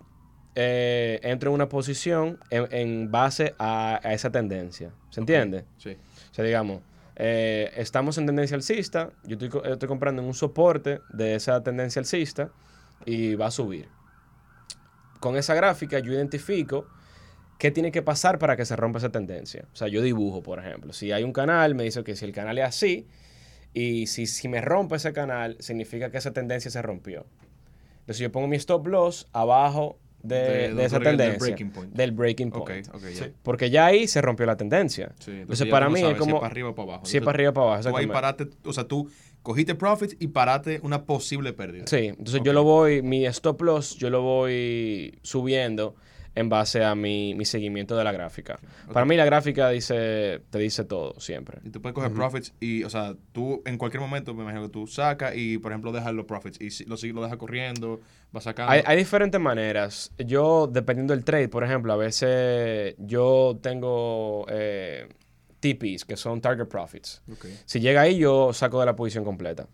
eh, 0.55 1.19
entro 1.23 1.49
en 1.49 1.55
una 1.55 1.67
posición 1.67 2.37
en, 2.49 2.67
en 2.71 3.11
base 3.11 3.55
a, 3.57 3.99
a 4.03 4.13
esa 4.13 4.29
tendencia. 4.31 4.91
¿Se 5.09 5.19
entiende? 5.19 5.65
Sí. 5.77 5.97
O 6.31 6.33
sea, 6.33 6.45
digamos, 6.45 6.81
eh, 7.15 7.71
estamos 7.75 8.17
en 8.17 8.25
tendencia 8.27 8.55
alcista, 8.55 9.09
yo 9.23 9.33
estoy, 9.33 9.49
co- 9.49 9.63
estoy 9.63 9.87
comprando 9.87 10.21
en 10.21 10.27
un 10.27 10.33
soporte 10.33 10.99
de 11.11 11.35
esa 11.35 11.61
tendencia 11.63 11.99
alcista 11.99 12.49
y 13.05 13.33
va 13.35 13.47
a 13.47 13.51
subir. 13.51 13.87
Con 15.19 15.35
esa 15.37 15.53
gráfica 15.55 15.99
yo 15.99 16.11
identifico 16.13 16.87
qué 17.63 17.71
tiene 17.71 17.93
que 17.93 18.01
pasar 18.01 18.39
para 18.39 18.57
que 18.57 18.65
se 18.65 18.75
rompa 18.75 18.99
esa 18.99 19.09
tendencia. 19.09 19.63
O 19.71 19.75
sea, 19.77 19.87
yo 19.87 20.01
dibujo, 20.01 20.43
por 20.43 20.59
ejemplo. 20.59 20.91
Si 20.91 21.13
hay 21.13 21.23
un 21.23 21.31
canal, 21.31 21.75
me 21.75 21.83
dice 21.85 22.03
que 22.03 22.13
si 22.17 22.25
el 22.25 22.33
canal 22.33 22.57
es 22.57 22.65
así, 22.65 23.07
y 23.73 24.07
si, 24.07 24.25
si 24.25 24.49
me 24.49 24.59
rompe 24.59 24.97
ese 24.97 25.13
canal, 25.13 25.55
significa 25.61 26.11
que 26.11 26.17
esa 26.17 26.33
tendencia 26.33 26.69
se 26.69 26.81
rompió. 26.81 27.25
Entonces 28.01 28.19
yo 28.19 28.33
pongo 28.33 28.47
mi 28.49 28.57
stop 28.57 28.85
loss 28.87 29.29
abajo 29.31 29.97
de, 30.21 30.35
De- 30.35 30.43
de 30.43 30.67
donde 30.67 30.83
esa 30.85 30.99
digas 30.99 31.11
del 31.11 31.17
tendencia. 31.17 31.39
breaking 31.39 31.71
point. 31.71 31.93
Del 31.93 32.11
breaking 32.11 32.51
point. 32.51 32.87
Porque 33.43 33.69
ya 33.69 33.85
ahí 33.85 34.07
se 34.09 34.21
rompió 34.21 34.45
la 34.45 34.57
tendencia. 34.57 35.13
Sí, 35.19 35.31
entonces, 35.31 35.65
para 35.69 35.87
mí 35.89 36.01
sabes 36.01 36.15
es 36.15 36.19
como... 36.19 36.31
Si 36.31 36.35
es 36.35 36.41
para 36.41 36.51
arriba 36.51 36.69
o 36.69 36.75
para 36.75 36.83
abajo. 36.89 37.05
Si 37.05 37.15
es 37.17 37.23
para 37.23 37.35
arriba 37.37 37.49
o 37.51 37.53
para 37.53 37.65
abajo, 37.67 37.81
Tú 37.83 37.95
ahí 37.95 38.03
exactamente. 38.03 38.45
paraste, 38.45 38.69
o 38.69 38.73
sea, 38.73 38.83
tú 38.89 39.09
cogiste 39.41 39.73
profits 39.75 40.17
y 40.19 40.27
paraste 40.27 40.81
una 40.83 41.05
posible 41.05 41.53
pérdida. 41.53 41.85
Sí, 41.87 42.07
entonces 42.07 42.41
yo 42.43 42.51
lo 42.51 42.63
voy, 42.65 43.01
mi 43.01 43.25
stop 43.27 43.61
loss, 43.61 43.95
yo 43.95 44.09
lo 44.09 44.21
voy 44.21 45.17
subiendo 45.21 45.95
en 46.35 46.49
base 46.49 46.83
a 46.83 46.95
mi, 46.95 47.35
mi 47.35 47.45
seguimiento 47.45 47.95
de 47.95 48.03
la 48.03 48.11
gráfica. 48.11 48.59
Para 48.91 49.05
mí 49.05 49.15
la 49.15 49.25
gráfica 49.25 49.69
dice, 49.69 50.41
te 50.49 50.57
dice 50.57 50.83
todo, 50.83 51.19
siempre. 51.19 51.59
Y 51.63 51.69
tú 51.69 51.81
puedes 51.81 51.93
coger 51.93 52.11
profits 52.11 52.53
y, 52.59 52.83
o 52.83 52.89
sea, 52.89 53.13
tú 53.33 53.61
en 53.65 53.77
cualquier 53.77 54.01
momento, 54.01 54.33
me 54.33 54.41
imagino 54.41 54.63
que 54.63 54.69
tú 54.69 54.87
sacas 54.87 55.35
y, 55.35 55.59
por 55.59 55.71
ejemplo, 55.71 55.91
dejas 55.91 56.13
los 56.13 56.25
profits 56.25 56.59
y 56.59 56.71
si- 56.71 56.85
lo, 56.85 56.97
sigues- 56.97 57.13
lo 57.15 57.21
dejas 57.21 57.37
corriendo, 57.37 57.99
vas 58.31 58.45
sacando. 58.45 58.71
Hay, 58.71 58.81
hay 58.85 58.97
diferentes 58.97 59.39
maneras. 59.39 60.11
Yo, 60.17 60.67
dependiendo 60.71 61.13
del 61.13 61.23
trade, 61.23 61.49
por 61.49 61.63
ejemplo, 61.63 61.93
a 61.93 61.97
veces 61.97 62.95
yo 62.97 63.59
tengo 63.61 64.45
eh, 64.49 65.07
TPs, 65.59 66.03
que 66.05 66.17
son 66.17 66.41
Target 66.41 66.65
Profits. 66.67 67.21
Si 67.65 67.79
llega 67.79 68.01
ahí, 68.01 68.17
yo 68.17 68.53
saco 68.53 68.79
de 68.79 68.87
la 68.87 68.95
posición 68.95 69.23
completa. 69.23 69.67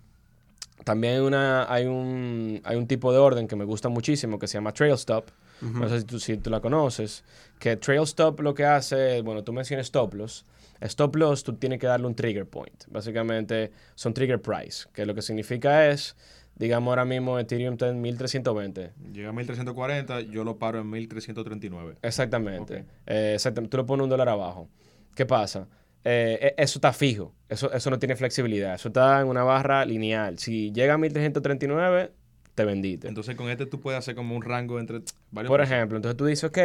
También 0.84 1.14
hay, 1.16 1.20
una, 1.20 1.72
hay, 1.74 1.86
un, 1.86 2.62
hay 2.64 2.76
un 2.78 2.88
tipo 2.88 3.12
de 3.12 3.18
orden 3.18 3.48
que 3.48 3.56
me 3.56 3.66
gusta 3.66 3.90
muchísimo 3.90 4.40
que 4.40 4.48
se 4.48 4.56
llama 4.58 4.72
Trail 4.74 4.94
Stop. 4.94 5.26
No 5.62 5.90
sé 5.90 6.00
si 6.00 6.06
tú, 6.06 6.20
si 6.20 6.38
tú 6.38 6.50
la 6.50 6.60
conoces. 6.62 7.24
Que 7.60 7.76
Trail 7.76 8.04
Stop 8.04 8.40
lo 8.42 8.54
que 8.54 8.66
hace, 8.66 9.22
bueno, 9.22 9.44
tú 9.44 9.52
mencionas 9.54 9.86
Stop 9.88 10.14
Loss. 10.14 10.46
Stop 10.82 11.16
Loss 11.18 11.44
tú 11.44 11.54
tienes 11.54 11.80
que 11.80 11.88
darle 11.88 12.08
un 12.08 12.16
trigger 12.16 12.46
point. 12.46 12.86
Básicamente 12.88 13.72
son 13.96 14.14
trigger 14.14 14.42
price, 14.42 14.88
que 14.94 15.06
lo 15.06 15.14
que 15.14 15.22
significa 15.22 15.90
es, 15.90 16.16
digamos 16.56 16.90
ahora 16.92 17.04
mismo 17.06 17.38
Ethereum 17.38 17.74
está 17.74 17.90
en 17.90 18.00
1320. 18.00 18.92
Llega 19.12 19.30
a 19.30 19.34
1340, 19.34 20.22
yo 20.22 20.44
lo 20.46 20.58
paro 20.58 20.80
en 20.80 20.90
1339. 20.90 21.98
Exactamente. 22.02 22.82
Ok. 22.82 22.86
Eh, 23.08 23.32
exactamente. 23.36 23.72
Tú 23.72 23.78
le 23.78 23.84
pones 23.84 24.04
un 24.06 24.10
dólar 24.10 24.30
abajo. 24.30 24.70
¿Qué 25.16 25.26
pasa? 25.26 25.68
Eh, 26.06 26.54
e- 26.58 26.64
eso 26.64 26.78
está 26.78 26.94
fijo. 26.94 27.34
Eso, 27.50 27.72
eso 27.74 27.90
no 27.90 28.00
tiene 28.00 28.16
flexibilidad. 28.16 28.76
Eso 28.76 28.88
está 28.88 29.20
en 29.20 29.28
una 29.28 29.44
barra 29.44 29.84
lineal. 29.84 30.40
Si 30.40 30.72
llega 30.72 30.94
a 30.94 30.98
1339, 30.98 32.12
te 32.60 32.66
vendiste. 32.66 33.08
Entonces, 33.08 33.38
con 33.38 33.50
este 33.50 33.66
tú 33.66 33.80
puedes 33.80 33.98
hacer 34.00 34.16
como 34.16 34.36
un 34.36 34.42
rango 34.42 34.80
entre 34.82 35.00
varios. 35.32 35.50
Por 35.50 35.62
ejemplo, 35.62 35.98
entonces 35.98 36.18
tú 36.18 36.26
dices, 36.26 36.44
ok, 36.44 36.58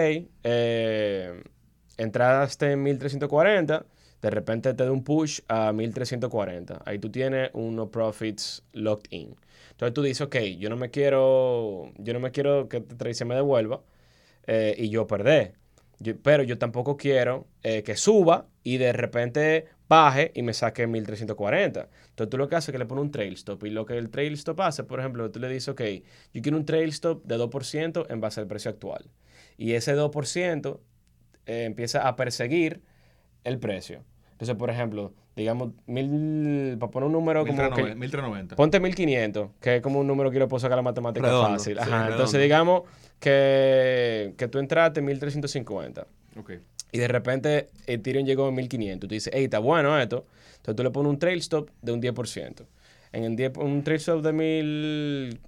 eh, 0.42 1.40
entraste 1.96 2.72
en 2.72 2.82
1340, 2.82 3.86
de 4.20 4.30
repente 4.30 4.74
te 4.74 4.84
da 4.84 4.90
un 4.90 5.04
push 5.04 5.38
a 5.46 5.72
1340. 5.72 6.82
Ahí 6.84 6.98
tú 6.98 7.10
tienes 7.10 7.50
unos 7.52 7.90
profits 7.90 8.64
locked 8.72 9.06
in. 9.12 9.36
Entonces 9.70 9.94
tú 9.94 10.02
dices, 10.02 10.22
ok, 10.22 10.36
yo 10.58 10.68
no 10.68 10.76
me 10.76 10.90
quiero, 10.90 11.92
yo 11.98 12.12
no 12.12 12.18
me 12.18 12.32
quiero 12.32 12.68
que 12.68 12.78
este 12.78 12.96
trade 12.96 13.14
se 13.14 13.24
me 13.24 13.36
devuelva 13.36 13.82
eh, 14.48 14.74
y 14.76 14.88
yo 14.88 15.06
perder. 15.06 15.54
Yo- 16.00 16.16
pero 16.20 16.42
yo 16.42 16.58
tampoco 16.58 16.96
quiero 16.96 17.46
eh, 17.62 17.84
que 17.84 17.94
suba 17.96 18.48
y 18.64 18.78
de 18.78 18.92
repente 18.92 19.66
baje 19.88 20.32
y 20.34 20.42
me 20.42 20.54
saque 20.54 20.86
1340. 20.86 21.88
Entonces 22.10 22.30
tú 22.30 22.38
lo 22.38 22.48
que 22.48 22.56
haces 22.56 22.68
es 22.68 22.72
que 22.72 22.78
le 22.78 22.86
pones 22.86 23.02
un 23.02 23.10
trail 23.10 23.32
stop. 23.34 23.64
Y 23.64 23.70
lo 23.70 23.86
que 23.86 23.96
el 23.98 24.10
trail 24.10 24.32
stop 24.34 24.60
hace, 24.60 24.84
por 24.84 25.00
ejemplo, 25.00 25.30
tú 25.30 25.40
le 25.40 25.48
dices, 25.48 25.68
ok, 25.68 25.82
yo 26.32 26.42
quiero 26.42 26.56
un 26.56 26.64
trail 26.64 26.88
stop 26.90 27.24
de 27.24 27.36
2% 27.38 28.06
en 28.08 28.20
base 28.20 28.40
al 28.40 28.46
precio 28.46 28.70
actual. 28.70 29.10
Y 29.56 29.72
ese 29.72 29.94
2% 29.96 30.80
eh, 31.46 31.64
empieza 31.64 32.08
a 32.08 32.16
perseguir 32.16 32.80
el 33.44 33.58
precio. 33.58 34.02
Entonces, 34.32 34.56
por 34.56 34.68
ejemplo, 34.70 35.12
digamos, 35.36 35.70
mil, 35.86 36.76
para 36.78 36.90
poner 36.90 37.06
un 37.06 37.12
número 37.12 37.40
como... 37.46 37.52
1390, 37.52 37.76
que- 37.76 37.94
1390. 37.94 38.56
Ponte 38.56 38.80
1500, 38.80 39.50
que 39.60 39.76
es 39.76 39.82
como 39.82 40.00
un 40.00 40.06
número 40.06 40.30
que 40.30 40.34
yo 40.34 40.40
le 40.40 40.48
puedo 40.48 40.60
sacar 40.60 40.76
la 40.76 40.82
matemática 40.82 41.26
Redondo, 41.26 41.58
fácil. 41.58 41.78
Ajá, 41.78 42.08
entonces 42.10 42.40
digamos 42.42 42.82
que, 43.20 44.34
que 44.36 44.48
tú 44.48 44.58
entraste 44.58 45.00
en 45.00 45.06
1350 45.06 46.06
Ok. 46.38 46.52
Y 46.94 46.98
de 46.98 47.08
repente 47.08 47.70
Ethereum 47.88 48.24
llegó 48.24 48.48
en 48.48 48.54
1500. 48.54 49.08
Tú 49.08 49.12
dices, 49.12 49.32
hey, 49.34 49.44
está 49.44 49.58
bueno 49.58 49.98
esto. 50.00 50.26
Entonces 50.58 50.76
tú 50.76 50.84
le 50.84 50.90
pones 50.92 51.10
un 51.10 51.18
trail 51.18 51.40
stop 51.40 51.68
de 51.82 51.90
un 51.90 52.00
10%. 52.00 52.66
En 53.10 53.24
el 53.24 53.34
10 53.34 53.56
un 53.56 53.82
trail 53.82 53.98
stop 53.98 54.22
de 54.22 54.32
1000, 54.32 55.40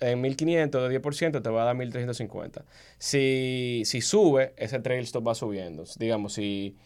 en 0.00 0.20
1500 0.20 0.88
de 0.90 1.00
10% 1.00 1.42
te 1.42 1.48
va 1.48 1.62
a 1.62 1.64
dar 1.64 1.76
1350. 1.76 2.66
Si, 2.98 3.84
si 3.86 4.02
sube, 4.02 4.52
ese 4.58 4.78
trail 4.80 5.02
stop 5.04 5.26
va 5.26 5.34
subiendo. 5.34 5.84
Digamos, 5.98 6.34
si, 6.34 6.76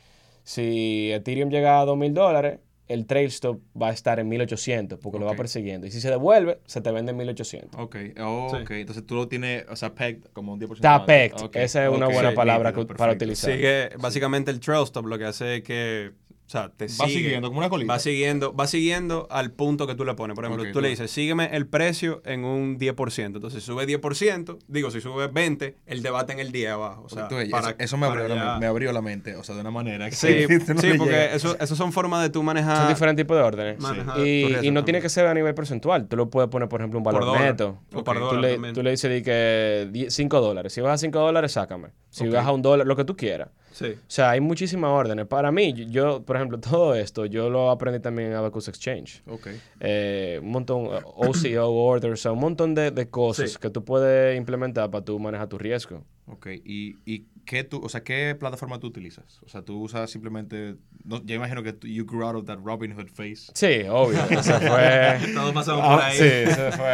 si 0.44 1.10
Ethereum 1.10 1.50
llega 1.50 1.80
a 1.80 1.84
2000 1.84 2.14
dólares, 2.14 2.60
el 2.92 3.06
trail 3.06 3.28
stop 3.28 3.60
va 3.80 3.88
a 3.88 3.92
estar 3.92 4.18
en 4.18 4.28
1800 4.28 4.98
porque 4.98 5.18
lo 5.18 5.24
va 5.26 5.34
persiguiendo. 5.34 5.86
Y 5.86 5.90
si 5.92 6.00
se 6.00 6.10
devuelve, 6.10 6.58
se 6.66 6.80
te 6.80 6.90
vende 6.90 7.12
en 7.12 7.16
1800. 7.18 7.80
Ok, 7.80 7.96
oh, 8.20 8.48
Sí. 8.54 8.62
ok. 8.62 8.70
Entonces 8.72 9.06
tú 9.06 9.14
lo 9.14 9.28
tienes, 9.28 9.64
o 9.68 9.76
sea, 9.76 9.94
pegged 9.94 10.24
como 10.32 10.52
un 10.52 10.58
10%. 10.60 10.74
Está 10.74 11.06
pegged. 11.06 11.56
Esa 11.62 11.84
es 11.84 11.90
una 11.90 12.06
buena 12.08 12.30
Sí, 12.30 12.36
palabra 12.36 12.72
que- 12.72 12.84
para 12.86 13.12
utilizar. 13.12 13.52
Sigue, 13.52 13.90
básicamente 13.98 14.50
el 14.50 14.58
trail 14.60 14.82
stop 14.84 15.06
lo 15.06 15.18
que 15.18 15.24
hace 15.24 15.56
es 15.58 15.62
que, 15.62 16.10
o 16.50 16.52
sea, 16.52 16.68
te 16.68 16.86
Va 16.86 17.06
sigue, 17.06 17.10
siguiendo 17.20 17.46
como 17.46 17.60
una 17.60 17.68
colita. 17.68 17.92
Va 17.92 18.00
siguiendo, 18.00 18.52
va 18.52 18.66
siguiendo 18.66 19.28
al 19.30 19.52
punto 19.52 19.86
que 19.86 19.94
tú 19.94 20.04
le 20.04 20.14
pones. 20.14 20.34
Por 20.34 20.44
ejemplo, 20.46 20.68
tú 20.72 20.80
le 20.80 20.88
dices, 20.88 21.08
sígueme 21.08 21.48
el 21.52 21.68
precio 21.68 22.22
en 22.24 22.44
un 22.44 22.76
10%. 22.76 23.36
Entonces, 23.36 23.62
si 23.62 23.66
sube 23.66 23.86
10%, 23.86 24.58
digo, 24.66 24.90
si 24.90 25.00
sube 25.00 25.28
20, 25.28 25.76
el 25.86 26.02
debate 26.02 26.32
en 26.32 26.40
el 26.40 26.50
10 26.50 26.70
abajo. 26.72 27.04
O 27.04 27.08
sea, 27.08 27.28
Tú 27.28 27.36
ves, 27.36 27.50
para- 27.50 27.68
eso, 27.68 27.76
eso 27.78 27.96
me, 27.98 28.08
para 28.08 28.22
abrió 28.22 28.34
la, 28.34 28.58
me 28.58 28.66
abrió 28.66 28.90
la 28.92 29.00
mente, 29.00 29.36
o 29.36 29.44
sea, 29.44 29.54
de 29.54 29.60
una 29.60 29.70
manera 29.70 30.10
que 30.10 30.16
Sí, 30.16 30.44
no 30.74 30.80
sí 30.80 30.94
porque 30.98 31.36
eso, 31.36 31.56
eso 31.60 31.76
son 31.76 31.92
formas 31.92 32.20
de 32.22 32.30
tú 32.30 32.42
manejar. 32.42 32.78
Son 32.78 32.88
diferentes 32.88 33.24
tipos 33.24 33.36
de 33.36 33.42
órdenes. 33.44 33.76
Y, 34.18 34.66
y 34.66 34.72
no 34.72 34.82
tiene 34.84 35.00
que 35.00 35.08
ser 35.08 35.28
a 35.28 35.34
nivel 35.34 35.54
porcentual. 35.54 36.08
Tú 36.08 36.16
lo 36.16 36.30
puedes 36.30 36.50
poner, 36.50 36.68
por 36.68 36.80
ejemplo, 36.80 36.98
un 36.98 37.04
valor 37.04 37.20
Por 37.20 37.28
dólar. 37.28 37.44
neto. 37.44 37.78
O 37.94 38.02
por 38.02 38.28
tú, 38.28 38.38
le, 38.38 38.72
tú 38.72 38.82
le 38.82 38.90
dices 38.90 39.08
di 39.08 39.22
que 39.22 40.06
5 40.10 40.40
dólares. 40.40 40.72
Si 40.72 40.80
vas 40.80 40.94
a 40.94 40.98
5 40.98 41.16
dólares, 41.16 41.52
sácame. 41.52 41.90
Si 42.08 42.26
vas 42.26 42.44
a 42.44 42.50
un 42.50 42.60
dólar, 42.60 42.88
lo 42.88 42.96
que 42.96 43.04
tú 43.04 43.16
quieras. 43.16 43.50
Sí. 43.80 43.92
O 43.96 43.98
sea, 44.08 44.30
hay 44.30 44.40
muchísimas 44.40 44.90
órdenes. 44.90 45.26
Para 45.26 45.50
mí, 45.50 45.72
yo, 45.88 46.22
por 46.22 46.36
ejemplo, 46.36 46.60
todo 46.60 46.94
esto, 46.94 47.24
yo 47.24 47.48
lo 47.48 47.70
aprendí 47.70 47.98
también 48.00 48.28
en 48.28 48.34
Abacus 48.34 48.68
Exchange. 48.68 49.22
Ok. 49.26 49.48
Eh, 49.80 50.38
un 50.42 50.50
montón, 50.50 50.86
OCO, 51.04 51.66
orders, 51.86 52.12
o 52.20 52.22
sea, 52.22 52.32
un 52.32 52.40
montón 52.40 52.74
de, 52.74 52.90
de 52.90 53.08
cosas 53.08 53.52
Sí. 53.52 53.56
que 53.58 53.70
tú 53.70 53.82
puedes 53.84 54.36
implementar 54.36 54.90
para 54.90 55.02
tú 55.04 55.18
manejar 55.18 55.48
tu 55.48 55.56
riesgo. 55.56 56.02
Ok, 56.32 56.46
¿Y, 56.64 56.96
y 57.04 57.26
qué 57.44 57.64
tú, 57.64 57.80
o 57.84 57.88
sea, 57.88 58.02
qué 58.04 58.36
plataforma 58.38 58.78
tú 58.78 58.86
utilizas? 58.86 59.40
O 59.44 59.48
sea, 59.48 59.62
tú 59.62 59.80
usas 59.80 60.08
simplemente, 60.10 60.76
no, 61.04 61.20
ya 61.24 61.34
imagino 61.34 61.62
que 61.64 61.72
tú, 61.72 61.88
you 61.88 62.06
grew 62.06 62.24
out 62.24 62.36
of 62.36 62.44
that 62.46 62.58
Robin 62.62 62.92
Hood 62.92 63.08
face. 63.08 63.50
Sí, 63.54 63.86
obvio. 63.88 64.18
Eso 64.30 64.54
fue... 64.60 65.18
Todos 65.34 65.52
pasamos 65.52 65.82
Ah, 65.84 65.94
por 65.96 66.04
ahí. 66.04 66.16
Sí, 66.16 66.24
eso 66.24 66.72
fue... 66.72 66.86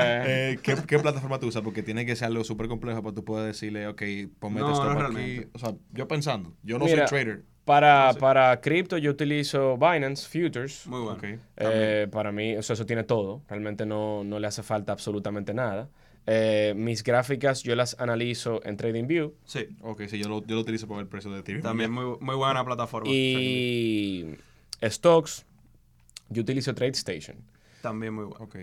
Eh, 0.53 0.59
¿qué, 0.63 0.77
qué 0.87 0.99
plataforma 0.99 1.39
tú 1.39 1.49
usas? 1.49 1.63
Porque 1.63 1.83
tiene 1.83 2.07
que 2.07 2.17
ser 2.17 2.29
algo 2.29 2.45
súper 2.45 2.67
complejo 2.69 3.03
para 3.03 3.15
tú 3.15 3.25
poder 3.25 3.47
decirle, 3.47 3.87
ok, 3.89 4.03
ponme 4.39 4.61
No, 4.61 4.73
este 4.73 4.83
stop 4.83 4.95
no 4.99 5.05
aquí. 5.07 5.15
realmente. 5.15 5.49
O 5.53 5.59
sea, 5.59 5.75
yo 5.93 6.09
pensando, 6.09 6.55
yo 6.63 6.79
no 6.79 6.87
Mira, 6.87 7.07
soy 7.07 7.19
trader. 7.25 7.45
Para, 7.67 8.13
sí. 8.15 8.21
para 8.21 8.61
cripto 8.61 8.97
yo 8.97 9.11
utilizo 9.11 9.77
Binance 9.77 10.27
Futures. 10.29 10.87
Muy 10.87 11.01
bueno. 11.01 11.19
Ok. 11.19 11.25
Eh, 11.57 12.07
para 12.11 12.33
mí, 12.33 12.57
o 12.57 12.63
sea, 12.63 12.75
eso 12.75 12.87
tiene 12.87 13.03
todo. 13.03 13.43
Realmente 13.49 13.85
no, 13.85 14.25
no 14.25 14.39
le 14.39 14.47
hace 14.47 14.63
falta 14.63 14.93
absolutamente 14.93 15.53
nada. 15.53 15.89
Eh, 16.29 16.75
mis 16.77 17.05
gráficas 17.05 17.63
yo 17.63 17.77
las 17.77 17.95
analizo 18.01 18.61
en 18.65 18.77
TradingView 18.77 19.33
Sí, 19.45 19.69
Ok, 19.81 20.03
sí, 20.09 20.19
yo 20.19 20.29
lo, 20.29 20.45
yo 20.45 20.57
lo 20.57 20.63
utilizo 20.63 20.89
para 20.89 20.97
ver 20.99 21.05
el 21.05 21.09
precio 21.09 21.31
de 21.31 21.39
Ethereum. 21.39 21.63
también 21.63 21.93
muy, 21.93 22.17
muy 22.21 22.35
buena 22.35 22.65
plataforma. 22.65 23.09
y 23.09 24.35
stocks 24.83 25.47
yo 26.29 26.43
utilizo 26.43 26.75
TradeStation. 26.75 27.37
También 27.81 28.13
muy 28.13 28.25
buena. 28.25 28.45
Ok. 28.45 28.57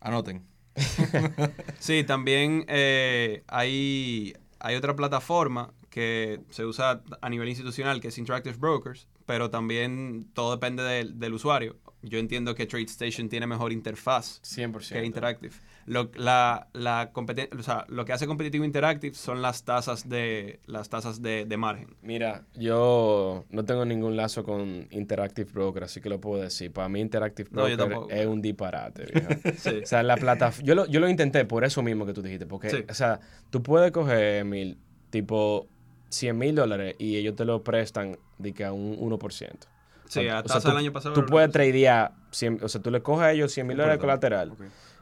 Anoten. 0.00 0.42
Sí, 1.78 2.04
también 2.04 2.64
eh, 2.68 3.42
hay, 3.48 4.34
hay 4.58 4.76
otra 4.76 4.94
plataforma 4.94 5.72
que 5.88 6.40
se 6.50 6.64
usa 6.64 7.02
a 7.20 7.28
nivel 7.30 7.48
institucional 7.48 8.00
que 8.00 8.08
es 8.08 8.18
Interactive 8.18 8.56
Brokers, 8.56 9.08
pero 9.26 9.50
también 9.50 10.28
todo 10.34 10.52
depende 10.52 10.82
del, 10.82 11.18
del 11.18 11.32
usuario. 11.34 11.76
Yo 12.02 12.18
entiendo 12.18 12.54
que 12.54 12.66
TradeStation 12.66 13.28
tiene 13.28 13.46
mejor 13.46 13.72
interfaz 13.72 14.40
100%. 14.42 14.88
que 14.92 15.04
Interactive. 15.04 15.54
Lo, 15.86 16.10
la, 16.14 16.68
la 16.72 17.10
o 17.14 17.62
sea, 17.62 17.84
lo 17.88 18.04
que 18.04 18.12
hace 18.12 18.26
competitivo 18.26 18.64
Interactive 18.64 19.14
son 19.14 19.42
las 19.42 19.64
tasas 19.64 20.08
de 20.08 20.60
las 20.66 20.88
tasas 20.88 21.20
de, 21.22 21.46
de 21.46 21.56
margen. 21.56 21.96
Mira, 22.02 22.44
yo 22.54 23.44
no 23.50 23.64
tengo 23.64 23.84
ningún 23.84 24.16
lazo 24.16 24.44
con 24.44 24.86
Interactive 24.90 25.50
Broker, 25.52 25.84
así 25.84 26.00
que 26.00 26.08
lo 26.08 26.20
puedo 26.20 26.42
decir. 26.42 26.72
Para 26.72 26.88
mí 26.88 27.00
Interactive 27.00 27.48
Broker 27.50 28.06
es 28.10 28.26
un 28.26 28.40
disparate. 28.42 29.06
Sí. 29.56 29.80
O 29.82 29.86
sea, 29.86 30.02
la 30.02 30.16
plataforma... 30.16 30.66
Yo 30.66 30.74
lo, 30.74 30.86
yo 30.86 31.00
lo 31.00 31.08
intenté 31.08 31.44
por 31.44 31.64
eso 31.64 31.82
mismo 31.82 32.06
que 32.06 32.12
tú 32.12 32.22
dijiste. 32.22 32.46
Porque, 32.46 32.70
Sí. 32.70 32.84
o 32.88 32.94
sea, 32.94 33.20
tú 33.50 33.62
puedes 33.62 33.90
coger, 33.90 34.44
mil, 34.44 34.78
tipo, 35.10 35.66
100 36.10 36.36
mil 36.38 36.54
dólares 36.54 36.94
y 36.98 37.16
ellos 37.16 37.34
te 37.36 37.44
lo 37.44 37.62
prestan 37.64 38.18
de 38.38 38.52
que 38.52 38.64
a 38.64 38.72
un 38.72 38.96
1%. 38.98 39.68
Sí, 40.06 40.26
a 40.28 40.40
O 40.40 40.42
sea, 40.42 40.42
tasa 40.42 40.60
tú- 40.60 40.68
del 40.68 40.76
año 40.78 40.92
pasado. 40.92 41.14
Tú 41.14 41.24
puedes 41.26 41.50
tradear, 41.52 42.12
100 42.32 42.58
o 42.62 42.68
sea, 42.68 42.82
tú 42.82 42.90
le 42.90 43.00
coges 43.02 43.22
a 43.24 43.32
ellos 43.32 43.52
100 43.52 43.66
mil 43.66 43.76
dólares 43.76 43.98
de 43.98 44.00
Colateral. 44.00 44.52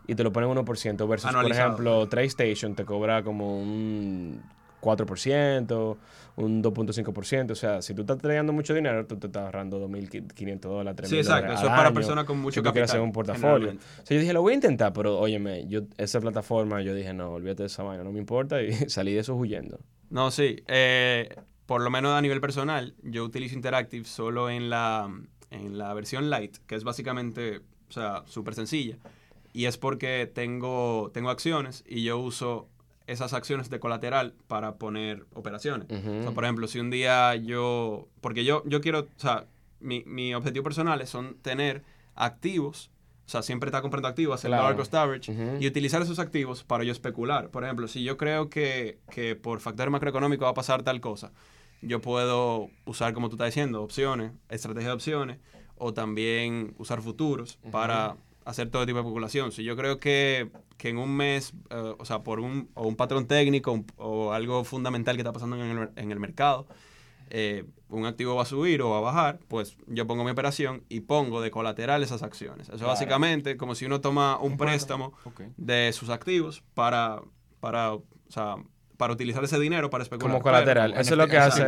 Y 0.08 0.14
te 0.14 0.24
lo 0.24 0.32
ponen 0.32 0.50
1% 0.50 1.08
versus, 1.08 1.28
Anualizado. 1.28 1.76
por 1.76 1.84
ejemplo, 1.84 2.08
TradeStation 2.08 2.74
te 2.74 2.84
cobra 2.84 3.22
como 3.22 3.60
un 3.60 4.42
4%, 4.80 5.96
un 6.36 6.62
2.5%. 6.62 7.50
O 7.50 7.54
sea, 7.54 7.82
si 7.82 7.94
tú 7.94 8.00
estás 8.02 8.18
tradeando 8.18 8.52
mucho 8.52 8.74
dinero, 8.74 9.06
tú 9.06 9.18
te 9.18 9.26
estás 9.26 9.44
ahorrando 9.44 9.86
2.500 9.88 10.60
dólares, 10.60 10.96
3.000 11.04 11.06
Sí, 11.08 11.16
exacto. 11.18 11.52
Eso 11.52 11.66
es 11.66 11.68
para 11.68 11.92
personas 11.92 12.24
con 12.24 12.38
mucho 12.38 12.54
si 12.54 12.60
tú 12.60 12.64
capital. 12.64 12.84
hacer 12.84 13.00
un 13.00 13.12
portafolio. 13.12 13.70
O 13.70 14.06
sea, 14.06 14.14
yo 14.16 14.20
dije, 14.20 14.32
lo 14.32 14.40
voy 14.42 14.52
a 14.52 14.54
intentar, 14.54 14.92
pero 14.94 15.18
óyeme, 15.18 15.66
yo, 15.68 15.82
esa 15.98 16.20
plataforma, 16.20 16.80
yo 16.80 16.94
dije, 16.94 17.12
no, 17.12 17.32
olvídate 17.32 17.64
de 17.64 17.66
esa 17.66 17.82
vaina, 17.82 18.02
no 18.02 18.10
me 18.10 18.18
importa 18.18 18.62
y 18.62 18.72
salí 18.88 19.12
de 19.12 19.20
eso 19.20 19.34
huyendo. 19.34 19.78
No, 20.10 20.30
sí. 20.30 20.62
eh, 20.68 21.28
por 21.66 21.82
lo 21.82 21.90
menos 21.90 22.12
a 22.12 22.22
nivel 22.22 22.40
personal, 22.40 22.94
yo 23.02 23.24
utilizo 23.24 23.54
Interactive 23.54 24.06
solo 24.06 24.48
en 24.48 24.70
la, 24.70 25.10
en 25.50 25.76
la 25.76 25.92
versión 25.92 26.30
light, 26.30 26.56
que 26.66 26.76
es 26.76 26.82
básicamente, 26.84 27.58
o 27.58 27.92
sea, 27.92 28.22
súper 28.24 28.54
sencilla. 28.54 28.96
Y 29.58 29.66
es 29.66 29.76
porque 29.76 30.30
tengo, 30.32 31.10
tengo 31.12 31.30
acciones 31.30 31.82
y 31.84 32.04
yo 32.04 32.16
uso 32.16 32.68
esas 33.08 33.32
acciones 33.32 33.70
de 33.70 33.80
colateral 33.80 34.34
para 34.46 34.76
poner 34.76 35.26
operaciones. 35.34 35.88
Ujú. 35.90 36.18
O 36.20 36.22
sea, 36.22 36.30
por 36.30 36.44
ejemplo, 36.44 36.68
si 36.68 36.78
un 36.78 36.90
día 36.90 37.34
yo... 37.34 38.06
Porque 38.20 38.44
yo, 38.44 38.62
yo 38.66 38.80
quiero... 38.80 39.00
O 39.00 39.06
sea, 39.16 39.46
mi, 39.80 40.04
mi 40.04 40.32
objetivo 40.32 40.62
personal 40.62 41.04
son 41.08 41.38
tener 41.42 41.82
activos. 42.14 42.92
O 43.26 43.30
sea, 43.30 43.42
siempre 43.42 43.66
estar 43.70 43.82
comprando 43.82 44.06
activos, 44.06 44.36
hacer 44.36 44.50
Claro. 44.50 44.62
dollar 44.62 44.76
cost 44.78 44.94
average 44.94 45.58
y 45.58 45.66
utilizar 45.66 46.02
esos 46.02 46.20
activos 46.20 46.62
para 46.62 46.84
yo 46.84 46.92
especular. 46.92 47.50
Por 47.50 47.64
ejemplo, 47.64 47.88
si 47.88 48.04
yo 48.04 48.16
creo 48.16 48.48
que, 48.50 49.00
que 49.10 49.34
por 49.34 49.58
factor 49.58 49.90
macroeconómico 49.90 50.44
va 50.44 50.52
a 50.52 50.54
pasar 50.54 50.84
tal 50.84 51.00
cosa, 51.00 51.32
yo 51.82 52.00
puedo 52.00 52.70
usar, 52.84 53.12
como 53.12 53.28
tú 53.28 53.34
estás 53.34 53.48
diciendo, 53.48 53.82
opciones, 53.82 54.30
estrategia 54.50 54.90
de 54.90 54.94
opciones, 54.94 55.38
o 55.76 55.92
también 55.92 56.74
usar 56.78 57.02
futuros 57.02 57.58
para 57.72 58.14
hacer 58.48 58.70
todo 58.70 58.86
tipo 58.86 58.96
de 58.98 59.02
especulación. 59.02 59.52
Si 59.52 59.62
yo 59.64 59.76
creo 59.76 59.98
que, 60.00 60.50
que 60.76 60.88
en 60.88 60.98
un 60.98 61.14
mes, 61.16 61.52
eh, 61.70 61.94
o 61.98 62.04
sea, 62.04 62.20
por 62.22 62.40
un, 62.40 62.70
o 62.74 62.86
un 62.88 62.96
patrón 62.96 63.26
técnico 63.26 63.72
un- 63.72 63.86
o 63.96 64.32
algo 64.32 64.64
fundamental 64.64 65.16
que 65.16 65.20
está 65.22 65.32
pasando 65.32 65.56
en 65.62 65.78
el, 65.78 65.90
en 65.96 66.10
el 66.12 66.18
mercado, 66.18 66.66
eh, 67.30 67.64
un 67.90 68.06
activo 68.06 68.34
va 68.34 68.42
a 68.42 68.46
subir 68.46 68.80
o 68.80 68.88
va 68.90 68.98
a 68.98 69.00
bajar, 69.02 69.38
pues 69.48 69.76
yo 69.86 70.06
pongo 70.06 70.24
mi 70.24 70.30
operación 70.30 70.82
y 70.88 71.00
pongo 71.00 71.42
de 71.42 71.50
colateral 71.50 72.02
esas 72.02 72.22
acciones. 72.22 72.68
Eso 72.68 72.78
Claro. 72.78 72.92
básicamente 72.92 73.56
como 73.58 73.74
si 73.74 73.84
uno 73.84 74.00
toma 74.00 74.38
un 74.40 74.56
préstamo 74.56 75.12
Ok. 75.24 75.42
de 75.58 75.92
sus 75.92 76.08
activos 76.08 76.62
para, 76.74 77.20
para, 77.60 77.92
o 77.94 78.02
sea, 78.28 78.56
para 78.96 79.12
utilizar 79.12 79.44
ese 79.44 79.58
dinero 79.60 79.90
para 79.90 80.02
especular. 80.04 80.32
Como 80.32 80.42
colateral. 80.42 80.90
como 80.92 81.00
Eso 81.02 81.14
es 81.14 81.18
lo 81.18 81.28
que 81.28 81.36
hace. 81.38 81.62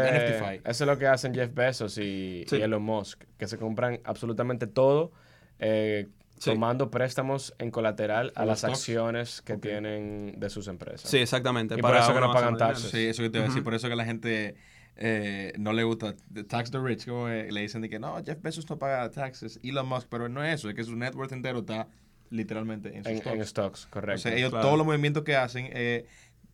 Eso 0.64 0.84
es 0.84 0.88
lo 0.88 0.96
que 0.98 1.06
hacen 1.06 1.34
Jeff 1.34 1.52
Bezos 1.54 1.98
y, 1.98 2.44
Sí. 2.48 2.56
y 2.56 2.62
Elon 2.62 2.82
Musk, 2.82 3.22
que 3.36 3.46
se 3.46 3.58
compran 3.58 4.00
absolutamente 4.04 4.66
todo, 4.66 5.12
eh, 5.58 6.08
Sí. 6.40 6.50
tomando 6.50 6.90
préstamos 6.90 7.54
en 7.58 7.70
colateral 7.70 8.32
a 8.34 8.44
las 8.46 8.60
stocks. 8.60 8.72
acciones 8.78 9.42
que 9.42 9.56
tienen 9.58 10.34
de 10.40 10.48
sus 10.50 10.68
empresas. 10.68 11.08
Sí, 11.10 11.18
exactamente. 11.18 11.74
Y 11.78 11.82
por 11.82 11.94
eso 11.94 12.12
que 12.14 12.20
no 12.20 12.32
pagan 12.32 12.56
taxes. 12.56 12.90
Sí, 12.90 13.06
eso 13.06 13.22
que 13.22 13.28
te 13.30 13.38
iba 13.38 13.44
a 13.44 13.48
decir. 13.48 13.62
Por 13.62 13.74
eso 13.74 13.88
que 13.88 13.94
la 13.96 14.06
gente 14.06 14.54
eh, 14.96 15.52
no 15.58 15.72
le 15.74 15.84
gusta 15.84 16.14
the 16.32 16.42
tax 16.44 16.70
the 16.70 16.78
rich. 16.78 17.06
Como 17.06 17.28
eh, 17.28 17.52
le 17.52 17.60
dicen 17.60 17.82
de 17.82 17.88
que 17.90 17.98
no, 17.98 18.16
Jeff 18.24 18.40
Bezos 18.40 18.68
no 18.70 18.78
paga 18.78 19.10
taxes. 19.10 19.60
Elon 19.62 19.86
Musk, 19.86 20.08
pero 20.10 20.28
no 20.30 20.42
es 20.42 20.54
eso. 20.54 20.68
Es 20.70 20.74
que 20.74 20.82
su 20.84 20.96
net 20.96 21.14
worth 21.14 21.32
entero 21.32 21.58
está 21.60 21.88
literalmente 22.30 22.96
en 22.96 23.04
sus 23.04 23.12
En, 23.12 23.18
stocks. 23.18 23.36
en 23.36 23.44
stocks, 23.46 23.86
o 23.86 23.90
correcto. 23.90 24.22
sea, 24.22 24.34
ellos 24.34 24.50
claro. 24.50 24.64
todos 24.64 24.78
los 24.78 24.86
movimientos 24.86 25.24
que 25.24 25.36
hacen, 25.36 25.68
eh, 25.72 26.06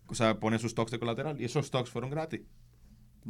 o 0.08 0.14
sea, 0.14 0.40
ponen 0.40 0.58
sus 0.58 0.72
stocks 0.72 0.90
de 0.90 0.98
colateral. 0.98 1.40
Y 1.40 1.44
esos 1.44 1.64
stocks 1.66 1.90
fueron 1.90 2.10
gratis. 2.10 2.40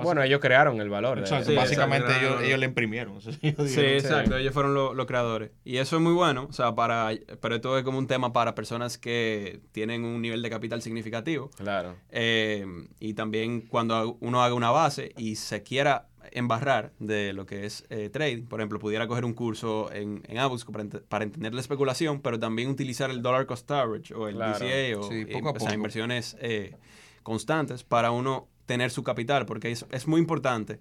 Bueno, 0.04 0.22
ellos 0.22 0.40
crearon 0.40 0.80
el 0.80 0.88
valor. 0.88 1.16
de- 1.16 1.22
Exacto. 1.22 1.50
Sí, 1.50 1.56
Básicamente 1.56 2.08
exacto. 2.08 2.26
ellos, 2.34 2.42
ellos 2.44 2.58
le 2.60 2.66
imprimieron. 2.66 3.16
O 3.16 3.20
sea, 3.20 3.32
ellos 3.42 3.70
Sí, 3.70 3.80
exacto. 3.80 4.36
Ellos 4.36 4.52
fueron 4.54 4.74
lo- 4.74 4.94
los 4.94 5.06
creadores. 5.06 5.50
Y 5.64 5.78
eso 5.78 5.96
es 5.96 6.02
muy 6.02 6.12
bueno, 6.12 6.46
o 6.48 6.52
sea, 6.52 6.74
para, 6.74 7.10
pero 7.40 7.54
esto 7.56 7.76
es 7.78 7.84
como 7.84 7.98
un 7.98 8.06
tema 8.06 8.32
para 8.32 8.54
personas 8.54 8.98
que 8.98 9.60
tienen 9.72 10.04
un 10.04 10.20
nivel 10.22 10.42
de 10.42 10.50
capital 10.50 10.82
significativo. 10.82 11.50
Claro. 11.56 11.96
Eh, 12.10 12.66
y 13.00 13.14
también 13.14 13.62
cuando 13.62 14.16
uno 14.20 14.42
haga 14.42 14.54
una 14.54 14.70
base 14.70 15.12
y 15.16 15.36
se 15.36 15.62
quiera 15.62 16.08
embarrar 16.32 16.92
de 16.98 17.32
lo 17.32 17.46
que 17.46 17.66
es 17.66 17.84
eh, 17.88 18.10
trading, 18.10 18.46
por 18.46 18.60
ejemplo, 18.60 18.78
pudiera 18.80 19.06
coger 19.06 19.24
un 19.24 19.32
curso 19.32 19.90
en, 19.92 20.22
en 20.26 20.38
Abusco 20.38 20.72
para, 20.72 20.84
ent- 20.84 21.02
para 21.08 21.24
entender 21.24 21.54
la 21.54 21.60
especulación, 21.60 22.20
pero 22.20 22.38
también 22.38 22.68
utilizar 22.68 23.10
el 23.10 23.22
dollar 23.22 23.46
cost 23.46 23.70
average 23.70 24.12
o 24.12 24.26
el 24.28 24.34
Claro. 24.34 24.58
DCA 24.58 24.98
o, 24.98 25.02
Sí, 25.08 25.20
eh, 25.20 25.26
poco 25.32 25.48
a 25.48 25.52
o 25.52 25.54
sea, 25.54 25.60
poco. 25.68 25.74
inversiones 25.74 26.36
eh, 26.40 26.74
constantes 27.22 27.84
para 27.84 28.10
uno 28.10 28.48
tener 28.66 28.90
su 28.90 29.02
capital, 29.02 29.46
porque 29.46 29.70
es, 29.70 29.86
es 29.90 30.06
muy 30.06 30.20
importante 30.20 30.80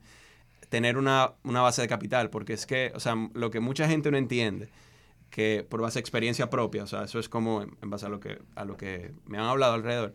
tener 0.70 0.98
una, 0.98 1.34
una 1.44 1.62
base 1.62 1.82
de 1.82 1.88
capital, 1.88 2.30
porque 2.30 2.54
es 2.54 2.66
que, 2.66 2.92
o 2.96 3.00
sea, 3.00 3.16
lo 3.34 3.52
que 3.52 3.60
mucha 3.60 3.88
gente 3.88 4.12
no 4.12 4.18
entiende, 4.18 4.70
que 5.30 5.66
por 5.70 5.82
base 5.82 5.96
de 5.96 6.02
experiencia 6.02 6.50
propia, 6.50 6.84
o 6.84 6.88
sea, 6.88 7.04
eso 7.04 7.20
es 7.20 7.30
como 7.30 7.62
en, 7.62 7.90
base 7.90 8.06
a 8.06 8.10
lo, 8.10 8.20
que, 8.20 8.40
a 8.56 8.66
lo 8.66 8.78
que 8.78 9.14
me 9.26 9.38
han 9.38 9.46
hablado 9.46 9.74
alrededor. 9.74 10.14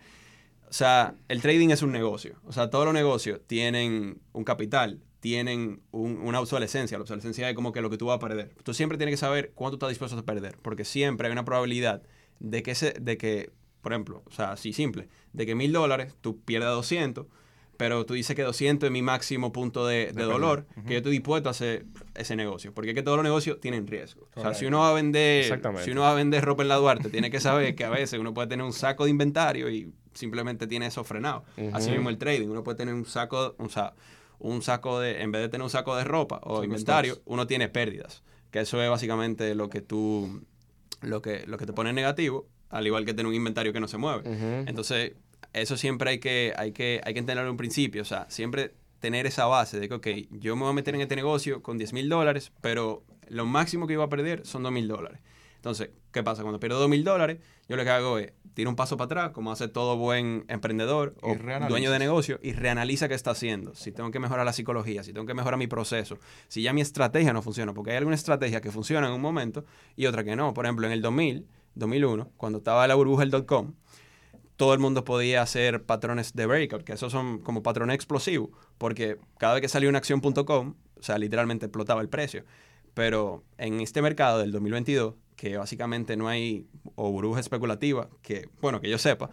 O 0.68 0.72
sea, 0.72 1.14
el 1.28 1.42
trading 1.42 1.70
es 1.70 1.82
un 1.82 1.92
negocio. 1.92 2.36
O 2.46 2.52
sea, 2.52 2.70
todos 2.70 2.84
los 2.84 2.94
negocios 2.94 3.40
tienen 3.46 4.20
un 4.32 4.44
capital, 4.44 5.00
tienen 5.20 5.82
un- 5.90 6.18
una 6.18 6.40
obsolescencia. 6.40 6.96
La 6.96 7.02
obsolescencia 7.02 7.48
es 7.50 7.54
como 7.56 7.72
que 7.72 7.82
lo 7.82 7.90
que 7.90 7.98
tú 7.98 8.06
vas 8.06 8.16
a 8.16 8.20
perder. 8.20 8.54
Tú 8.62 8.72
siempre 8.72 8.96
tienes 8.96 9.14
que 9.14 9.16
saber 9.18 9.52
cuánto 9.54 9.76
estás 9.76 9.88
dispuesto 9.90 10.16
a 10.18 10.22
perder, 10.24 10.56
porque 10.62 10.84
siempre 10.84 11.26
hay 11.26 11.32
una 11.32 11.44
probabilidad 11.44 12.02
de 12.38 12.62
que, 12.62 12.70
ese, 12.70 12.92
de 13.00 13.18
que 13.18 13.50
por 13.82 13.92
ejemplo, 13.92 14.22
o 14.26 14.30
sea, 14.30 14.52
así 14.52 14.72
simple, 14.72 15.08
de 15.32 15.44
que 15.46 15.54
mil 15.54 15.72
dólares 15.72 16.14
tú 16.20 16.40
pierdas 16.40 16.70
200, 16.74 17.26
pero 17.80 18.06
tú 18.06 18.14
dices 18.14 18.36
que 18.36 18.42
200 18.42 18.86
es 18.86 18.92
mi 18.92 19.02
máximo 19.02 19.52
punto 19.52 19.86
de, 19.86 20.12
de 20.12 20.22
dolor, 20.22 20.66
que 20.86 20.92
yo 20.92 20.96
estoy 20.98 21.12
dispuesto 21.12 21.48
a 21.48 21.52
hacer 21.52 21.86
ese 22.14 22.36
negocio. 22.36 22.72
Porque 22.74 22.90
es 22.90 22.94
que 22.94 23.02
todos 23.02 23.16
los 23.16 23.24
negocios 23.24 23.58
tienen 23.60 23.86
riesgo. 23.86 24.28
O 24.36 24.40
sea, 24.42 24.54
si 24.54 24.66
uno 24.66 24.80
va 24.80 24.90
a 24.90 24.92
vender, 24.92 25.44
si 25.84 25.90
uno 25.90 26.02
va 26.02 26.12
a 26.12 26.14
vender 26.14 26.44
ropa 26.44 26.62
en 26.62 26.68
la 26.68 26.76
Duarte, 26.76 27.08
tiene 27.08 27.30
que 27.30 27.40
saber 27.40 27.74
que 27.74 27.84
a 27.84 27.90
veces 27.90 28.20
uno 28.20 28.32
puede 28.34 28.48
tener 28.48 28.64
un 28.64 28.72
saco 28.72 29.04
de 29.04 29.10
inventario 29.10 29.70
y 29.70 29.92
simplemente 30.14 30.66
tiene 30.66 30.86
eso 30.86 31.02
frenado. 31.04 31.42
Así 31.72 31.90
mismo 31.90 32.10
el 32.10 32.18
trading, 32.18 32.48
uno 32.48 32.62
puede 32.62 32.76
tener 32.76 32.94
un 32.94 33.06
saco, 33.06 33.54
un, 33.58 33.70
sa- 33.70 33.94
un 34.38 34.60
saco 34.62 35.00
de, 35.00 35.22
en 35.22 35.32
vez 35.32 35.42
de 35.42 35.48
tener 35.48 35.62
un 35.64 35.70
saco 35.70 35.96
de 35.96 36.04
ropa 36.04 36.40
o 36.44 36.56
inventario, 36.64 37.14
uno 37.26 37.46
tiene 37.46 37.68
pérdidas. 37.68 38.22
Que 38.50 38.60
eso 38.60 38.82
es 38.82 38.90
básicamente 38.90 39.54
lo 39.54 39.68
que 39.70 39.80
tú, 39.80 40.42
lo 41.00 41.22
que, 41.22 41.44
lo 41.46 41.56
que 41.58 41.66
te 41.66 41.72
pone 41.72 41.90
en 41.90 41.96
negativo, 41.96 42.46
al 42.68 42.86
igual 42.86 43.04
que 43.04 43.14
tener 43.14 43.26
un 43.26 43.34
inventario 43.34 43.72
que 43.72 43.80
no 43.80 43.88
se 43.88 43.96
mueve. 43.96 44.22
Entonces, 44.68 45.12
eso 45.52 45.76
siempre 45.76 46.10
hay 46.10 46.18
que, 46.20 46.52
hay 46.56 46.72
que, 46.72 47.00
hay 47.04 47.12
que 47.12 47.20
entenderlo 47.20 47.48
en 47.48 47.52
un 47.52 47.56
principio. 47.56 48.02
O 48.02 48.04
sea, 48.06 48.26
siempre 48.28 48.74
tener 49.00 49.26
esa 49.26 49.46
base 49.46 49.80
de 49.80 49.88
que, 49.88 49.94
ok, 49.94 50.06
yo 50.30 50.56
me 50.56 50.62
voy 50.62 50.70
a 50.70 50.74
meter 50.74 50.94
en 50.94 51.00
este 51.00 51.16
negocio 51.16 51.62
con 51.62 51.78
10 51.78 51.92
mil 51.92 52.08
dólares, 52.08 52.52
pero 52.60 53.04
lo 53.28 53.46
máximo 53.46 53.86
que 53.86 53.94
iba 53.94 54.04
a 54.04 54.08
perder 54.08 54.46
son 54.46 54.62
2 54.62 54.72
mil 54.72 54.88
dólares. 54.88 55.20
Entonces, 55.56 55.90
¿qué 56.12 56.22
pasa? 56.22 56.42
Cuando 56.42 56.58
pierdo 56.60 56.78
2 56.78 56.88
mil 56.88 57.04
dólares, 57.04 57.38
yo 57.68 57.76
lo 57.76 57.84
que 57.84 57.90
hago 57.90 58.18
es 58.18 58.32
tiro 58.54 58.70
un 58.70 58.76
paso 58.76 58.96
para 58.96 59.06
atrás, 59.06 59.30
como 59.30 59.52
hace 59.52 59.68
todo 59.68 59.96
buen 59.96 60.44
emprendedor 60.48 61.14
o 61.22 61.34
dueño 61.68 61.90
de 61.92 61.98
negocio, 61.98 62.40
y 62.42 62.52
reanaliza 62.52 63.08
qué 63.08 63.14
está 63.14 63.30
haciendo. 63.30 63.74
Si 63.74 63.92
tengo 63.92 64.10
que 64.10 64.18
mejorar 64.18 64.44
la 64.44 64.52
psicología, 64.52 65.02
si 65.02 65.12
tengo 65.12 65.26
que 65.26 65.34
mejorar 65.34 65.58
mi 65.58 65.66
proceso, 65.66 66.18
si 66.48 66.62
ya 66.62 66.72
mi 66.72 66.80
estrategia 66.80 67.32
no 67.32 67.42
funciona, 67.42 67.72
porque 67.74 67.92
hay 67.92 67.98
alguna 67.98 68.16
estrategia 68.16 68.60
que 68.60 68.70
funciona 68.70 69.06
en 69.06 69.12
un 69.12 69.20
momento 69.20 69.64
y 69.96 70.06
otra 70.06 70.24
que 70.24 70.34
no. 70.34 70.52
Por 70.52 70.66
ejemplo, 70.66 70.86
en 70.86 70.92
el 70.92 71.02
2000, 71.02 71.46
2001, 71.74 72.32
cuando 72.36 72.58
estaba 72.58 72.86
la 72.86 72.94
burbuja 72.94 73.20
del 73.20 73.30
dot-com, 73.30 73.74
todo 74.60 74.74
el 74.74 74.78
mundo 74.78 75.04
podía 75.04 75.40
hacer 75.40 75.84
patrones 75.84 76.34
de 76.34 76.44
breakout, 76.44 76.84
que 76.84 76.92
esos 76.92 77.10
son 77.10 77.38
como 77.38 77.62
patrones 77.62 77.94
explosivos, 77.94 78.50
porque 78.76 79.16
cada 79.38 79.54
vez 79.54 79.62
que 79.62 79.68
salía 79.68 79.88
una 79.88 79.96
acción.com, 79.96 80.74
o 80.96 81.02
sea, 81.02 81.16
literalmente 81.16 81.64
explotaba 81.64 82.02
el 82.02 82.10
precio. 82.10 82.44
Pero 82.92 83.42
en 83.56 83.80
este 83.80 84.02
mercado 84.02 84.38
del 84.38 84.52
2022, 84.52 85.14
que 85.34 85.56
básicamente 85.56 86.14
no 86.18 86.28
hay 86.28 86.66
o 86.94 87.10
burbuja 87.10 87.40
especulativa, 87.40 88.10
que, 88.20 88.50
bueno, 88.60 88.82
que 88.82 88.90
yo 88.90 88.98
sepa, 88.98 89.30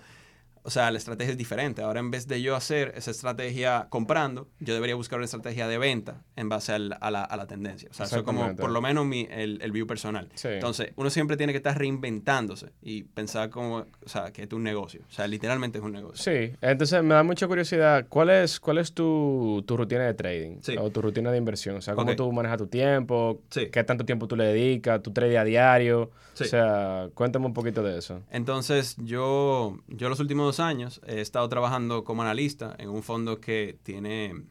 o 0.68 0.70
sea, 0.70 0.92
la 0.92 0.98
estrategia 0.98 1.32
es 1.32 1.38
diferente. 1.38 1.82
Ahora, 1.82 2.02
en 2.02 2.12
vez 2.12 2.28
de 2.28 2.42
yo 2.42 2.54
hacer 2.54 2.92
esa 2.98 3.10
estrategia 3.10 3.88
comprando, 3.90 4.50
yo 4.60 4.74
debería 4.74 4.96
buscar 4.96 5.18
una 5.18 5.24
estrategia 5.24 5.66
de 5.66 5.78
venta 5.78 6.26
en 6.36 6.50
base 6.50 6.74
a, 6.74 6.78
la, 6.78 6.98
a, 6.98 7.38
la, 7.38 7.48
tendencia. 7.48 7.88
O 7.90 7.94
sea, 7.94 8.06
eso 8.06 8.18
es 8.18 8.24
como, 8.24 8.54
por 8.54 8.72
lo 8.72 8.82
menos, 8.82 9.06
mi, 9.06 9.30
el, 9.32 9.62
el 9.62 9.72
view 9.72 9.88
personal. 9.88 10.28
Entonces, 10.44 10.92
uno 10.98 11.10
siempre 11.10 11.38
tiene 11.38 11.54
que 11.54 11.58
estar 11.58 11.78
reinventándose 11.78 12.74
y 12.82 13.04
pensar 13.04 13.50
como, 13.50 13.78
o 13.78 14.10
sea, 14.10 14.34
que 14.34 14.44
es 14.44 14.52
un 14.52 14.64
negocio. 14.64 15.04
O 15.08 15.14
sea, 15.14 15.26
literalmente 15.26 15.78
es 15.78 15.86
un 15.86 15.94
negocio. 15.94 16.22
Sí. 16.22 16.54
Entonces, 16.60 17.02
me 17.02 17.14
da 17.14 17.24
mucha 17.24 17.48
curiosidad. 17.48 18.06
¿Cuál 18.10 18.30
es, 18.30 18.60
cuál 18.60 18.80
es 18.80 18.92
tu, 18.92 19.64
tu 19.66 19.78
rutina 19.78 20.04
de 20.04 20.16
trading? 20.16 20.58
O 20.82 20.90
tu 20.90 21.02
rutina 21.02 21.32
de 21.32 21.38
inversión. 21.38 21.78
O 21.78 21.82
sea, 21.82 21.96
cómo 21.96 22.14
tú 22.14 22.30
manejas 22.34 22.58
tu 22.58 22.68
tiempo, 22.68 23.40
qué 23.50 23.84
tanto 23.86 24.04
tiempo 24.04 24.28
tú 24.28 24.36
le 24.36 24.44
dedicas, 24.44 25.02
tu 25.02 25.14
trade 25.14 25.38
a 25.38 25.46
diario. 25.46 26.12
O 26.40 26.44
sea, 26.44 27.10
cuéntame 27.14 27.46
un 27.46 27.54
poquito 27.54 27.82
de 27.82 27.98
eso. 27.98 28.22
Entonces, 28.32 28.98
yo, 28.98 29.80
yo 29.88 30.10
los 30.10 30.20
últimos 30.20 30.57
años 30.60 31.02
he 31.06 31.22
estado 31.22 31.48
trabajando 31.50 32.04
como 32.04 32.22
analista 32.22 32.76
en 32.78 32.90
un 32.90 33.04
fondo 33.04 33.40
que 33.40 33.78
tiene, 33.84 34.46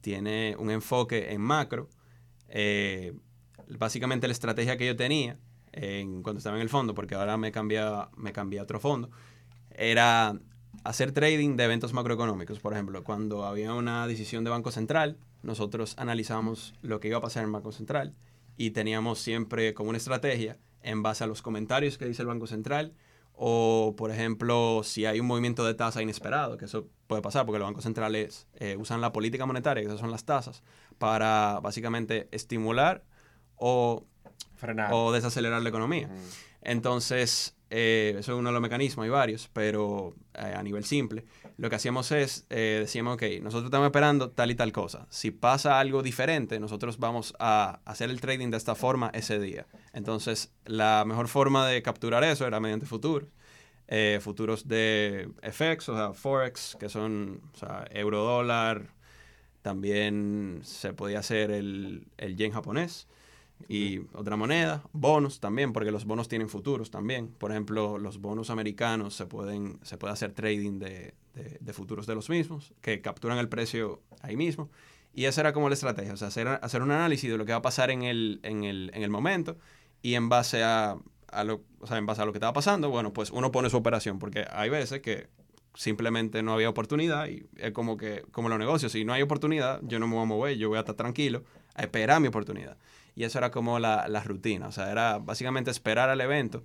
tiene 0.00 0.56
un 0.58 0.70
enfoque 0.70 1.32
en 1.32 1.40
macro. 1.40 1.88
Eh, 2.48 3.14
básicamente 3.78 4.26
la 4.26 4.32
estrategia 4.32 4.76
que 4.76 4.86
yo 4.86 4.96
tenía 4.96 5.38
en, 5.72 6.22
cuando 6.22 6.38
estaba 6.38 6.56
en 6.56 6.62
el 6.62 6.68
fondo, 6.68 6.94
porque 6.94 7.14
ahora 7.14 7.36
me 7.36 7.52
cambié, 7.52 7.82
me 8.16 8.32
cambié 8.32 8.60
a 8.60 8.62
otro 8.62 8.80
fondo, 8.80 9.10
era 9.70 10.38
hacer 10.84 11.12
trading 11.12 11.56
de 11.56 11.64
eventos 11.64 11.92
macroeconómicos. 11.92 12.60
Por 12.60 12.72
ejemplo, 12.72 13.04
cuando 13.04 13.44
había 13.44 13.74
una 13.74 14.06
decisión 14.06 14.44
de 14.44 14.50
Banco 14.50 14.70
Central, 14.70 15.18
nosotros 15.42 15.94
analizábamos 15.98 16.74
lo 16.82 17.00
que 17.00 17.08
iba 17.08 17.18
a 17.18 17.22
pasar 17.22 17.42
en 17.42 17.48
el 17.48 17.52
Banco 17.52 17.72
Central 17.72 18.14
y 18.56 18.70
teníamos 18.70 19.18
siempre 19.20 19.74
como 19.74 19.90
una 19.90 19.98
estrategia 19.98 20.58
en 20.82 21.02
base 21.02 21.24
a 21.24 21.26
los 21.26 21.42
comentarios 21.42 21.98
que 21.98 22.06
dice 22.06 22.22
el 22.22 22.28
Banco 22.28 22.46
Central 22.46 22.94
o, 23.40 23.94
por 23.96 24.10
ejemplo, 24.10 24.80
si 24.82 25.06
hay 25.06 25.20
un 25.20 25.26
movimiento 25.26 25.64
de 25.64 25.72
tasa 25.72 26.02
inesperado, 26.02 26.58
que 26.58 26.64
eso 26.64 26.88
puede 27.06 27.22
pasar 27.22 27.46
porque 27.46 27.60
los 27.60 27.68
bancos 27.68 27.84
centrales 27.84 28.48
eh, 28.54 28.76
usan 28.76 29.00
la 29.00 29.12
política 29.12 29.46
monetaria, 29.46 29.80
que 29.80 29.86
esas 29.86 30.00
son 30.00 30.10
las 30.10 30.24
tasas, 30.24 30.64
para 30.98 31.60
básicamente 31.62 32.26
estimular 32.32 33.04
o, 33.54 34.04
Frenar. 34.56 34.90
o 34.92 35.12
desacelerar 35.12 35.62
la 35.62 35.68
economía. 35.68 36.10
Entonces, 36.62 37.56
eh, 37.70 38.16
eso 38.18 38.32
es 38.32 38.38
uno 38.38 38.48
de 38.48 38.54
los 38.54 38.62
mecanismos, 38.62 39.04
hay 39.04 39.10
varios, 39.10 39.48
pero 39.52 40.16
eh, 40.34 40.54
a 40.56 40.62
nivel 40.64 40.84
simple, 40.84 41.24
lo 41.58 41.68
que 41.68 41.76
hacíamos 41.76 42.12
es, 42.12 42.46
eh, 42.50 42.78
decíamos, 42.80 43.14
ok, 43.14 43.22
nosotros 43.42 43.64
estamos 43.66 43.86
esperando 43.86 44.30
tal 44.30 44.50
y 44.52 44.54
tal 44.54 44.72
cosa. 44.72 45.06
Si 45.10 45.32
pasa 45.32 45.80
algo 45.80 46.02
diferente, 46.02 46.60
nosotros 46.60 46.98
vamos 46.98 47.34
a 47.40 47.80
hacer 47.84 48.10
el 48.10 48.20
trading 48.20 48.50
de 48.50 48.56
esta 48.56 48.76
forma 48.76 49.10
ese 49.12 49.40
día. 49.40 49.66
Entonces, 49.92 50.52
la 50.64 51.04
mejor 51.04 51.26
forma 51.26 51.66
de 51.66 51.82
capturar 51.82 52.22
eso 52.22 52.46
era 52.46 52.60
mediante 52.60 52.86
futuros. 52.86 53.28
futuros 54.20 54.68
de 54.68 55.30
FX, 55.42 55.88
o 55.88 55.96
sea, 55.96 56.12
Forex, 56.12 56.76
que 56.78 56.88
son 56.88 57.40
o 57.54 57.58
sea, 57.58 57.86
euro 57.90 58.22
dólar. 58.22 58.94
También 59.62 60.60
se 60.62 60.92
podía 60.92 61.18
hacer 61.18 61.50
el, 61.50 62.06
el 62.18 62.36
yen 62.36 62.52
japonés 62.52 63.08
y 63.66 64.00
otra 64.14 64.36
moneda, 64.36 64.82
bonos 64.92 65.40
también, 65.40 65.72
porque 65.72 65.90
los 65.90 66.04
bonos 66.04 66.28
tienen 66.28 66.48
futuros 66.48 66.90
también. 66.90 67.28
Por 67.28 67.50
ejemplo, 67.50 67.98
los 67.98 68.20
bonos 68.20 68.50
americanos 68.50 69.14
se 69.14 69.26
pueden 69.26 69.78
se 69.82 69.98
puede 69.98 70.12
hacer 70.12 70.32
trading 70.32 70.78
de, 70.78 71.14
de, 71.34 71.72
futuros 71.72 72.06
de 72.06 72.14
los 72.14 72.30
mismos, 72.30 72.72
que 72.80 73.00
capturan 73.00 73.38
el 73.38 73.48
precio 73.48 74.00
ahí 74.22 74.36
mismo. 74.36 74.70
Y 75.12 75.24
esa 75.24 75.40
era 75.40 75.52
como 75.52 75.68
la 75.68 75.74
estrategia, 75.74 76.12
o 76.12 76.16
sea, 76.16 76.28
hacer, 76.28 76.46
hacer 76.48 76.82
un 76.82 76.90
análisis 76.90 77.30
de 77.30 77.36
lo 77.38 77.44
que 77.44 77.52
va 77.52 77.58
a 77.58 77.62
pasar 77.62 77.90
en 77.90 78.02
el, 78.02 78.40
en 78.42 78.64
el, 78.64 78.90
en 78.94 79.02
el 79.02 79.10
momento 79.10 79.56
y 80.00 80.14
en 80.14 80.28
base 80.28 80.62
a, 80.62 80.96
a 81.28 81.44
lo, 81.44 81.62
o 81.80 81.86
sea, 81.86 81.98
en 81.98 82.06
base 82.06 82.22
a 82.22 82.24
lo 82.24 82.32
que 82.32 82.38
estaba 82.38 82.52
pasando, 82.52 82.90
bueno, 82.90 83.12
pues 83.12 83.30
uno 83.30 83.50
pone 83.50 83.70
su 83.70 83.76
operación, 83.76 84.18
porque 84.18 84.46
hay 84.50 84.70
veces 84.70 85.00
que 85.00 85.28
simplemente 85.74 86.42
no 86.42 86.54
había 86.54 86.68
oportunidad 86.68 87.28
y 87.28 87.46
es 87.56 87.72
como 87.72 87.96
que, 87.96 88.24
como 88.32 88.48
los 88.48 88.58
negocios, 88.58 88.92
si 88.92 89.04
no 89.04 89.12
hay 89.12 89.22
oportunidad, 89.22 89.80
yo 89.82 89.98
no 89.98 90.06
me 90.06 90.14
voy 90.14 90.22
a 90.22 90.26
mover, 90.26 90.56
yo 90.56 90.68
voy 90.68 90.76
a 90.76 90.80
estar 90.80 90.94
tranquilo 90.94 91.44
a 91.74 91.82
esperar 91.82 92.20
mi 92.20 92.28
oportunidad. 92.28 92.76
Y 93.18 93.24
eso 93.24 93.38
era 93.38 93.50
como 93.50 93.80
la, 93.80 94.06
la 94.06 94.22
rutina, 94.22 94.68
o 94.68 94.70
sea, 94.70 94.92
era 94.92 95.18
básicamente 95.18 95.72
esperar 95.72 96.08
al 96.08 96.20
evento 96.20 96.62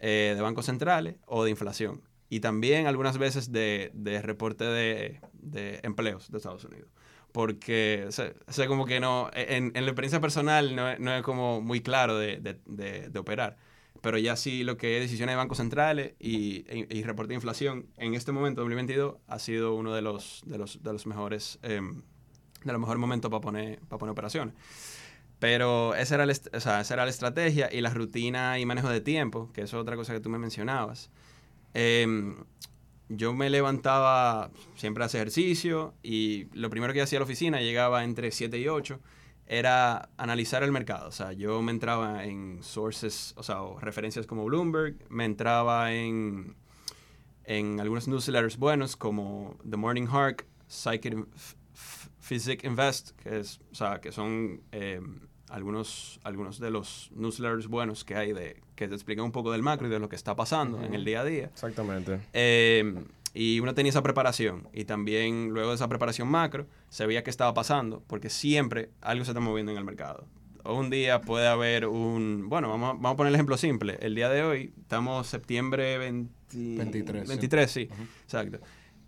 eh, 0.00 0.32
de 0.34 0.42
bancos 0.42 0.66
centrales 0.66 1.14
o 1.26 1.44
de 1.44 1.50
inflación. 1.50 2.02
Y 2.28 2.40
también 2.40 2.88
algunas 2.88 3.18
veces 3.18 3.52
de, 3.52 3.92
de 3.94 4.20
reporte 4.20 4.64
de, 4.64 5.20
de, 5.34 5.78
empleos 5.84 6.28
de 6.28 6.38
Estados 6.38 6.64
Unidos. 6.64 6.88
Porque, 7.30 8.06
o 8.08 8.10
sea, 8.10 8.66
como 8.66 8.84
que 8.84 8.98
no, 8.98 9.30
en, 9.32 9.70
en, 9.76 9.84
la 9.84 9.92
experiencia 9.92 10.20
personal 10.20 10.74
no, 10.74 10.98
no, 10.98 11.14
es 11.14 11.22
como 11.22 11.60
muy 11.60 11.80
claro 11.80 12.18
de, 12.18 12.40
de, 12.40 13.18
operar. 13.20 13.56
Pero 14.00 14.18
ya 14.18 14.34
sí 14.34 14.64
lo 14.64 14.76
que 14.76 14.96
es 14.96 15.04
decisiones 15.04 15.34
de 15.34 15.36
bancos 15.36 15.58
centrales 15.58 16.14
y, 16.18 16.64
y, 16.68 17.04
reporte 17.04 17.28
de 17.28 17.36
inflación 17.36 17.86
en 17.96 18.14
este 18.14 18.32
momento, 18.32 18.62
2022, 18.62 19.18
ha 19.28 19.38
sido 19.38 19.76
uno 19.76 19.94
de 19.94 20.02
los, 20.02 20.42
de 20.46 20.58
los, 20.58 20.82
de 20.82 20.92
los 20.92 21.06
mejores, 21.06 21.60
em, 21.62 22.02
de 22.64 22.72
los 22.72 22.80
mejores 22.80 23.00
momentos 23.00 23.30
para 23.30 23.40
poner, 23.40 23.78
para 23.82 23.98
poner 23.98 24.10
operaciones. 24.10 24.56
Pero 25.42 25.96
esa 25.96 26.14
era, 26.14 26.24
o 26.24 26.60
sea, 26.60 26.82
esa 26.82 26.94
era 26.94 27.04
la 27.04 27.10
estrategia 27.10 27.68
y 27.72 27.80
la 27.80 27.90
rutina 27.90 28.60
y 28.60 28.64
manejo 28.64 28.88
de 28.88 29.00
tiempo, 29.00 29.50
que 29.52 29.62
eso 29.62 29.76
es 29.76 29.82
otra 29.82 29.96
cosa 29.96 30.12
que 30.12 30.20
tú 30.20 30.28
me 30.28 30.38
mencionabas. 30.38 31.10
Em, 31.74 32.36
yo 33.08 33.34
me 33.34 33.50
levantaba 33.50 34.52
siempre 34.76 35.02
a 35.02 35.06
hacer 35.06 35.22
ejercicio 35.22 35.94
y 36.00 36.44
lo 36.52 36.70
primero 36.70 36.92
que 36.92 37.02
hacía 37.02 37.18
la 37.18 37.24
oficina, 37.24 37.60
llegaba 37.60 38.04
entre 38.04 38.30
7 38.30 38.56
y 38.56 38.68
8, 38.68 39.00
era 39.48 40.10
analizar 40.16 40.62
el 40.62 40.70
mercado. 40.70 41.08
O 41.08 41.12
sea, 41.12 41.32
yo 41.32 41.60
me 41.60 41.72
entraba 41.72 42.24
en 42.24 42.62
sources, 42.62 43.34
o 43.36 43.42
sea, 43.42 43.62
referencias 43.80 44.28
como 44.28 44.44
Bloomberg, 44.44 44.94
me 45.08 45.24
entraba 45.24 45.92
en, 45.92 46.54
en 47.46 47.80
algunos 47.80 48.06
newsletters 48.06 48.58
buenos 48.58 48.94
como 48.94 49.58
The 49.68 49.76
Morning 49.76 50.06
Hark, 50.06 50.46
Psychic 50.68 51.26
Physic 52.20 52.62
Invest, 52.62 53.10
que, 53.16 53.40
es, 53.40 53.58
o 53.72 53.74
sea, 53.74 54.00
que 54.00 54.12
son 54.12 54.62
em, 54.70 55.31
algunos, 55.52 56.18
algunos 56.24 56.58
de 56.58 56.70
los 56.70 57.10
newsletters 57.14 57.68
buenos 57.68 58.04
que 58.04 58.16
hay 58.16 58.32
de 58.32 58.56
que 58.74 58.88
te 58.88 58.94
explican 58.94 59.26
un 59.26 59.32
poco 59.32 59.52
del 59.52 59.62
macro 59.62 59.86
y 59.86 59.90
de 59.90 59.98
lo 59.98 60.08
que 60.08 60.16
está 60.16 60.34
pasando 60.34 60.82
en 60.82 60.94
el 60.94 61.04
día 61.04 61.20
a 61.20 61.24
día. 61.24 61.44
Exactamente. 61.44 62.20
Eh, 62.32 63.04
y 63.34 63.60
uno 63.60 63.74
tenía 63.74 63.90
esa 63.90 64.02
preparación 64.02 64.66
y 64.72 64.84
también 64.84 65.50
luego 65.50 65.68
de 65.68 65.74
esa 65.74 65.88
preparación 65.88 66.28
macro 66.28 66.66
se 66.88 67.06
veía 67.06 67.22
qué 67.22 67.28
estaba 67.30 67.52
pasando 67.52 68.02
porque 68.06 68.30
siempre 68.30 68.90
algo 69.02 69.26
se 69.26 69.32
está 69.32 69.40
moviendo 69.40 69.72
en 69.72 69.78
el 69.78 69.84
mercado. 69.84 70.26
Un 70.64 70.88
día 70.88 71.20
puede 71.20 71.48
haber 71.48 71.86
un... 71.86 72.48
Bueno, 72.48 72.70
vamos, 72.70 72.94
vamos 72.94 73.12
a 73.12 73.16
poner 73.16 73.30
el 73.30 73.34
ejemplo 73.34 73.58
simple. 73.58 73.98
El 74.00 74.14
día 74.14 74.30
de 74.30 74.42
hoy 74.42 74.72
estamos 74.80 75.26
septiembre 75.26 75.98
23. 75.98 77.28
23, 77.28 77.70
sí. 77.70 77.88
Exacto. 78.24 78.58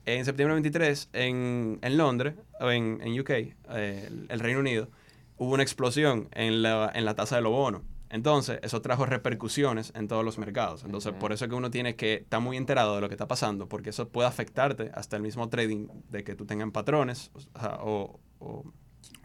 En 0.05 0.25
septiembre 0.27 0.55
23 0.55 1.09
en, 1.15 1.79
en 1.81 1.97
Londres, 1.97 2.35
o 2.61 2.71
en, 2.71 3.01
en 3.03 3.19
UK, 3.19 3.31
eh, 3.31 4.11
el 4.29 4.41
Reino 4.41 4.61
Unido, 4.61 4.89
hubo 5.37 5.55
una 5.55 5.63
explosión 5.63 6.29
en 6.33 6.63
la, 6.63 6.91
en 6.95 7.05
la 7.05 7.15
tasa 7.15 7.37
de 7.37 7.43
los 7.43 7.53
bonos. 7.53 7.83
Entonces, 8.15 8.61
eso 8.63 8.81
trajo 8.81 9.07
repercusiones 9.07 9.93
en 9.97 10.07
todos 10.07 10.25
los 10.25 10.39
mercados. 10.39 10.85
Entonces, 10.85 11.13
por 11.15 11.33
eso 11.33 11.47
es 11.47 11.49
que 11.49 11.57
uno 11.57 11.73
tiene 11.73 11.97
que 11.97 12.15
estar 12.15 12.41
muy 12.41 12.57
enterado 12.57 12.95
de 12.95 13.01
lo 13.01 13.09
que 13.09 13.15
está 13.15 13.27
pasando, 13.27 13.69
porque 13.69 13.91
eso 13.91 14.09
puede 14.09 14.29
afectarte 14.29 14.93
hasta 14.95 15.17
el 15.17 15.23
mismo 15.23 15.49
trading 15.49 15.89
de 16.11 16.23
que 16.23 16.37
tú 16.37 16.47
tengas 16.47 16.71
patrones 16.71 17.33
o, 17.81 18.21
o, 18.39 18.73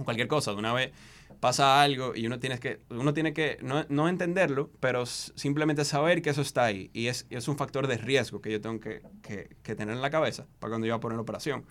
cualquier 0.03 0.27
cosa. 0.27 0.53
De 0.53 0.57
una 0.57 0.73
vez 0.73 0.91
pasa 1.39 1.83
algo 1.83 2.15
y 2.15 2.25
uno 2.25 2.39
tiene 2.39 2.57
que, 2.57 2.79
uno 2.89 3.13
tiene 3.13 3.31
que 3.33 3.59
no, 3.61 3.85
no 3.89 4.09
entenderlo, 4.09 4.71
pero 4.79 5.05
simplemente 5.05 5.85
saber 5.85 6.23
que 6.23 6.31
eso 6.31 6.41
está 6.41 6.65
ahí. 6.65 6.89
Y 6.91 7.07
es, 7.07 7.27
es 7.29 7.47
un 7.47 7.57
factor 7.57 7.85
de 7.85 7.97
riesgo 7.97 8.41
que 8.41 8.51
yo 8.51 8.59
tengo 8.59 8.79
que, 8.79 9.03
que, 9.21 9.55
que, 9.61 9.75
tener 9.75 9.95
en 9.95 10.01
la 10.01 10.09
cabeza 10.09 10.47
para 10.59 10.71
cuando 10.71 10.87
yo 10.87 10.93
voy 10.93 10.97
a 10.97 11.01
poner 11.01 11.19
operación. 11.19 11.63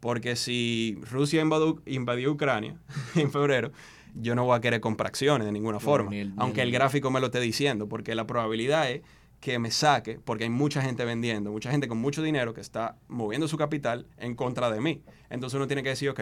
Porque 0.00 0.34
si 0.36 0.98
Rusia 1.10 1.42
invadió, 1.42 2.32
Ucrania 2.32 2.76
en 3.14 3.30
febrero, 3.30 3.70
yo 4.14 4.34
no 4.34 4.44
voy 4.44 4.56
a 4.56 4.60
querer 4.60 4.80
comprar 4.80 5.08
acciones 5.08 5.46
de 5.46 5.52
ninguna 5.52 5.78
forma. 5.78 6.10
aunque 6.36 6.62
el 6.62 6.72
gráfico 6.72 7.10
me 7.10 7.20
lo 7.20 7.26
esté 7.26 7.40
diciendo, 7.40 7.88
porque 7.88 8.14
la 8.14 8.26
probabilidad 8.26 8.90
es 8.90 9.02
que 9.40 9.58
me 9.58 9.70
saque, 9.70 10.18
porque 10.22 10.44
hay 10.44 10.50
mucha 10.50 10.82
gente 10.82 11.04
vendiendo, 11.04 11.50
mucha 11.50 11.70
gente 11.70 11.88
con 11.88 11.98
mucho 11.98 12.22
dinero 12.22 12.52
que 12.52 12.60
está 12.60 12.96
moviendo 13.08 13.48
su 13.48 13.56
capital 13.56 14.06
en 14.18 14.34
contra 14.34 14.70
de 14.70 14.80
mí. 14.80 15.02
Entonces 15.30 15.56
uno 15.56 15.66
tiene 15.66 15.82
que 15.82 15.90
decir, 15.90 16.10
ok, 16.10 16.20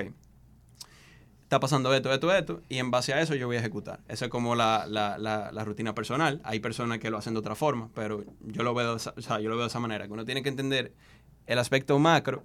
está 1.42 1.58
pasando 1.60 1.92
esto, 1.94 2.12
esto, 2.12 2.32
esto, 2.32 2.62
y 2.68 2.78
en 2.78 2.90
base 2.90 3.14
a 3.14 3.20
eso 3.20 3.34
yo 3.34 3.46
voy 3.46 3.56
a 3.56 3.60
ejecutar. 3.60 4.00
Esa 4.06 4.26
es 4.26 4.30
como 4.30 4.54
la, 4.54 4.84
la, 4.86 5.18
la, 5.18 5.64
rutina 5.64 5.94
personal. 5.94 6.40
Hay 6.44 6.60
personas 6.60 6.98
que 6.98 7.10
lo 7.10 7.18
hacen 7.18 7.32
de 7.32 7.40
otra 7.40 7.54
forma, 7.54 7.88
pero 7.94 8.24
yo 8.42 8.62
lo 8.62 8.74
veo, 8.74 8.94
o 8.94 8.98
sea, 8.98 9.40
yo 9.40 9.48
lo 9.48 9.56
veo 9.56 9.64
de 9.64 9.68
esa 9.68 9.80
manera, 9.80 10.06
que 10.06 10.12
uno 10.12 10.24
tiene 10.24 10.42
que 10.42 10.50
entender 10.50 10.92
el 11.46 11.58
aspecto 11.58 11.98
macro 11.98 12.44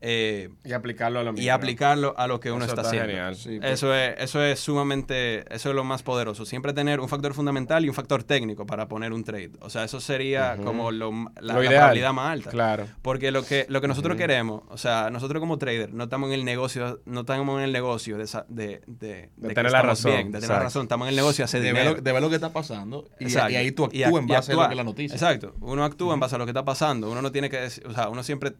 eh, 0.00 0.48
Y 0.64 0.72
aplicarlo 0.72 1.20
a 1.20 1.22
lo 1.24 1.32
mismo. 1.32 1.44
y 1.44 1.48
aplicarlo 1.48 2.14
a 2.16 2.26
lo 2.26 2.40
que 2.40 2.50
uno 2.52 2.64
Eso 2.64 2.72
está, 2.74 2.82
está 2.82 2.90
haciendo. 2.90 3.08
genial. 3.08 3.36
Sí, 3.36 3.58
pues. 3.58 3.72
Eso 3.72 3.94
es, 3.94 4.14
eso 4.18 4.42
es 4.42 4.60
sumamente, 4.60 5.40
eso 5.54 5.68
es 5.70 5.74
lo 5.74 5.84
más 5.84 6.02
poderoso. 6.02 6.44
Siempre 6.46 6.72
tener 6.72 7.00
un 7.00 7.08
factor 7.08 7.34
fundamental 7.34 7.84
y 7.84 7.88
un 7.88 7.94
factor 7.94 8.22
técnico 8.24 8.66
para 8.66 8.88
poner 8.88 9.12
un 9.12 9.24
trade. 9.24 9.52
O 9.60 9.70
sea, 9.70 9.84
eso 9.84 10.00
sería 10.00 10.56
como 10.64 10.90
lo, 10.90 11.10
la, 11.40 11.54
Lo 11.54 11.62
la 11.62 11.70
probabilidad 11.70 12.12
más 12.12 12.32
alta. 12.32 12.50
Claro. 12.50 12.86
Porque 13.02 13.30
lo 13.30 13.42
que, 13.44 13.66
lo 13.68 13.80
que 13.80 13.88
nosotros 13.88 14.16
queremos, 14.16 14.62
o 14.68 14.78
sea, 14.78 15.10
nosotros 15.10 15.40
como 15.40 15.58
trader 15.58 15.92
no 15.92 16.04
estamos 16.04 16.28
en 16.28 16.34
el 16.34 16.44
negocio, 16.44 17.00
no 17.04 17.20
estamos 17.20 17.58
en 17.58 17.64
el 17.64 17.72
negocio 17.72 18.16
de, 18.18 18.24
de, 18.48 18.80
de, 18.86 19.30
De 19.36 19.54
tener 19.54 19.72
la 19.72 19.82
razón, 19.82 20.12
bien, 20.12 20.32
de 20.32 20.40
tener 20.40 20.56
la 20.56 20.62
razón. 20.64 20.82
Estamos 20.82 21.06
en 21.06 21.10
el 21.10 21.16
negocio 21.16 21.42
de 21.42 21.44
hacer 21.44 21.62
De 21.62 21.72
ver, 21.72 21.84
lo, 21.86 21.94
de 22.00 22.12
ver 22.12 22.22
lo 22.22 22.28
que 22.28 22.36
está 22.36 22.52
pasando 22.52 23.08
y, 23.20 23.34
ahí 23.36 23.72
tú 23.72 23.88
Y 23.92 24.02
actúas 24.02 24.14
ac- 24.14 24.18
en 24.22 24.26
base 24.28 24.52
a 24.52 24.54
lo 24.56 24.62
que 24.66 24.72
es 24.72 24.76
la 24.76 24.84
noticia. 24.84 25.14
Exacto. 25.14 25.54
Uno 25.60 25.84
actúa 25.84 26.14
en 26.14 26.20
base 26.20 26.34
a 26.34 26.38
lo 26.38 26.44
que 26.46 26.50
está 26.50 26.64
pasando. 26.64 27.10
Uno 27.10 27.22
no 27.22 27.32
tiene 27.32 27.50
que 27.50 27.58
decir, 27.60 27.86
o 27.86 27.92
sea, 27.92 28.08
uno 28.08 28.22
siempre, 28.22 28.52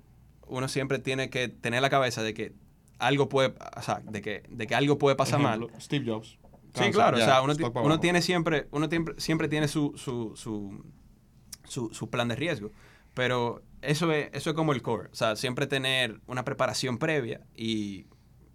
uno 0.48 0.68
siempre 0.68 0.98
tiene 0.98 1.30
que 1.30 1.48
tener 1.48 1.82
la 1.82 1.90
cabeza 1.90 2.22
de 2.22 2.34
que 2.34 2.52
algo 2.98 3.28
puede, 3.28 3.54
o 3.76 3.82
sea, 3.82 4.00
de 4.04 4.20
que, 4.20 4.42
de 4.48 4.66
que 4.66 4.74
algo 4.74 4.98
puede 4.98 5.16
pasar 5.16 5.40
mal. 5.40 5.60
Ejemplo, 5.60 5.80
Steve 5.80 6.04
Jobs. 6.06 6.38
Sí, 6.74 6.90
claro. 6.90 7.16
o 7.16 7.20
sea, 7.20 7.42
uno, 7.42 7.54
uno 7.82 8.00
tiene 8.00 8.22
siempre, 8.22 8.68
uno 8.70 8.88
siempre, 8.88 9.14
siempre 9.18 9.48
tiene 9.48 9.68
su, 9.68 9.94
su, 9.96 10.34
su, 10.36 10.84
su, 11.64 11.92
su 11.92 12.10
plan 12.10 12.28
de 12.28 12.36
riesgo. 12.36 12.70
Pero 13.14 13.62
eso 13.82 14.12
es, 14.12 14.30
eso 14.32 14.50
es 14.50 14.56
como 14.56 14.72
el 14.72 14.82
core. 14.82 15.08
O 15.10 15.14
sea, 15.14 15.34
siempre 15.34 15.66
tener 15.66 16.20
una 16.26 16.44
preparación 16.44 16.98
previa 16.98 17.40
y 17.54 18.06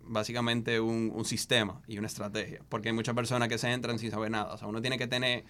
básicamente 0.02 0.80
un, 0.80 1.12
un 1.14 1.26
sistema 1.26 1.82
y 1.88 1.98
una 1.98 2.08
estrategia. 2.08 2.62
Porque 2.70 2.90
hay 2.90 2.96
muchas 2.96 3.16
personas 3.16 3.50
que 3.50 3.58
se 3.58 3.72
entran 3.72 4.00
sin 4.00 4.12
saber 4.12 4.32
nada. 4.32 4.54
O 4.54 4.58
sea, 4.58 4.68
uno 4.68 4.82
tiene 4.82 4.98
que 4.98 5.08
tener... 5.08 5.44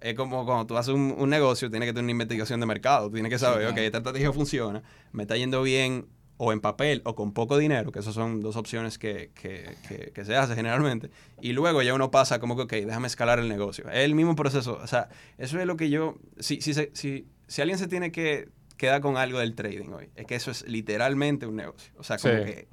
Es 0.00 0.14
como 0.14 0.44
cuando 0.46 0.66
tú 0.66 0.76
haces 0.76 0.94
un, 0.94 1.14
un 1.18 1.30
negocio, 1.30 1.70
tienes 1.70 1.88
que 1.88 1.92
tener 1.92 2.04
una 2.04 2.12
investigación 2.12 2.60
de 2.60 2.66
mercado. 2.66 3.06
Tú 3.08 3.14
tienes 3.14 3.30
que 3.30 3.38
saber, 3.38 3.58
claro. 3.60 3.72
ok, 3.72 3.78
esta 3.78 3.98
estrategia 3.98 4.32
funciona, 4.32 4.82
me 5.12 5.22
está 5.24 5.36
yendo 5.36 5.62
bien 5.62 6.06
o 6.40 6.52
en 6.52 6.60
papel 6.60 7.02
o 7.04 7.16
con 7.16 7.32
poco 7.32 7.58
dinero, 7.58 7.90
que 7.90 7.98
esas 7.98 8.14
son 8.14 8.40
dos 8.40 8.54
opciones 8.56 8.96
que, 8.96 9.32
que, 9.34 9.74
que, 9.88 10.12
que 10.14 10.24
se 10.24 10.36
hace 10.36 10.54
generalmente. 10.54 11.10
Y 11.40 11.52
luego 11.52 11.82
ya 11.82 11.94
uno 11.94 12.10
pasa 12.12 12.38
como 12.38 12.54
que, 12.56 12.62
ok, 12.62 12.72
déjame 12.86 13.08
escalar 13.08 13.40
el 13.40 13.48
negocio. 13.48 13.88
Es 13.90 14.04
el 14.04 14.14
mismo 14.14 14.36
proceso. 14.36 14.78
O 14.80 14.86
sea, 14.86 15.08
eso 15.36 15.58
es 15.58 15.66
lo 15.66 15.76
que 15.76 15.90
yo... 15.90 16.14
Si, 16.38 16.60
si, 16.60 16.74
se- 16.74 16.90
si, 16.94 17.26
si 17.48 17.60
alguien 17.60 17.76
se 17.78 17.88
tiene 17.88 18.12
que 18.12 18.50
quedar 18.76 19.00
con 19.00 19.16
algo 19.16 19.40
del 19.40 19.56
trading 19.56 19.88
hoy, 19.88 20.10
es 20.14 20.26
que 20.26 20.36
eso 20.36 20.52
es 20.52 20.64
literalmente 20.68 21.44
un 21.46 21.56
negocio. 21.56 21.92
O 21.98 22.04
sea, 22.04 22.18
como 22.18 22.34
Sí. 22.34 22.44
que 22.44 22.68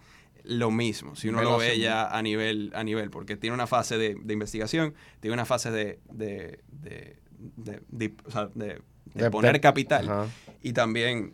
lo 0.47 0.71
mismo, 0.71 1.15
si 1.15 1.29
uno 1.29 1.41
lo 1.41 1.57
ve 1.57 1.77
ya 1.79 2.07
a 2.07 2.21
nivel, 2.21 2.71
a 2.75 2.83
nivel, 2.83 3.09
porque 3.09 3.35
tiene 3.37 3.53
una 3.53 3.67
fase 3.67 3.97
de, 3.97 4.15
de 4.21 4.33
investigación, 4.33 4.93
tiene 5.19 5.33
una 5.33 5.45
fase 5.45 5.71
de, 5.71 5.99
de, 6.11 6.59
de, 6.71 7.17
de- 7.39 7.81
de- 7.89 8.13
o 8.25 8.31
sea, 8.31 8.49
de- 8.53 8.81
de 9.13 9.23
De- 9.23 9.31
poner 9.31 9.53
de- 9.53 9.59
capital 9.61 10.09
Ajá. 10.09 10.27
y 10.61 10.73
también 10.73 11.33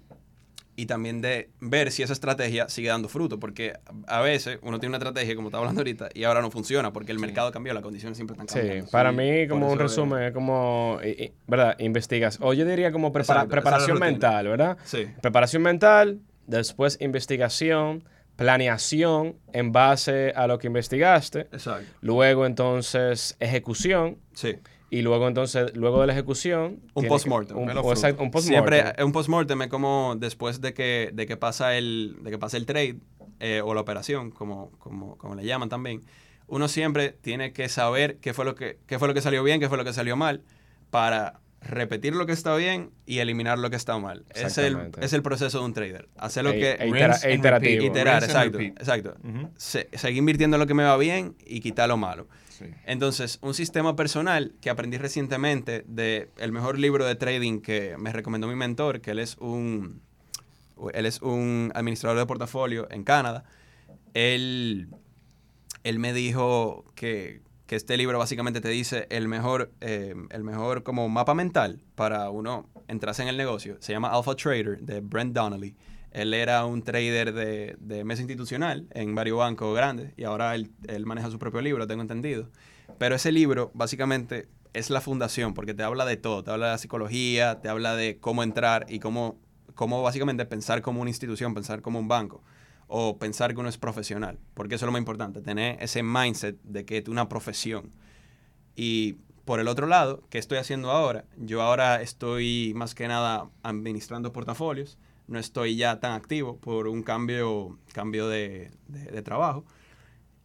y 0.78 0.86
también 0.86 1.22
de 1.22 1.50
ver 1.60 1.92
si 1.92 2.02
esa 2.02 2.14
estrategia 2.14 2.68
sigue 2.70 2.88
dando 2.88 3.08
fruto, 3.10 3.40
porque 3.40 3.74
a 4.08 4.22
veces 4.22 4.58
uno 4.64 4.80
tiene 4.80 4.92
una 4.92 4.98
estrategia, 4.98 5.36
como 5.36 5.50
estaba 5.50 5.62
hablando 5.64 5.82
ahorita, 5.82 6.10
y 6.14 6.24
ahora 6.24 6.42
no 6.42 6.50
funciona, 6.50 6.92
porque 6.94 7.12
el 7.12 7.20
mercado 7.20 7.52
cambió, 7.52 7.74
las 7.74 7.84
condiciones 7.84 8.18
siempre 8.18 8.34
están 8.36 8.48
Sí, 8.48 8.56
cambiando. 8.56 8.90
para 8.90 9.12
Sí, 9.12 9.18
mí 9.18 9.48
como 9.48 9.70
un 9.72 9.78
resumen 9.78 10.24
es 10.24 10.32
como, 10.34 10.98
¿verdad? 11.46 11.76
Investigas. 11.80 12.40
O 12.42 12.54
yo 12.54 12.66
diría 12.66 12.92
como 12.92 13.12
prepara- 13.12 13.42
Exacto, 13.42 13.50
preparación 13.52 14.00
mental, 14.00 14.48
¿verdad? 14.48 14.78
Sí, 14.86 15.06
Preparación 15.22 15.62
mental, 15.62 16.20
después 16.48 16.98
investigación, 17.02 18.04
planeación 18.36 19.36
en 19.54 19.72
base 19.72 20.34
a 20.36 20.48
lo 20.48 20.58
que 20.58 20.68
investigaste, 20.68 21.42
exacto. 21.52 21.86
luego 22.02 22.46
entonces 22.46 23.36
ejecución 23.40 24.18
Sí. 24.34 24.56
y 24.90 25.02
luego 25.02 25.28
entonces, 25.28 25.76
luego 25.76 26.02
de 26.02 26.08
la 26.08 26.14
ejecución... 26.14 26.80
Un 26.94 27.08
postmortem. 27.08 27.58
Un, 27.58 27.70
o 27.70 27.84
fruto. 27.84 28.24
un 28.24 28.32
postmortem. 28.32 28.42
Siempre 28.42 29.04
un 29.04 29.12
postmortem 29.12 29.62
es 29.62 29.68
como 29.68 30.16
después 30.18 30.62
de 30.62 30.74
que, 30.74 31.12
de 31.14 31.28
que 31.28 31.38
pasa 31.38 31.78
el, 31.78 32.18
de 32.22 32.32
que 32.32 32.38
pasa 32.38 32.58
el 32.58 32.66
trade 32.66 32.98
eh, 33.40 33.62
o 33.64 33.74
la 33.74 33.82
operación, 33.82 34.32
como, 34.32 34.72
como, 34.80 35.18
como 35.18 35.36
le 35.36 35.46
llaman 35.46 35.70
también. 35.70 36.02
Uno 36.48 36.68
siempre 36.68 37.12
tiene 37.12 37.54
que 37.54 37.70
saber 37.70 38.18
qué 38.18 38.34
fue, 38.34 38.46
lo 38.46 38.56
que, 38.56 38.80
qué 38.88 39.00
fue 39.00 39.08
lo 39.08 39.14
que 39.14 39.22
salió 39.22 39.44
bien, 39.44 39.60
qué 39.60 39.70
fue 39.70 39.78
lo 39.78 39.84
que 39.86 39.94
salió 39.94 40.16
mal, 40.16 40.42
para 40.90 41.41
repetir 41.62 42.16
lo 42.16 42.26
que 42.26 42.32
está 42.34 42.56
bien 42.56 42.90
y 43.06 43.20
eliminar 43.20 43.60
lo 43.60 43.70
que 43.70 43.76
está 43.76 43.98
mal. 44.00 44.26
Es 44.34 44.58
el, 44.58 44.92
es 45.00 45.14
el 45.14 45.22
proceso 45.22 45.60
de 45.60 45.66
un 45.66 45.74
trader. 45.74 46.10
Hacer 46.18 46.44
lo 46.44 46.50
E- 46.52 46.60
que... 46.60 46.72
e 46.72 46.88
itera- 46.88 47.18
e 47.24 47.34
iterativo. 47.36 47.72
repeat. 47.76 47.92
iterar, 47.92 48.24
exacto. 48.24 48.60
Exacto. 48.60 49.16
Ujú. 49.24 49.50
Se- 49.58 49.88
seguir 49.94 50.18
invirtiendo 50.18 50.58
en 50.58 50.60
lo 50.62 50.68
que 50.68 50.74
me 50.74 50.84
va 50.84 50.98
bien 50.98 51.36
y 51.46 51.60
quitar 51.62 51.88
lo 51.88 51.98
malo. 51.98 52.28
Sí. 52.50 52.66
Entonces, 52.86 53.38
un 53.42 53.54
sistema 53.54 53.96
personal 53.96 54.54
que 54.62 54.70
aprendí 54.70 54.98
recientemente 54.98 55.84
de 55.88 56.30
el 56.38 56.52
mejor 56.52 56.78
libro 56.80 57.06
de 57.06 57.16
trading 57.16 57.60
que 57.62 57.96
me 57.98 58.12
recomendó 58.12 58.48
mi 58.48 58.56
mentor, 58.56 59.02
que 59.02 59.12
él 59.12 59.20
es 59.20 59.38
un 59.38 60.02
él 60.96 61.06
es 61.06 61.22
un 61.22 61.72
administrador 61.76 62.18
de 62.18 62.26
portafolio 62.26 62.88
en 62.90 63.04
Canadá. 63.04 63.44
Él, 64.16 64.90
él 65.84 66.00
me 66.00 66.12
dijo 66.12 66.86
que, 66.96 67.42
que 67.72 67.78
este 67.78 67.96
libro 67.96 68.20
básicamente 68.20 68.60
te 68.60 68.68
dice 68.68 69.08
el 69.10 69.30
mejor, 69.30 69.72
eh, 69.80 70.14
el 70.32 70.44
mejor 70.44 70.84
como 70.84 71.08
mapa 71.08 71.34
mental 71.34 71.80
para 71.96 72.30
uno 72.30 72.70
entrarse 72.90 73.22
en 73.22 73.30
el 73.30 73.38
negocio. 73.38 73.78
Se 73.80 73.94
llama 73.94 74.10
Alpha 74.10 74.36
Trader 74.36 74.82
de 74.82 75.00
Brent 75.00 75.34
Donnelly. 75.34 75.78
Él 76.12 76.34
era 76.34 76.66
un 76.66 76.82
trader 76.84 77.32
de, 77.34 77.78
de 77.80 78.04
mesa 78.04 78.24
institucional 78.24 78.90
en 78.92 79.16
varios 79.16 79.38
bancos 79.38 79.74
grandes 79.74 80.12
y 80.18 80.26
ahora 80.26 80.54
él, 80.54 80.70
él 80.90 81.06
maneja 81.06 81.32
su 81.32 81.40
propio 81.40 81.62
libro, 81.62 81.88
tengo 81.88 82.02
entendido. 82.02 82.50
Pero 82.98 83.16
ese 83.16 83.32
libro 83.32 83.72
básicamente 83.74 84.50
es 84.74 84.90
la 84.90 85.00
fundación 85.00 85.54
porque 85.54 85.74
te 85.74 85.84
habla 85.84 86.04
de 86.04 86.18
todo, 86.18 86.44
te 86.44 86.52
habla 86.52 86.66
de 86.66 86.72
la 86.74 86.78
psicología, 86.78 87.62
te 87.62 87.70
habla 87.70 87.96
de 87.96 88.18
cómo 88.20 88.44
entrar 88.44 88.86
y 88.90 89.00
cómo, 89.00 89.40
cómo 89.76 90.04
básicamente 90.04 90.44
pensar 90.46 90.82
como 90.82 91.00
una 91.00 91.10
institución, 91.10 91.54
pensar 91.54 91.82
como 91.82 92.00
un 92.00 92.10
banco 92.10 92.44
o 92.94 93.18
pensar 93.18 93.54
que 93.54 93.60
uno 93.62 93.70
es 93.70 93.78
profesional, 93.78 94.38
porque 94.54 94.76
eso 94.76 94.86
es 94.86 94.88
lo 94.88 94.92
más 94.92 95.00
importante, 95.00 95.42
tener 95.42 95.82
ese 95.82 96.04
mindset 96.04 96.62
de 96.64 96.86
que 96.86 96.98
es 96.98 97.08
una 97.08 97.30
profesión. 97.30 97.92
Y 98.76 99.14
por 99.46 99.60
el 99.60 99.68
otro 99.68 99.88
lado, 99.88 100.24
¿qué 100.30 100.38
estoy 100.38 100.58
haciendo 100.58 100.92
ahora? 100.92 101.26
Yo 101.38 101.62
ahora 101.62 102.02
estoy 102.02 102.74
más 102.76 102.96
que 102.96 103.08
nada 103.08 103.50
administrando 103.64 104.34
portafolios, 104.34 104.98
no 105.28 105.40
estoy 105.40 105.76
ya 105.78 106.00
tan 106.00 106.14
activo 106.14 106.58
por 106.58 106.88
un 106.88 107.04
cambio, 107.04 107.78
cambio 107.94 108.28
de, 108.28 108.72
de- 108.88 109.06
de 109.12 109.22
trabajo. 109.22 109.66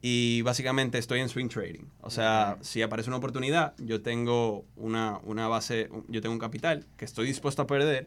Y 0.03 0.43
básicamente 0.43 0.99
estoy 0.99 1.21
en 1.21 1.29
swing 1.29 1.49
trading. 1.49 1.85
O 2.01 2.11
sea, 2.11 2.59
si 2.61 2.83
aparece 2.83 3.11
una 3.11 3.17
oportunidad, 3.17 3.75
yo 3.79 4.03
tengo 4.03 4.65
una, 4.77 5.19
una 5.25 5.49
base, 5.49 5.89
yo 6.09 6.21
tengo 6.21 6.33
un 6.35 6.39
capital 6.39 6.87
que 6.97 7.05
estoy 7.05 7.27
dispuesto 7.27 7.63
a 7.63 7.67
perder 7.67 8.07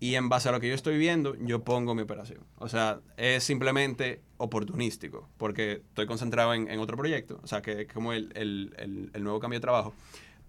y 0.00 0.14
en 0.14 0.28
base 0.28 0.48
a 0.48 0.52
lo 0.52 0.60
que 0.60 0.68
yo 0.68 0.74
estoy 0.74 0.96
viendo, 0.96 1.34
yo 1.36 1.64
pongo 1.64 1.94
mi 1.94 2.02
operación. 2.02 2.40
O 2.58 2.68
sea, 2.68 3.00
es 3.16 3.42
simplemente 3.44 4.22
oportunístico, 4.36 5.28
porque 5.38 5.82
estoy 5.88 6.06
concentrado 6.06 6.54
en, 6.54 6.70
en 6.70 6.78
otro 6.80 6.96
proyecto, 6.96 7.40
o 7.42 7.46
sea, 7.46 7.62
que 7.62 7.82
es 7.82 7.92
como 7.92 8.12
el, 8.12 8.30
el- 8.34 8.74
el- 8.78 9.10
el 9.12 9.22
nuevo 9.24 9.40
cambio 9.40 9.58
de 9.58 9.62
trabajo. 9.62 9.92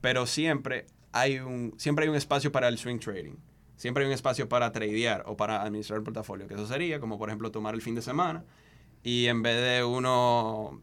Pero 0.01 0.25
siempre 0.27 0.85
hay, 1.11 1.39
un, 1.39 1.73
siempre 1.77 2.03
hay 2.05 2.09
un 2.09 2.15
espacio 2.15 2.51
para 2.51 2.67
el 2.67 2.77
swing 2.77 2.99
trading. 2.99 3.33
Siempre 3.75 4.03
hay 4.03 4.07
un 4.07 4.13
espacio 4.13 4.47
para 4.49 4.71
tradear 4.71 5.23
o 5.25 5.35
para 5.37 5.61
administrar 5.63 5.97
el 5.97 6.03
portafolio, 6.03 6.47
que 6.47 6.53
eso 6.55 6.67
sería 6.67 6.99
como, 6.99 7.17
por 7.17 7.29
ejemplo, 7.29 7.49
tomar 7.49 7.73
el 7.75 7.81
fin 7.81 7.95
de 7.95 8.01
semana 8.01 8.43
y 9.03 9.27
en 9.27 9.41
vez 9.41 9.55
de 9.55 9.83
uno, 9.85 10.81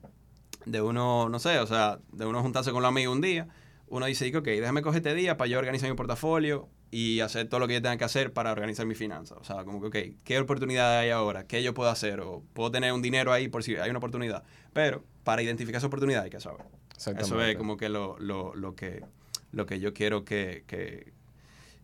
de 0.65 0.81
uno, 0.81 1.29
no 1.29 1.39
sé, 1.39 1.59
o 1.59 1.67
sea, 1.67 1.99
de 2.13 2.25
uno 2.27 2.41
juntarse 2.43 2.73
con 2.73 2.83
los 2.83 2.89
amigos 2.89 3.15
un 3.15 3.21
día, 3.21 3.49
uno 3.89 4.07
dice, 4.07 4.35
ok, 4.37 4.45
déjame 4.47 4.81
coger 4.83 4.99
este 4.99 5.15
día 5.15 5.37
para 5.37 5.49
yo 5.49 5.59
organizar 5.59 5.89
mi 5.91 5.95
portafolio 5.97 6.69
y 6.91 7.21
hacer 7.21 7.49
todo 7.49 7.61
lo 7.61 7.69
que 7.69 7.75
yo 7.75 7.83
tenga 7.83 7.97
que 7.97 8.05
hacer 8.05 8.33
para 8.33 8.53
organizar 8.53 8.87
mi 8.87 8.95
finanzas. 8.95 9.39
O 9.41 9.45
sea, 9.45 9.65
como 9.65 9.81
que, 9.81 9.87
ok, 9.87 10.17
¿qué 10.25 10.39
oportunidad 10.39 10.99
hay 10.99 11.11
ahora? 11.11 11.47
¿Qué 11.47 11.63
yo 11.63 11.75
puedo 11.75 11.91
hacer? 11.91 12.21
O 12.21 12.43
puedo 12.53 12.71
tener 12.71 12.93
un 12.93 13.03
dinero 13.03 13.33
ahí 13.33 13.49
por 13.49 13.63
si 13.63 13.77
hay 13.77 13.91
una 13.91 13.99
oportunidad. 13.99 14.45
Pero 14.73 15.05
para 15.25 15.43
identificar 15.43 15.79
esa 15.79 15.89
oportunidad 15.89 16.23
hay 16.23 16.31
que 16.31 16.41
saber. 16.41 16.65
Eso 16.97 17.43
es 17.43 17.57
como 17.57 17.77
que 17.77 17.89
lo, 17.89 18.19
lo, 18.19 18.55
lo 18.55 18.75
que 18.75 19.03
lo 19.53 19.67
que 19.67 19.81
yo 19.81 19.93
quiero 19.93 20.25
que, 20.25 20.65
que, 20.67 21.13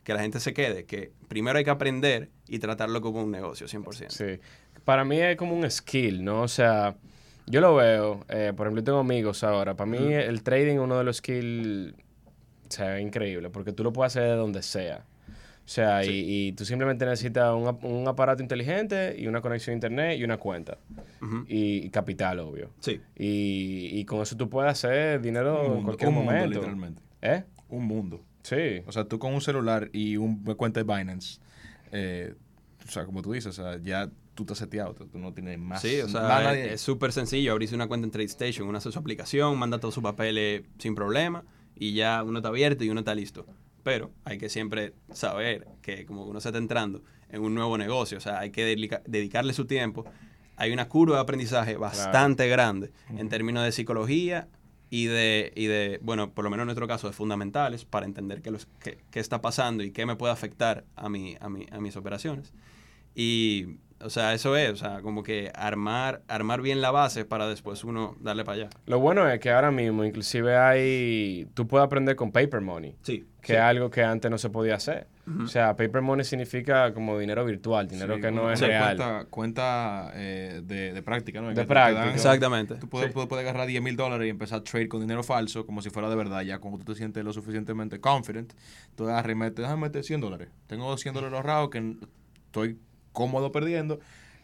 que 0.05 0.15
la 0.15 0.21
gente 0.21 0.41
se 0.41 0.53
quede, 0.53 0.85
que 0.85 1.11
primero 1.29 1.59
hay 1.59 1.65
que 1.65 1.71
aprender 1.71 2.31
y 2.47 2.59
tratarlo 2.59 3.01
como 3.01 3.23
un 3.23 3.31
negocio, 3.31 3.67
100%. 3.67 4.11
Sí. 4.11 4.41
Para 4.85 5.05
mí 5.05 5.21
es 5.21 5.37
como 5.37 5.57
un 5.57 5.69
skill, 5.71 6.25
¿no? 6.25 6.43
O 6.43 6.49
sea, 6.49 6.97
yo 7.47 7.61
lo 7.61 7.75
veo, 7.75 8.25
eh, 8.29 8.53
por 8.57 8.67
ejemplo, 8.67 8.81
yo 8.81 8.85
tengo 8.85 8.99
amigos 8.99 9.43
ahora. 9.43 9.75
Para 9.75 9.91
mí 9.91 10.13
el 10.13 10.43
trading 10.43 10.75
es 10.75 10.81
uno 10.81 10.99
de 10.99 11.05
los 11.05 11.17
skills, 11.17 11.95
o 12.73 12.77
sea, 12.77 13.01
increíble, 13.01 13.51
porque 13.51 13.73
tú 13.73 13.85
lo 13.85 13.93
puedes 13.93 14.13
hacer 14.17 14.31
de 14.31 14.37
donde 14.37 14.63
sea. 14.63 15.05
O 15.65 15.69
sea, 15.69 16.03
Sí. 16.03 16.11
y, 16.11 16.49
y 16.49 16.53
tú 16.53 16.65
simplemente 16.65 17.05
necesitas 17.07 17.55
un, 17.55 17.69
ap- 17.69 17.85
un 17.85 18.09
aparato 18.09 18.43
inteligente 18.43 19.15
y 19.17 19.27
una 19.29 19.41
conexión 19.41 19.73
a 19.73 19.77
internet 19.77 20.19
y 20.19 20.25
una 20.25 20.37
cuenta. 20.39 20.79
Y, 21.47 21.77
y 21.87 21.91
capital, 21.91 22.41
obvio. 22.41 22.71
Sí, 22.81 23.01
Y, 23.17 23.91
y 23.93 24.05
con 24.05 24.21
eso 24.23 24.37
tú 24.37 24.49
puedes 24.51 24.73
hacer 24.73 25.21
dinero 25.21 25.77
en 25.77 25.85
cualquier 25.85 26.09
un 26.09 26.15
mundo, 26.17 26.33
momento. 26.33 26.55
literalmente. 26.59 27.03
¿Eh? 27.23 27.45
Un 27.69 27.85
mundo. 27.87 28.25
Sí. 28.43 28.83
O 28.87 28.93
sea, 28.93 29.05
tú 29.05 29.19
con 29.21 29.33
un 29.35 29.41
celular 29.41 29.89
y 29.93 30.17
un- 30.17 30.43
una 30.45 30.55
cuenta 30.57 30.83
de 30.83 30.85
Binance, 30.85 31.39
eh, 31.93 32.35
o 32.85 32.91
sea, 32.91 33.05
como 33.05 33.23
tú 33.23 33.33
dices, 33.33 33.57
o 33.59 33.63
sea, 33.63 33.79
ya 33.81 34.11
tú 34.35 34.43
estás 34.43 34.59
seteado, 34.59 34.95
tú 34.95 35.07
tú 35.07 35.19
no 35.19 35.33
tienes 35.33 35.59
más. 35.59 35.81
sí, 35.83 36.01
o 36.01 36.09
sea, 36.09 36.55
es 36.55 36.81
súper 36.81 37.13
sencillo 37.13 37.53
abrirse 37.53 37.75
una 37.75 37.87
cuenta 37.87 38.07
en 38.07 38.11
TradeStation, 38.11 38.67
uno 38.67 38.79
hace 38.79 38.91
su 38.91 38.99
aplicación, 38.99 39.57
manda 39.59 39.79
todos 39.79 39.95
sus 39.95 40.03
papeles 40.03 40.63
sin 40.79 40.95
problema 40.97 41.45
y 41.77 41.95
ya 41.95 42.23
uno 42.23 42.39
está 42.39 42.49
abierto 42.49 42.85
y 42.85 42.91
uno 42.91 43.01
está 43.01 43.15
listo. 43.15 43.47
Pero 43.83 44.11
hay 44.25 44.39
que 44.39 44.49
siempre 44.49 44.93
saber 45.13 45.67
que 45.83 46.07
como 46.07 46.25
uno 46.25 46.41
se 46.41 46.49
está 46.51 46.59
entrando 46.59 47.03
en 47.29 47.43
un 47.43 47.55
nuevo 47.55 47.77
negocio, 47.79 48.19
o 48.19 48.21
sea, 48.21 48.39
hay 48.39 48.51
que 48.51 48.65
dedica- 48.65 49.03
dedicarle 49.07 49.53
su 49.53 49.65
tiempo 49.65 50.05
hay 50.57 50.71
una 50.73 50.87
curva 50.89 51.17
de 51.17 51.23
aprendizaje 51.23 51.77
bastante 51.77 52.47
grande 52.47 52.93
en 53.17 53.29
términos 53.31 53.65
de 53.65 53.73
psicología 53.73 54.49
y 54.91 55.07
de, 55.07 55.51
y 55.57 55.65
de, 55.67 55.99
bueno, 56.03 56.33
por 56.33 56.45
lo 56.45 56.51
menos 56.51 56.65
en 56.65 56.67
nuestro 56.67 56.87
caso, 56.87 57.07
de 57.09 57.15
fundamentales 57.15 57.87
para 57.87 58.05
entender 58.05 58.43
qué, 58.43 58.51
los, 58.51 58.69
qué, 58.79 58.99
qué 59.11 59.19
está 59.19 59.41
pasando 59.41 59.83
y 59.83 59.91
qué 59.91 60.05
me 60.05 60.15
puede 60.15 60.33
afectar 60.33 60.85
a, 60.95 61.09
mi, 61.09 61.37
a, 61.41 61.49
mi, 61.49 61.67
a 61.73 61.81
mis 61.81 61.97
operaciones. 61.97 62.53
Y 63.15 63.79
o 64.05 64.11
sea, 64.11 64.35
eso 64.35 64.57
es, 64.57 64.71
o 64.73 64.77
sea, 64.77 65.01
como 65.03 65.23
que 65.23 65.51
armar, 65.55 66.23
armar 66.29 66.61
bien 66.61 66.81
la 66.81 66.91
base 66.91 67.25
para 67.25 67.47
después 67.49 67.85
uno 67.85 68.17
darle 68.21 68.45
para 68.45 68.57
allá. 68.63 68.71
Lo 68.87 68.99
bueno 69.01 69.29
es 69.29 69.41
que 69.41 69.51
ahora 69.51 69.71
mismo 69.71 70.05
inclusive 70.05 70.57
hay, 70.57 71.47
tú 71.55 71.67
puedes 71.67 71.85
aprender 71.87 72.17
con 72.17 72.33
paper 72.33 72.61
money. 72.61 72.97
Sí. 73.03 73.27
Que 73.41 73.55
es 73.55 73.59
algo 73.61 73.91
que 73.91 74.05
antes 74.05 74.31
no 74.31 74.39
se 74.39 74.51
podía 74.51 74.77
hacer. 74.77 75.09
O 75.43 75.47
sea, 75.47 75.75
paper 75.77 76.01
money 76.03 76.25
significa 76.25 76.93
como 76.95 77.19
dinero 77.19 77.45
virtual, 77.45 77.87
dinero 77.89 78.21
que 78.21 78.31
no 78.33 78.51
es 78.53 78.59
Sí, 78.59 78.67
real. 78.67 78.97
Cuenta, 78.97 79.25
cuenta 79.31 80.11
eh, 80.15 80.61
de, 80.65 80.93
de 80.93 81.03
práctica, 81.03 81.41
¿no? 81.41 81.49
De 81.49 81.55
Que 81.55 81.65
práctica. 81.65 82.05
dan- 82.07 82.15
Exactamente. 82.15 82.75
Tú 82.77 82.89
puedes, 82.89 83.09
Sí. 83.09 83.15
puedes- 83.15 83.29
puedes 83.29 83.45
agarrar 83.49 83.67
10 83.69 83.83
mil 83.83 83.97
dólares 83.97 84.27
y 84.27 84.31
empezar 84.31 84.61
a 84.61 84.65
trade 84.65 84.89
con 84.89 85.01
dinero 85.01 85.23
falso 85.25 85.65
como 85.67 85.81
si 85.83 85.91
fuera 85.91 86.09
de 86.09 86.17
verdad. 86.17 86.43
Ya 86.43 86.59
cuando 86.59 86.79
tú 86.79 86.93
te 86.93 86.99
sientes 86.99 87.25
lo 87.25 87.33
suficientemente 87.33 88.01
confident, 88.01 88.53
tú 88.97 89.05
agarras 89.09 89.33
y 89.33 89.35
metes, 89.37 89.57
déjame 89.59 89.83
meter 89.83 90.05
100 90.05 90.21
dólares. 90.21 90.49
Tengo 90.67 90.97
100 90.97 91.15
dólares 91.15 91.35
ahorrados 91.37 91.71
que 91.71 91.97
estoy 92.47 92.79
cómodo 93.13 93.53
perdiendo. 93.53 94.01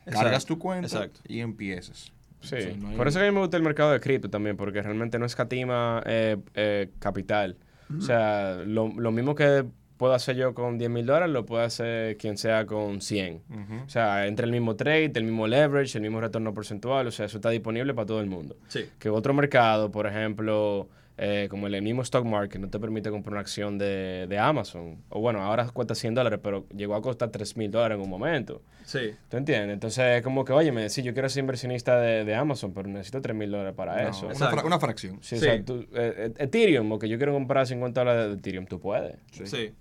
Exacto, 0.06 0.22
Cargas 0.24 0.46
tu 0.46 0.58
cuenta 0.58 0.86
exacto. 0.86 1.20
y 1.28 1.40
empiezas. 1.40 2.12
Sí, 2.40 2.54
O 2.54 2.60
sea, 2.60 2.76
no 2.76 2.88
hay- 2.88 2.96
por 2.96 3.08
eso 3.08 3.18
que 3.18 3.26
a 3.26 3.28
mí 3.30 3.34
me 3.34 3.40
gusta 3.40 3.56
el 3.56 3.62
mercado 3.62 3.90
de 3.92 4.00
cripto 4.00 4.30
también, 4.30 4.56
porque 4.56 4.80
realmente 4.80 5.18
no 5.18 5.26
escatima 5.26 6.02
eh, 6.06 6.36
eh, 6.54 6.90
capital. 6.98 7.56
O 7.96 8.00
sea, 8.02 8.62
lo, 8.66 8.88
lo 8.96 9.10
mismo 9.10 9.34
que 9.34 9.64
puedo 9.96 10.12
hacer 10.12 10.36
yo 10.36 10.54
con 10.54 10.78
10 10.78 10.90
mil 10.90 11.04
dólares, 11.06 11.30
lo 11.30 11.44
puede 11.46 11.64
hacer 11.64 12.16
quien 12.18 12.36
sea 12.38 12.66
con 12.66 13.00
100. 13.00 13.42
Ujú. 13.50 13.84
O 13.84 13.88
sea, 13.88 14.26
entre 14.28 14.44
el 14.46 14.52
mismo 14.52 14.76
trade, 14.76 15.10
el 15.14 15.24
mismo 15.24 15.46
leverage, 15.48 15.96
el 15.98 16.02
mismo 16.02 16.20
retorno 16.20 16.54
porcentual, 16.54 17.06
o 17.06 17.10
sea, 17.10 17.26
eso 17.26 17.38
está 17.38 17.50
disponible 17.50 17.94
para 17.94 18.06
todo 18.06 18.20
el 18.20 18.26
mundo. 18.28 18.56
Sí. 18.68 18.84
Que 18.98 19.08
otro 19.08 19.34
mercado, 19.34 19.90
por 19.90 20.06
ejemplo, 20.06 20.88
eh, 21.20 21.48
como 21.50 21.66
el 21.66 21.82
mismo 21.82 22.02
stock 22.02 22.24
market, 22.24 22.60
no 22.60 22.70
te 22.70 22.78
permite 22.78 23.10
comprar 23.10 23.32
una 23.32 23.40
acción 23.40 23.76
de, 23.76 24.26
de 24.28 24.38
Amazon. 24.38 25.02
O 25.08 25.20
bueno, 25.20 25.42
ahora 25.42 25.68
cuesta 25.70 25.94
100 25.94 26.14
dólares, 26.14 26.38
pero 26.42 26.66
llegó 26.74 26.94
a 26.94 27.02
costar 27.02 27.30
3 27.30 27.56
mil 27.56 27.70
dólares 27.70 27.96
en 27.96 28.02
un 28.04 28.08
momento. 28.10 28.62
Sí. 28.84 29.10
¿Tú 29.28 29.36
entiendes? 29.36 29.74
Entonces 29.74 30.18
es 30.18 30.22
como 30.22 30.44
que, 30.44 30.52
oye, 30.52 30.70
me 30.72 30.80
decís, 30.82 31.02
yo 31.04 31.12
quiero 31.12 31.28
ser 31.28 31.40
inversionista 31.40 32.00
de, 32.00 32.24
de 32.24 32.34
Amazon, 32.36 32.72
pero 32.72 32.88
necesito 32.88 33.20
3 33.20 33.36
mil 33.36 33.50
dólares 33.50 33.74
para 33.76 34.00
No, 34.02 34.08
eso. 34.10 34.26
una, 34.26 34.32
Exacto. 34.34 34.56
fra- 34.58 34.66
una 34.66 34.78
fracción. 34.78 35.18
Sí, 35.20 35.34
o 35.34 35.38
Sí. 35.38 35.44
sea, 35.44 35.64
tú, 35.64 35.80
eh, 35.92 36.14
eh, 36.16 36.32
Ethereum, 36.38 36.90
o 36.92 36.98
que 36.98 37.08
yo 37.08 37.16
quiero 37.18 37.32
comprar 37.32 37.66
50 37.66 38.00
dólares 38.00 38.28
de 38.28 38.34
Ethereum, 38.38 38.66
tú 38.66 38.78
puedes. 38.78 39.16
Sí. 39.32 39.72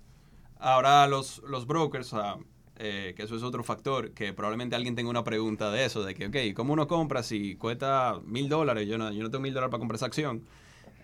Ahora 0.58 1.06
los, 1.06 1.40
los 1.48 1.66
brokers, 1.66 2.12
o 2.12 2.16
sea, 2.20 2.36
eh, 2.80 3.14
que 3.16 3.22
eso 3.22 3.36
es 3.36 3.42
otro 3.44 3.62
factor, 3.62 4.10
que 4.12 4.32
probablemente 4.32 4.74
alguien 4.76 4.94
tenga 4.96 5.08
una 5.10 5.22
pregunta 5.24 5.70
de 5.70 5.84
eso, 5.84 6.02
de 6.04 6.14
que, 6.14 6.26
ok, 6.26 6.54
¿cómo 6.54 6.72
uno 6.72 6.88
compra 6.88 7.22
si 7.22 7.54
cuesta 7.56 8.20
mil 8.24 8.48
dólares? 8.48 8.88
Yo 8.88 8.98
no, 8.98 9.12
yo 9.12 9.22
no 9.22 9.30
tengo 9.30 9.42
mil 9.42 9.54
dólares 9.54 9.70
para 9.70 9.78
comprar 9.78 9.96
esa 9.96 10.06
acción. 10.06 10.42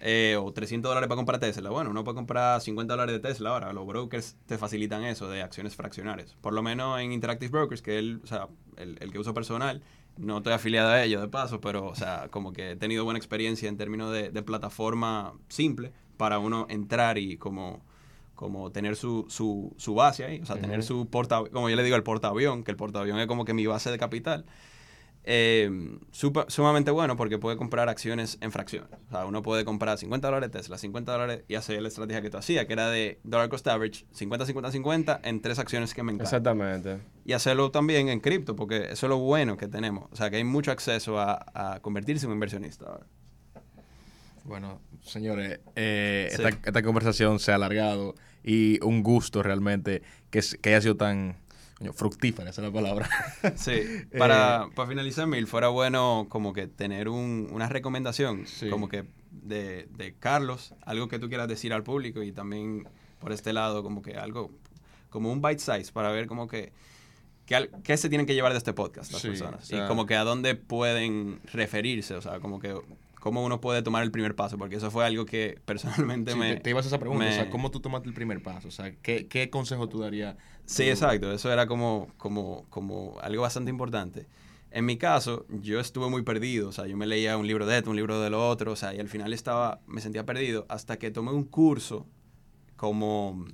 Eh, 0.06 0.36
o 0.38 0.52
300 0.52 0.90
dólares 0.90 1.08
para 1.08 1.16
comprar 1.16 1.40
Tesla. 1.40 1.70
Bueno, 1.70 1.90
uno 1.90 2.04
puede 2.04 2.16
comprar 2.16 2.60
50 2.60 2.92
dólares 2.92 3.14
de 3.14 3.20
Tesla 3.20 3.50
ahora. 3.50 3.72
Los 3.72 3.86
brokers 3.86 4.36
te 4.44 4.58
facilitan 4.58 5.02
eso 5.02 5.30
de 5.30 5.40
acciones 5.40 5.74
fraccionarias. 5.74 6.36
Por 6.42 6.52
lo 6.52 6.62
menos 6.62 7.00
en 7.00 7.10
Interactive 7.10 7.50
Brokers, 7.50 7.80
que 7.80 7.94
es 7.94 7.98
el, 8.00 8.20
o 8.22 8.26
sea, 8.26 8.48
el, 8.76 8.98
el 9.00 9.10
que 9.10 9.18
uso 9.18 9.32
personal, 9.32 9.82
no 10.18 10.36
estoy 10.38 10.52
afiliado 10.52 10.90
a 10.90 11.02
ellos 11.02 11.22
de 11.22 11.28
paso, 11.28 11.58
pero 11.62 11.86
o 11.86 11.94
sea, 11.94 12.28
como 12.30 12.52
que 12.52 12.72
he 12.72 12.76
tenido 12.76 13.04
buena 13.04 13.16
experiencia 13.16 13.66
en 13.66 13.78
términos 13.78 14.12
de, 14.12 14.30
de 14.30 14.42
plataforma 14.42 15.32
simple 15.48 15.90
para 16.18 16.38
uno 16.38 16.66
entrar 16.68 17.16
y 17.16 17.38
como 17.38 17.82
como 18.34 18.72
tener 18.72 18.96
su, 18.96 19.26
su, 19.28 19.72
su 19.78 19.94
base 19.94 20.24
ahí, 20.24 20.40
o 20.40 20.44
sea, 20.44 20.56
tener 20.56 20.82
su 20.82 21.06
porta, 21.06 21.44
como 21.52 21.70
yo 21.70 21.76
le 21.76 21.84
digo, 21.84 21.94
el 21.94 22.02
portaavión, 22.02 22.64
que 22.64 22.72
el 22.72 22.76
portaavión 22.76 23.20
es 23.20 23.28
como 23.28 23.44
que 23.44 23.54
mi 23.54 23.64
base 23.64 23.92
de 23.92 23.98
capital. 23.98 24.44
Eh, 25.26 25.70
supa- 26.12 26.44
sumamente 26.48 26.90
bueno 26.90 27.16
porque 27.16 27.38
puede 27.38 27.56
comprar 27.56 27.88
acciones 27.88 28.36
en 28.42 28.52
fracciones. 28.52 28.90
O 29.08 29.10
sea, 29.10 29.24
uno 29.24 29.40
puede 29.42 29.64
comprar 29.64 29.96
50 29.96 30.28
dólares 30.28 30.50
Tesla, 30.50 30.76
50 30.76 31.12
dólares 31.12 31.44
y 31.48 31.54
hacer 31.54 31.80
la 31.80 31.88
estrategia 31.88 32.20
que 32.20 32.28
tú 32.28 32.36
hacías, 32.36 32.66
que 32.66 32.74
era 32.74 32.90
de 32.90 33.20
dollar 33.24 33.48
cost 33.48 33.66
average, 33.68 34.04
50, 34.12 34.44
50, 34.44 34.70
50 34.72 35.20
en 35.24 35.40
tres 35.40 35.58
acciones 35.58 35.94
que 35.94 36.02
me 36.02 36.12
encantan. 36.12 36.26
Exactamente. 36.26 36.98
Y 37.24 37.32
hacerlo 37.32 37.70
también 37.70 38.10
en 38.10 38.20
cripto, 38.20 38.54
porque 38.54 38.84
eso 38.92 39.06
es 39.06 39.10
lo 39.10 39.18
bueno 39.18 39.56
que 39.56 39.66
tenemos. 39.66 40.08
O 40.12 40.16
sea, 40.16 40.28
que 40.28 40.36
hay 40.36 40.44
mucho 40.44 40.70
acceso 40.70 41.18
a, 41.18 41.44
a 41.54 41.80
convertirse 41.80 42.26
en 42.26 42.30
un 42.32 42.36
inversionista 42.36 42.84
ahora. 42.86 43.06
Bueno, 44.44 44.80
señores, 45.02 45.60
eh, 45.74 46.28
Sí. 46.30 46.42
esta, 46.42 46.68
esta 46.68 46.82
conversación 46.82 47.38
se 47.38 47.50
ha 47.50 47.54
alargado 47.54 48.14
y 48.42 48.78
un 48.84 49.02
gusto 49.02 49.42
realmente 49.42 50.02
que, 50.30 50.40
es- 50.40 50.58
que 50.60 50.68
haya 50.68 50.82
sido 50.82 50.96
tan 50.98 51.36
fructífera, 51.92 52.50
esa 52.50 52.62
es 52.62 52.66
la 52.68 52.72
palabra. 52.72 53.08
Sí, 53.56 53.82
para, 54.18 54.68
para 54.74 54.88
finalizar, 54.88 55.26
Mil, 55.26 55.46
fuera 55.46 55.68
bueno 55.68 56.26
como 56.28 56.52
que 56.52 56.66
tener 56.66 57.08
un- 57.08 57.48
una 57.52 57.68
recomendación, 57.68 58.46
Sí. 58.46 58.68
como 58.70 58.88
que 58.88 59.04
de, 59.30 59.88
de 59.96 60.14
Carlos, 60.14 60.74
algo 60.82 61.08
que 61.08 61.18
tú 61.18 61.28
quieras 61.28 61.48
decir 61.48 61.72
al 61.72 61.82
público 61.82 62.22
y 62.22 62.32
también 62.32 62.88
por 63.18 63.32
este 63.32 63.52
lado, 63.52 63.82
como 63.82 64.02
que 64.02 64.16
algo, 64.16 64.50
como 65.10 65.30
un 65.32 65.42
bite 65.42 65.58
size 65.58 65.92
para 65.92 66.10
ver 66.10 66.26
como 66.26 66.46
que 66.48 66.72
qué, 67.46 67.56
al- 67.56 67.70
qué 67.82 67.96
se 67.96 68.08
tienen 68.08 68.26
que 68.26 68.34
llevar 68.34 68.52
de 68.52 68.58
este 68.58 68.72
podcast 68.72 69.12
las 69.12 69.20
Sí, 69.22 69.28
personas 69.28 69.64
o 69.64 69.66
sea- 69.66 69.84
y 69.84 69.88
como 69.88 70.06
que 70.06 70.14
a 70.16 70.24
dónde 70.24 70.54
pueden 70.54 71.40
referirse, 71.52 72.14
o 72.14 72.22
sea, 72.22 72.38
como 72.40 72.60
que 72.60 72.74
cómo 73.24 73.42
uno 73.42 73.58
puede 73.58 73.80
tomar 73.82 74.02
el 74.02 74.10
primer 74.10 74.36
paso, 74.36 74.58
porque 74.58 74.76
eso 74.76 74.90
fue 74.90 75.02
algo 75.06 75.24
que 75.24 75.58
personalmente 75.64 76.32
Sí, 76.32 76.38
me... 76.38 76.56
te, 76.56 76.60
te 76.60 76.70
ibas 76.70 76.84
a 76.84 76.88
esa 76.88 76.98
pregunta, 76.98 77.26
o 77.26 77.32
sea, 77.32 77.44
me- 77.44 77.50
¿cómo 77.50 77.70
tú 77.70 77.80
tomaste 77.80 78.06
el 78.06 78.14
primer 78.14 78.42
paso? 78.42 78.68
O 78.68 78.70
sea, 78.70 78.94
¿qué, 78.96 79.28
qué 79.28 79.48
consejo 79.48 79.88
tú 79.88 80.00
darías? 80.00 80.36
Sí, 80.66 80.82
exacto. 80.90 81.32
Eso 81.32 81.50
era 81.50 81.66
como, 81.66 82.08
como, 82.18 82.66
como 82.68 83.18
algo 83.22 83.40
bastante 83.40 83.70
importante. 83.70 84.26
En 84.70 84.84
mi 84.84 84.98
caso, 84.98 85.46
yo 85.48 85.80
estuve 85.80 86.10
muy 86.10 86.20
perdido. 86.22 86.68
O 86.68 86.72
sea, 86.72 86.86
yo 86.86 86.98
me 86.98 87.06
leía 87.06 87.38
un 87.38 87.46
libro 87.46 87.64
de 87.64 87.78
esto, 87.78 87.88
un 87.88 87.96
libro 87.96 88.20
de 88.20 88.28
lo 88.28 88.46
otro. 88.46 88.72
O 88.72 88.76
sea, 88.76 88.92
y 88.94 89.00
al 89.00 89.08
final 89.08 89.32
estaba, 89.32 89.80
me 89.86 90.02
sentía 90.02 90.26
perdido 90.26 90.66
hasta 90.68 90.98
que 90.98 91.10
tomé 91.10 91.30
un 91.32 91.44
curso 91.44 92.06
como, 92.76 93.46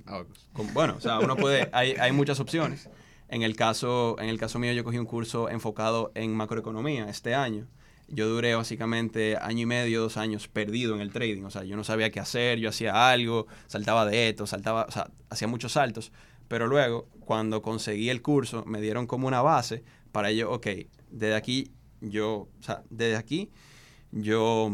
como- 0.51 0.73
bueno, 0.73 0.95
o 0.97 0.99
sea, 1.01 1.19
uno 1.19 1.37
puede, 1.37 1.69
hay, 1.73 1.91
hay 1.93 2.11
muchas 2.11 2.41
opciones. 2.41 2.89
En 3.29 3.43
el, 3.43 3.55
caso, 3.55 4.17
en 4.19 4.27
el 4.27 4.37
caso 4.37 4.59
mío, 4.59 4.73
yo 4.73 4.83
cogí 4.83 4.97
un 4.97 5.05
curso 5.05 5.47
enfocado 5.49 6.11
en 6.15 6.35
macroeconomía 6.35 7.07
este 7.07 7.33
año. 7.35 7.67
Yo 8.13 8.27
duré 8.27 8.55
básicamente 8.55 9.37
año 9.37 9.61
y 9.61 9.65
medio, 9.65 10.01
dos 10.01 10.17
años 10.17 10.47
perdido 10.47 10.95
en 10.95 11.01
el 11.01 11.11
trading. 11.11 11.43
O 11.43 11.49
sea, 11.49 11.63
yo 11.63 11.77
no 11.77 11.83
sabía 11.83 12.11
qué 12.11 12.19
hacer, 12.19 12.59
yo 12.59 12.69
hacía 12.69 13.09
algo, 13.09 13.47
saltaba 13.67 14.05
de 14.05 14.29
esto, 14.29 14.45
saltaba, 14.45 14.85
o 14.87 14.91
sea, 14.91 15.09
hacía 15.29 15.47
muchos 15.47 15.73
saltos. 15.73 16.11
Pero 16.47 16.67
luego, 16.67 17.07
cuando 17.21 17.61
conseguí 17.61 18.09
el 18.09 18.21
curso, 18.21 18.65
me 18.65 18.81
dieron 18.81 19.07
como 19.07 19.27
una 19.27 19.41
base 19.41 19.83
para 20.11 20.29
ello, 20.29 20.51
ok, 20.51 20.67
desde 21.09 21.35
aquí, 21.35 21.71
yo, 22.01 22.49
o 22.59 22.63
sea, 22.63 22.83
desde 22.89 23.15
aquí, 23.15 23.49
yo, 24.11 24.69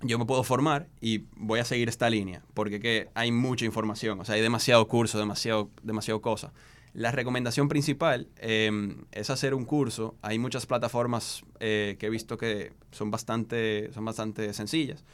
yo 0.00 0.18
me 0.18 0.24
puedo 0.26 0.44
formar 0.44 0.88
y 1.00 1.24
voy 1.36 1.58
a 1.58 1.64
seguir 1.64 1.88
esta 1.88 2.08
línea, 2.08 2.44
porque 2.54 2.78
que 2.78 3.08
hay 3.14 3.32
mucha 3.32 3.64
información, 3.64 4.20
o 4.20 4.24
sea, 4.24 4.36
hay 4.36 4.40
demasiado 4.40 4.86
curso, 4.86 5.18
demasiado, 5.18 5.70
demasiado 5.82 6.22
cosa. 6.22 6.52
La 6.94 7.10
recomendación 7.10 7.68
principal 7.68 8.28
eh, 8.38 8.70
es 9.12 9.28
hacer 9.28 9.52
un 9.54 9.64
curso. 9.64 10.14
Hay 10.22 10.38
muchas 10.38 10.64
plataformas 10.64 11.42
eh, 11.60 11.96
que 11.98 12.06
he 12.06 12.10
visto 12.10 12.38
que 12.38 12.72
son 12.92 13.10
bastante, 13.10 13.92
son 13.92 14.04
bastante 14.04 14.52
sencillas. 14.54 15.04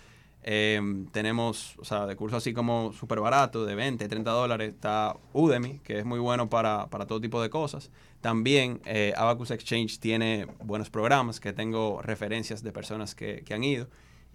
Eh, 0.42 0.80
tenemos, 1.12 1.76
o 1.78 1.84
sea, 1.84 2.06
de 2.06 2.16
cursos 2.16 2.38
así 2.38 2.52
como 2.52 2.92
súper 2.92 3.20
barato, 3.20 3.64
de 3.64 3.74
20, 3.74 4.08
30 4.08 4.30
dólares, 4.30 4.74
está 4.74 5.16
Udemy, 5.32 5.80
que 5.80 5.98
es 5.98 6.04
muy 6.04 6.18
bueno 6.18 6.48
para, 6.50 6.88
para 6.88 7.06
todo 7.06 7.20
tipo 7.20 7.40
de 7.42 7.48
cosas. 7.50 7.90
También 8.20 8.80
eh, 8.84 9.12
Abacus 9.16 9.50
Exchange 9.50 9.98
tiene 10.00 10.46
buenos 10.62 10.90
programas, 10.90 11.40
que 11.40 11.52
tengo 11.54 12.00
referencias 12.02 12.62
de 12.62 12.72
personas 12.72 13.14
que, 13.14 13.42
que 13.44 13.54
han 13.54 13.64
ido 13.64 13.88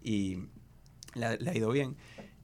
y 0.04 0.40
le, 1.14 1.38
le 1.38 1.50
ha 1.52 1.56
ido 1.56 1.70
bien. 1.72 1.96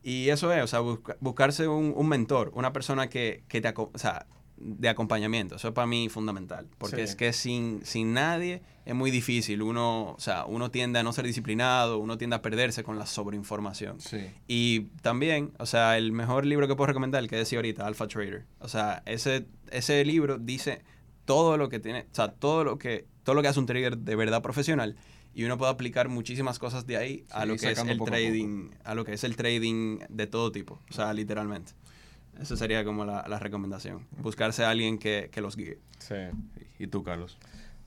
Y 0.03 0.29
eso 0.29 0.51
es, 0.53 0.63
o 0.63 0.67
sea, 0.67 0.79
busca- 0.81 1.17
buscarse 1.19 1.67
un, 1.67 1.93
un 1.95 2.07
mentor, 2.07 2.51
una 2.55 2.71
persona 2.73 3.09
que, 3.09 3.43
que 3.47 3.61
te, 3.61 3.73
o 3.75 3.91
sea, 3.95 4.25
de 4.63 4.89
acompañamiento. 4.89 5.55
Eso 5.55 5.69
es 5.69 5.73
para 5.73 5.87
mí 5.87 6.07
fundamental, 6.09 6.67
porque 6.77 6.97
Sí. 6.97 7.01
es 7.01 7.15
que 7.15 7.33
sin, 7.33 7.85
sin 7.85 8.13
nadie 8.13 8.61
es 8.85 8.95
muy 8.95 9.11
difícil. 9.11 9.61
Uno, 9.61 10.11
o 10.11 10.19
sea, 10.19 10.45
uno 10.45 10.69
tiende 10.71 10.99
a 10.99 11.03
no 11.03 11.13
ser 11.13 11.25
disciplinado, 11.25 11.97
uno 11.99 12.17
tiende 12.17 12.35
a 12.35 12.41
perderse 12.41 12.83
con 12.83 12.97
la 12.99 13.05
sobreinformación. 13.05 13.99
Sí. 13.99 14.19
Y 14.47 14.81
también, 15.01 15.51
o 15.59 15.65
sea, 15.65 15.97
el 15.97 16.11
mejor 16.11 16.45
libro 16.45 16.67
que 16.67 16.75
puedo 16.75 16.87
recomendar, 16.87 17.21
el 17.23 17.29
que 17.29 17.35
decía 17.37 17.57
ahorita, 17.59 17.85
Alpha 17.85 18.07
Trader. 18.07 18.45
O 18.59 18.67
sea, 18.67 19.01
ese, 19.05 19.45
ese 19.71 20.03
libro 20.05 20.37
dice 20.37 20.81
todo 21.25 21.57
lo 21.57 21.69
que 21.69 21.79
tiene, 21.79 22.01
o 22.11 22.15
sea, 22.15 22.31
todo 22.31 22.63
lo 22.63 22.77
que, 22.77 23.05
todo 23.23 23.35
lo 23.35 23.41
que 23.41 23.47
hace 23.47 23.59
un 23.59 23.65
trader 23.65 23.97
de 23.97 24.15
verdad 24.15 24.41
profesional. 24.41 24.95
Y 25.33 25.45
uno 25.45 25.57
puede 25.57 25.71
aplicar 25.71 26.09
muchísimas 26.09 26.59
cosas 26.59 26.85
de 26.85 26.97
ahí 26.97 27.23
a 27.29 27.45
lo 27.45 27.55
que 27.55 27.71
es 27.71 27.79
el 27.79 28.01
a 28.01 28.05
trading, 28.05 28.71
a 28.83 28.95
lo 28.95 29.05
que 29.05 29.13
es 29.13 29.23
el 29.23 29.37
trading 29.37 29.99
de 30.09 30.27
todo 30.27 30.51
tipo. 30.51 30.81
O 30.89 30.93
sea, 30.93 31.13
literalmente. 31.13 31.71
Esa 32.41 32.57
sería 32.57 32.83
como 32.83 33.05
la, 33.05 33.23
la 33.27 33.39
recomendación. 33.39 34.07
Buscarse 34.17 34.63
a 34.63 34.69
alguien 34.71 34.97
que, 34.97 35.29
que 35.31 35.41
los 35.41 35.55
guíe. 35.55 35.77
Sí. 35.99 36.15
¿Y 36.79 36.87
tú, 36.87 37.03
Carlos? 37.03 37.37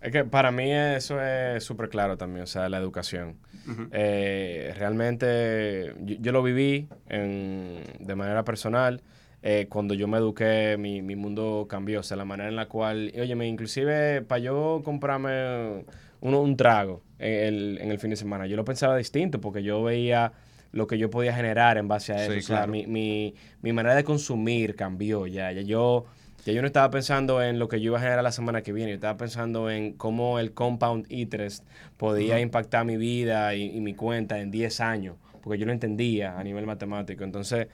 Es 0.01 0.13
que 0.13 0.25
para 0.25 0.51
mí 0.51 0.71
eso 0.71 1.21
es 1.23 1.65
súper 1.65 1.89
claro 1.89 2.17
también, 2.19 2.43
o 2.45 2.47
sea, 2.47 2.69
la 2.69 2.77
educación. 2.79 3.37
Eh, 3.91 4.75
realmente 4.77 5.95
yo, 6.03 6.17
yo 6.21 6.33
lo 6.33 6.43
viví 6.43 6.89
en- 7.09 7.83
de 8.01 8.15
manera 8.15 8.45
personal. 8.45 9.03
Eh, 9.43 9.67
cuando 9.69 9.95
yo 9.95 10.09
me 10.09 10.19
eduqué, 10.19 10.77
mi, 10.79 11.03
mi 11.03 11.17
mundo 11.17 11.67
cambió. 11.69 12.01
O 12.01 12.03
sea, 12.03 12.17
la 12.17 12.25
manera 12.25 12.49
en 12.49 12.57
la 12.57 12.67
cual, 12.67 13.13
oye, 13.19 13.35
inclusive 13.47 14.23
para 14.23 14.39
yo 14.39 14.83
comprarme 14.85 15.85
uno, 16.21 16.41
un 16.41 16.57
trago 16.57 17.03
en 17.19 17.33
el, 17.55 17.79
en 17.81 17.91
el 17.91 17.99
fin 17.99 18.11
de 18.11 18.17
semana. 18.17 18.47
Yo 18.47 18.57
lo 18.57 18.65
pensaba 18.65 18.97
distinto 18.97 19.41
porque 19.41 19.63
yo 19.63 19.83
veía 19.83 20.33
lo 20.75 20.87
que 20.87 20.99
yo 20.99 21.11
podía 21.11 21.33
generar 21.35 21.79
en 21.79 21.89
base 21.89 22.13
a 22.13 22.25
eso. 22.25 22.33
Sí, 22.33 22.39
o 22.39 22.43
sea, 22.43 22.57
claro. 22.59 22.73
mi, 22.73 22.87
mi, 22.87 23.35
mi 23.63 23.73
manera 23.73 23.95
de 23.95 24.05
consumir 24.05 24.75
cambió 24.75 25.27
ya. 25.27 25.53
Ya 25.53 25.63
yo, 25.63 26.05
ya 26.45 26.53
yo 26.53 26.61
no 26.61 26.67
estaba 26.67 26.91
pensando 26.91 27.43
en 27.43 27.59
lo 27.59 27.69
que 27.69 27.81
yo 27.81 27.91
iba 27.93 27.99
a 27.99 28.01
generar 28.01 28.23
la 28.23 28.33
semana 28.33 28.63
que 28.63 28.73
viene. 28.73 28.91
Yo 28.91 28.97
estaba 28.97 29.17
pensando 29.17 29.71
en 29.71 29.93
cómo 29.95 30.39
el 30.39 30.53
compound 30.53 31.07
interest 31.11 31.65
podía 31.97 32.41
impactar 32.41 32.85
mi 32.85 32.97
vida 32.97 33.55
y, 33.55 33.77
y 33.77 33.81
mi 33.81 33.95
cuenta 33.95 34.41
en 34.41 34.51
10 34.51 34.81
años. 34.81 35.17
Porque 35.43 35.59
yo 35.59 35.67
lo 35.67 35.73
entendía 35.73 36.39
a 36.39 36.43
nivel 36.43 36.67
matemático. 36.67 37.23
Entonces, 37.23 37.69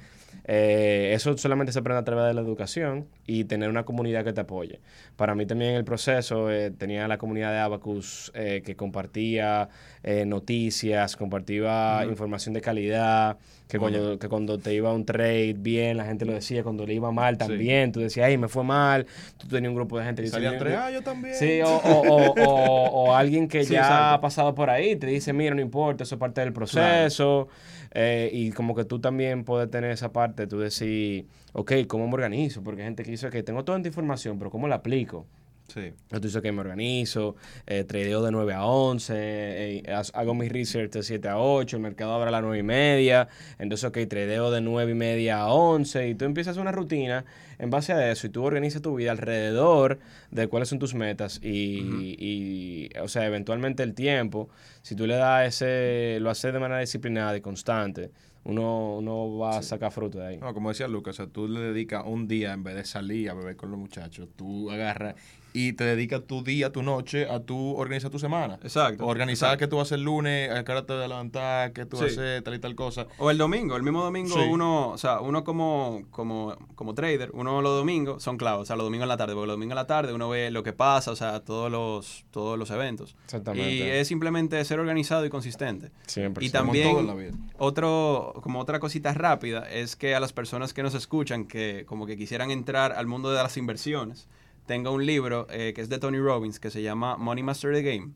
eh, 0.45 1.13
eso 1.15 1.37
solamente 1.37 1.73
se 1.73 1.79
aprende 1.79 2.01
a 2.01 2.05
través 2.05 2.27
de 2.27 2.35
la 2.35 2.41
educación 2.41 3.07
y 3.27 3.45
tener 3.45 3.69
una 3.71 3.85
comunidad 3.85 4.25
que 4.25 4.33
te 4.33 4.41
apoye. 4.41 4.81
Para 5.17 5.35
mí 5.35 5.47
también 5.47 5.75
el 5.75 5.85
proceso 5.85 6.51
eh, 6.51 6.71
tenía 6.71 7.07
la 7.09 7.19
comunidad 7.19 7.53
de 7.53 7.59
Abacus 7.59 8.33
eh, 8.35 8.63
que 8.65 8.77
compartía 8.77 9.69
eh, 10.03 10.25
noticias, 10.27 11.17
compartía 11.17 12.05
información 12.09 12.55
de 12.55 12.61
calidad, 12.61 13.39
que 13.71 13.79
cuando, 13.79 14.19
que 14.19 14.29
cuando 14.29 14.59
te 14.59 14.75
iba 14.75 14.93
un 14.93 15.05
trade 15.05 15.55
bien, 15.57 15.97
la 15.97 16.05
gente 16.05 16.25
lo 16.25 16.33
decía, 16.33 16.63
cuando 16.63 16.85
le 16.85 16.95
iba 16.95 17.11
mal 17.13 17.39
también, 17.39 17.93
tú 17.93 18.01
decías, 18.01 18.27
ay, 18.27 18.37
me 18.37 18.49
fue 18.49 18.65
mal, 18.65 19.07
tú 19.39 19.47
tenías 19.49 19.69
un 19.71 19.77
grupo 19.77 19.99
de 19.99 20.05
gente 20.05 20.23
que 20.23 20.29
Salían 20.29 20.55
dice, 20.55 20.65
tres, 20.65 20.77
ah, 20.79 20.91
yo 20.91 21.03
también. 21.03 21.35
Sí, 21.35 21.61
o, 21.63 21.69
o, 21.77 22.33
o, 22.35 23.15
alguien 23.15 23.49
que 23.49 23.65
Sí, 23.65 23.73
ya 23.75 23.81
exacto. 23.81 24.15
ha 24.15 24.21
pasado 24.21 24.55
por 24.55 24.71
ahí, 24.71 24.97
te 24.97 25.07
dice, 25.07 25.33
mira, 25.33 25.55
no 25.55 25.61
importa, 25.63 26.03
eso 26.05 26.17
es 26.17 26.19
parte 26.19 26.41
del 26.41 26.53
proceso. 26.53 27.49
eh, 27.93 28.29
y 28.33 28.51
como 28.53 28.75
que 28.75 28.85
tú 28.85 28.99
también 29.01 29.45
puedes 29.45 29.71
tener 29.71 29.91
esa 29.91 30.13
parte, 30.13 30.47
tú 30.47 30.59
decir, 30.59 31.27
ok, 31.53 31.73
¿cómo 31.87 32.07
me 32.09 32.15
organizo? 32.15 32.63
Porque 32.63 32.83
hay 32.83 32.87
gente 32.89 33.03
que 33.05 33.13
dice, 33.13 33.29
ok, 33.29 33.37
tengo 33.45 33.65
toda 33.65 33.79
esta 33.79 33.89
información, 33.89 34.39
pero 34.39 34.51
¿cómo 34.51 34.69
la 34.69 34.77
aplico? 34.77 35.27
Sí. 35.73 35.93
Entonces 36.11 36.43
que 36.43 36.51
me 36.51 36.61
organizo, 36.61 37.37
eh, 37.67 37.85
tradeo 37.85 38.23
de 38.23 38.33
9 38.33 38.55
a 38.55 38.65
11, 38.65 39.15
eh, 39.17 39.83
hago 40.15 40.35
mi 40.35 40.49
research 40.49 40.91
de 40.93 41.03
7 41.03 41.29
a 41.29 41.39
8, 41.39 41.77
el 41.77 41.83
mercado 41.83 42.13
abre 42.13 42.29
a 42.29 42.33
las 42.33 42.43
9 42.43 42.59
y 42.59 42.63
media, 42.63 43.29
entonces 43.59 43.89
ok, 43.89 43.99
tradeo 44.09 44.51
de 44.51 44.61
9 44.61 44.91
y 44.91 44.95
media 44.95 45.39
a 45.39 45.53
11 45.53 46.09
y 46.09 46.15
tú 46.17 46.25
empiezas 46.25 46.57
una 46.57 46.73
rutina 46.73 47.25
en 47.59 47.71
base 47.71 47.93
a 47.93 48.11
eso 48.11 48.27
y 48.27 48.31
tú 48.31 48.43
organizas 48.43 48.83
tu 48.83 48.97
vida 48.97 49.13
alrededor 49.13 50.01
de 50.31 50.49
cuáles 50.49 50.69
son 50.69 50.79
tus 50.79 50.95
metas 50.95 51.39
y, 51.43 52.17
y, 52.19 52.91
o 52.99 53.07
sea, 53.07 53.27
eventualmente 53.27 53.83
el 53.83 53.95
tiempo, 53.95 54.49
si 54.83 54.97
tú 54.97 55.07
le 55.07 55.17
das 55.17 55.47
ese, 55.47 56.19
lo 56.21 56.31
haces 56.31 56.53
de 56.53 56.59
manera 56.59 56.81
disciplinada 56.81 57.37
y 57.37 57.41
constante, 57.41 58.11
uno, 58.45 58.97
uno 58.97 59.37
va 59.37 59.59
a 59.59 59.63
sacar 59.63 59.93
fruto 59.93 60.19
de 60.19 60.27
ahí. 60.27 60.39
No, 60.39 60.55
como 60.55 60.71
decía 60.71 60.89
Lucas, 60.89 61.15
o 61.15 61.25
sea, 61.25 61.27
tú 61.27 61.47
le 61.47 61.61
dedicas 61.61 62.05
un 62.07 62.27
día 62.27 62.53
en 62.53 62.63
vez 62.63 62.75
de 62.75 62.85
salir 62.85 63.29
a 63.31 63.35
beber 63.35 63.57
con 63.57 63.71
los 63.71 63.79
muchachos, 63.79 64.29
tú 64.37 64.71
agarras 64.71 65.15
y 65.53 65.73
te 65.73 65.85
dedicas 65.85 66.23
tu 66.27 66.43
día, 66.45 66.71
tu 66.73 66.83
noche 66.83 67.29
a 67.29 67.41
tú 67.41 67.75
organizar 67.77 68.11
tu 68.11 68.19
semana. 68.19 68.59
Exacto, 68.63 69.07
Organizar 69.07 69.49
exacto. 69.49 69.59
qué 69.65 69.69
tú 69.69 69.77
vas 69.77 69.83
a 69.83 69.89
hacer 69.89 69.99
el 69.99 70.05
lunes, 70.05 70.51
a 70.51 70.65
qué 70.65 70.73
hora 70.73 70.87
te 70.87 70.93
vas 70.95 71.05
a 71.05 71.09
levantar, 71.09 71.73
qué 71.73 71.87
tú 71.87 71.97
vas 71.97 72.07
a 72.07 72.09
Sí. 72.09 72.15
hacer, 72.19 72.43
tal 72.43 72.55
y 72.55 72.59
tal 72.59 72.75
cosa. 72.75 73.07
O 73.19 73.31
el 73.31 73.39
domingo, 73.39 73.77
el 73.77 73.83
mismo 73.83 74.03
domingo 74.03 74.35
Sí. 74.35 74.41
uno, 74.49 74.91
o 74.91 74.99
sea, 74.99 75.21
uno 75.21 75.43
como, 75.45 76.03
como, 76.11 76.57
como 76.75 76.95
trader, 76.95 77.31
uno 77.33 77.63
los 77.63 77.77
domingos 77.79 78.23
son 78.23 78.37
claves, 78.37 78.63
o 78.63 78.65
sea, 78.65 78.77
los 78.77 78.85
domingos 78.87 79.05
en 79.05 79.09
la 79.09 79.17
tarde, 79.17 79.35
porque 79.35 79.49
los 79.49 79.55
domingos 79.57 79.73
en 79.73 79.77
la 79.77 79.87
tarde 79.87 80.13
uno 80.13 80.29
ve 80.29 80.51
lo 80.51 80.63
que 80.63 80.73
pasa, 80.73 81.11
o 81.11 81.17
sea, 81.17 81.41
todos 81.41 81.71
los, 81.71 82.25
todos 82.31 82.59
los 82.59 82.71
eventos. 82.71 83.17
Exactamente. 83.25 83.71
Y 83.73 83.83
es 83.83 84.07
simplemente 84.09 84.65
ser 84.65 84.79
organizado 84.81 85.25
y 85.27 85.31
consistente. 85.31 85.91
100%. 86.07 86.43
Y 86.43 86.51
también, 86.51 86.91
todo 86.91 87.01
en 87.01 87.07
la 87.07 87.15
vida. 87.15 87.33
otro, 87.59 88.35
como 88.43 88.61
otra 88.61 88.79
cosita 88.81 89.13
rápida, 89.15 89.69
es 89.71 89.97
que 89.97 90.15
a 90.15 90.21
las 90.21 90.33
personas 90.33 90.73
que 90.75 90.83
nos 90.83 90.95
escuchan, 90.95 91.45
que 91.47 91.85
como 91.87 92.07
que 92.07 92.17
quisieran 92.17 92.51
entrar 92.51 92.93
al 92.93 93.07
mundo 93.07 93.31
de 93.31 93.43
las 93.43 93.57
inversiones, 93.57 94.29
tenga 94.67 94.91
un 94.91 95.05
libro 95.07 95.47
eh, 95.51 95.73
que 95.75 95.81
es 95.81 95.89
de 95.89 95.99
Tony 95.99 96.19
Robbins, 96.19 96.61
que 96.61 96.71
se 96.71 96.83
llama 96.83 97.17
Money 97.17 97.43
Master 97.43 97.73
the 97.75 97.83
Game. 97.83 98.13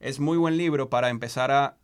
Es 0.00 0.18
muy 0.20 0.36
buen 0.36 0.56
libro 0.56 0.88
para 0.90 1.10
empezar 1.10 1.50
a, 1.50 1.76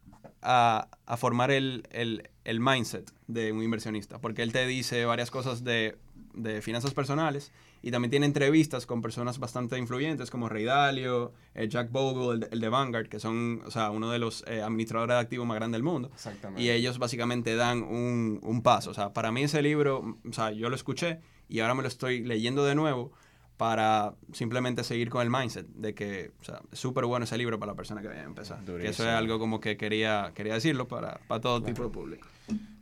a- 0.43 0.89
a 1.07 1.17
formar 1.17 1.51
el, 1.51 1.85
el- 1.91 2.29
el 2.45 2.61
mindset 2.61 3.13
de 3.27 3.53
un 3.53 3.63
inversionista, 3.63 4.21
porque 4.21 4.43
él 4.43 4.53
te 4.53 4.67
dice 4.67 5.05
varias 5.05 5.31
cosas 5.31 5.63
de, 5.65 5.97
de 6.35 6.63
finanzas 6.63 6.95
personales 6.95 7.53
y 7.81 7.91
también 7.93 8.11
tiene 8.11 8.27
entrevistas 8.27 8.87
con 8.87 9.03
personas 9.03 9.39
bastante 9.39 9.79
influyentes 9.79 10.31
como 10.31 10.49
Ray 10.49 10.65
Dalio, 10.65 11.33
eh, 11.55 11.69
Jack 11.69 11.93
Bogle, 11.93 12.35
el, 12.35 12.41
de- 12.41 12.49
el 12.51 12.61
de 12.61 12.69
Vanguard, 12.69 13.09
que 13.09 13.21
son 13.21 13.63
o 13.67 13.71
sea, 13.71 13.91
uno 13.91 14.11
de 14.11 14.19
los 14.19 14.43
eh, 14.49 14.63
administradores 14.63 15.15
de 15.15 15.21
activos 15.21 15.47
más 15.47 15.57
grandes 15.57 15.77
del 15.77 15.85
mundo. 15.85 16.11
Exactamente. 16.13 16.61
Y 16.63 16.71
ellos 16.71 16.99
básicamente 16.99 17.55
dan 17.55 17.83
un, 17.85 18.41
un 18.43 18.63
paso. 18.63 18.91
O 18.91 18.95
sea, 18.95 19.13
para 19.13 19.31
mí 19.31 19.43
ese 19.45 19.63
libro, 19.63 20.17
o 20.29 20.33
sea, 20.33 20.51
yo 20.51 20.71
lo 20.71 20.75
escuché 20.77 21.21
y 21.49 21.61
ahora 21.61 21.75
me 21.75 21.83
lo 21.83 21.89
estoy 21.89 22.25
leyendo 22.25 22.65
de 22.65 22.75
nuevo 22.75 23.13
para 23.59 24.15
simplemente 24.33 24.85
seguir 24.85 25.11
con 25.11 25.21
el 25.21 25.31
mindset 25.31 25.67
de 25.67 25.93
que, 25.93 26.31
o 26.41 26.45
sea, 26.45 26.63
es 26.73 26.79
súper 26.79 27.05
bueno 27.05 27.25
ese 27.25 27.37
libro 27.37 27.59
para 27.59 27.73
la 27.73 27.77
persona 27.77 28.01
que 28.01 28.07
vaya 28.07 28.23
a 28.23 28.25
empezar. 28.25 28.65
Que 28.65 28.89
eso 28.89 29.03
es 29.03 29.11
algo 29.11 29.39
como 29.41 29.61
que 29.61 29.77
quería, 29.77 30.31
quería 30.35 30.55
decirlo 30.55 30.87
para, 30.87 31.21
para 31.27 31.41
todo 31.41 31.63
tipo 31.63 31.83
de 31.83 31.91
público. 31.91 32.29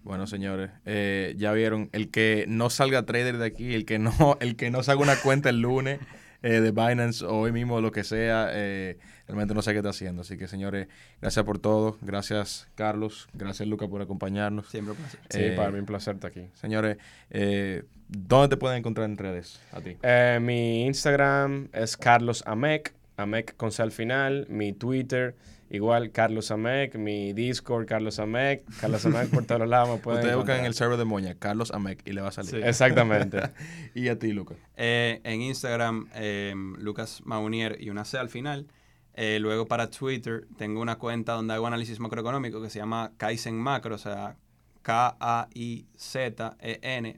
Bueno, 0.05 0.27
señores, 0.27 0.71
eh, 0.85 1.35
ya 1.39 1.53
vieron, 1.53 1.89
el 1.93 2.11
que 2.11 2.45
no 2.47 2.69
salga 2.69 3.05
trader 3.07 3.39
de 3.39 3.47
aquí, 3.47 3.75
el 3.75 3.87
que 3.87 3.99
no, 3.99 4.37
el 4.41 4.55
que 4.55 4.71
no 4.71 4.83
salga 4.83 5.03
una 5.03 5.17
cuenta 5.17 5.49
el 5.49 5.63
lunes 5.63 5.99
eh, 6.47 6.61
de 6.61 6.71
Binance 6.71 7.25
o 7.25 7.39
hoy 7.41 7.51
mismo 7.51 7.81
lo 7.81 7.91
que 7.91 8.05
sea, 8.05 8.51
eh, 8.53 8.99
realmente 9.27 9.53
no 9.53 9.63
sé 9.63 9.73
qué 9.73 9.79
está 9.79 9.91
haciendo. 9.91 10.23
Así 10.23 10.39
que, 10.39 10.47
señores, 10.47 10.87
gracias 11.21 11.45
por 11.45 11.59
todo. 11.59 11.99
Gracias, 12.03 12.69
Carlos. 12.77 13.29
Gracias, 13.35 13.69
Luca, 13.69 13.89
por 13.89 14.01
acompañarnos. 14.01 14.69
Siempre 14.69 14.93
un 14.93 14.99
placer. 14.99 15.21
Sí, 15.29 15.39
Eh, 15.41 15.55
para 15.57 15.71
mí 15.73 15.79
un 15.81 15.87
placer 15.87 16.15
estar 16.15 16.31
aquí. 16.31 16.47
Señores, 16.55 16.99
eh, 17.31 17.83
¿dónde 18.09 18.49
te 18.49 18.57
pueden 18.57 18.79
encontrar 18.79 19.11
en 19.11 19.19
redes 19.19 19.59
a 19.73 19.81
ti? 19.81 19.97
Eh, 20.03 20.39
mi 20.41 20.87
Instagram 20.87 21.69
es 21.73 21.97
Carlos 21.97 22.45
Amec, 22.47 22.95
Amec 23.17 23.57
con 23.57 23.73
C 23.73 23.83
al 23.83 23.91
final. 23.91 24.47
Mi 24.49 24.73
Twitter, 24.73 25.35
igual 25.71 26.11
Carlos 26.13 26.51
Amec. 26.51 26.97
Mi 26.97 27.33
Discord, 27.33 27.87
Carlos 27.87 28.19
Amec. 28.19 28.65
Carlos 28.81 29.05
Amec 29.07 29.31
por 29.31 29.45
todos 29.45 29.69
lados 29.69 29.89
me 29.89 29.97
pueden 30.03 30.21
Ustedes 30.21 30.37
buscan 30.37 30.61
en 30.61 30.67
el 30.67 30.75
server 30.75 30.99
de 30.99 31.05
Moña, 31.05 31.35
Carlos 31.35 31.71
Amec, 31.73 32.07
y 32.07 32.13
le 32.13 32.21
va 32.21 32.29
a 32.29 32.33
salir. 32.33 32.51
Sí. 32.51 32.59
Exactamente. 32.63 33.41
y 33.95 34.09
a 34.09 34.19
ti, 34.19 34.33
Luca. 34.33 34.55
Eh, 34.77 35.21
en 35.25 35.43
Instagram, 35.43 36.09
eh, 36.15 36.55
Lucas 36.79 37.23
Maunier 37.25 37.77
y 37.81 37.91
una 37.91 38.05
C 38.05 38.19
al 38.19 38.29
final. 38.29 38.67
Eh, 39.15 39.39
luego 39.41 39.67
para 39.67 39.89
Twitter 39.89 40.47
tengo 40.59 40.83
una 40.83 40.97
cuenta 40.97 41.33
donde 41.33 41.55
hago 41.55 41.67
análisis 41.67 41.99
macroeconómico 42.01 42.61
que 42.61 42.69
se 42.69 42.79
llama 42.79 43.13
Kaizen 43.17 43.57
Macro, 43.57 43.95
o 43.95 43.99
sea, 43.99 44.37
K-A-I-Z-E-N, 44.83 45.89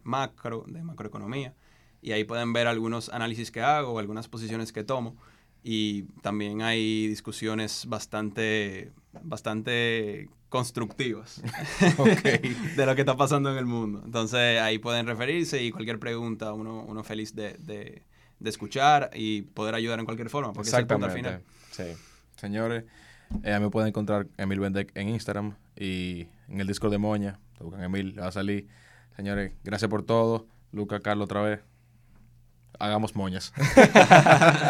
macro, 0.05 0.65
de 0.69 0.83
macroeconomía. 0.83 1.55
Y 2.01 2.13
ahí 2.13 2.23
pueden 2.23 2.53
ver 2.53 2.69
algunos 2.69 3.09
análisis 3.09 3.51
que 3.51 3.61
hago, 3.61 3.99
algunas 3.99 4.29
posiciones 4.29 4.73
que 4.73 4.85
tomo. 4.85 5.17
Y 5.63 6.05
también 6.23 6.63
hay 6.63 7.09
discusiones 7.09 7.85
bastante, 7.87 8.93
bastante 9.23 10.29
constructivas 10.49 11.43
de 12.77 12.87
lo 12.87 12.95
que 12.95 13.03
está 13.03 13.17
pasando 13.17 13.51
en 13.53 13.59
el 13.59 13.67
mundo. 13.67 14.01
Entonces 14.05 14.61
ahí 14.61 14.79
pueden 14.79 15.07
referirse 15.07 15.63
y 15.63 15.71
cualquier 15.71 15.99
pregunta, 15.99 16.53
uno, 16.53 16.85
uno 16.85 17.05
feliz 17.05 17.35
de, 17.35 17.55
de- 17.59 18.03
de 18.41 18.51
escuchar 18.51 19.11
y 19.15 19.43
poder 19.43 19.75
ayudar 19.75 19.99
en 19.99 20.05
cualquier 20.05 20.31
forma, 20.31 20.53
porque 20.53 20.69
ese 20.69 20.77
es 20.77 20.83
el 20.83 20.87
punto 20.87 21.07
al 21.07 21.13
final. 21.13 21.43
Exactamente. 21.71 21.97
Sí. 21.97 22.03
Señores, 22.37 22.85
eh, 23.43 23.59
me 23.59 23.69
pueden 23.69 23.89
encontrar 23.89 24.29
Emil 24.37 24.61
Bendec 24.61 24.93
en 24.95 25.09
Instagram 25.09 25.57
y 25.77 26.29
en 26.49 26.61
el 26.61 26.67
Discord 26.69 26.93
de 26.93 26.99
Moña. 26.99 27.41
Te 27.59 27.65
buscan 27.65 27.83
Emil, 27.83 28.17
va 28.17 28.29
a 28.29 28.33
salir. 28.33 28.69
Señores, 29.17 29.53
gracias 29.65 29.91
por 29.91 30.05
todo. 30.05 30.47
Luca, 30.71 31.01
Carlos, 31.01 31.25
otra 31.25 31.43
vez. 31.43 31.61
Hagamos 32.79 33.17
moñas. 33.17 33.53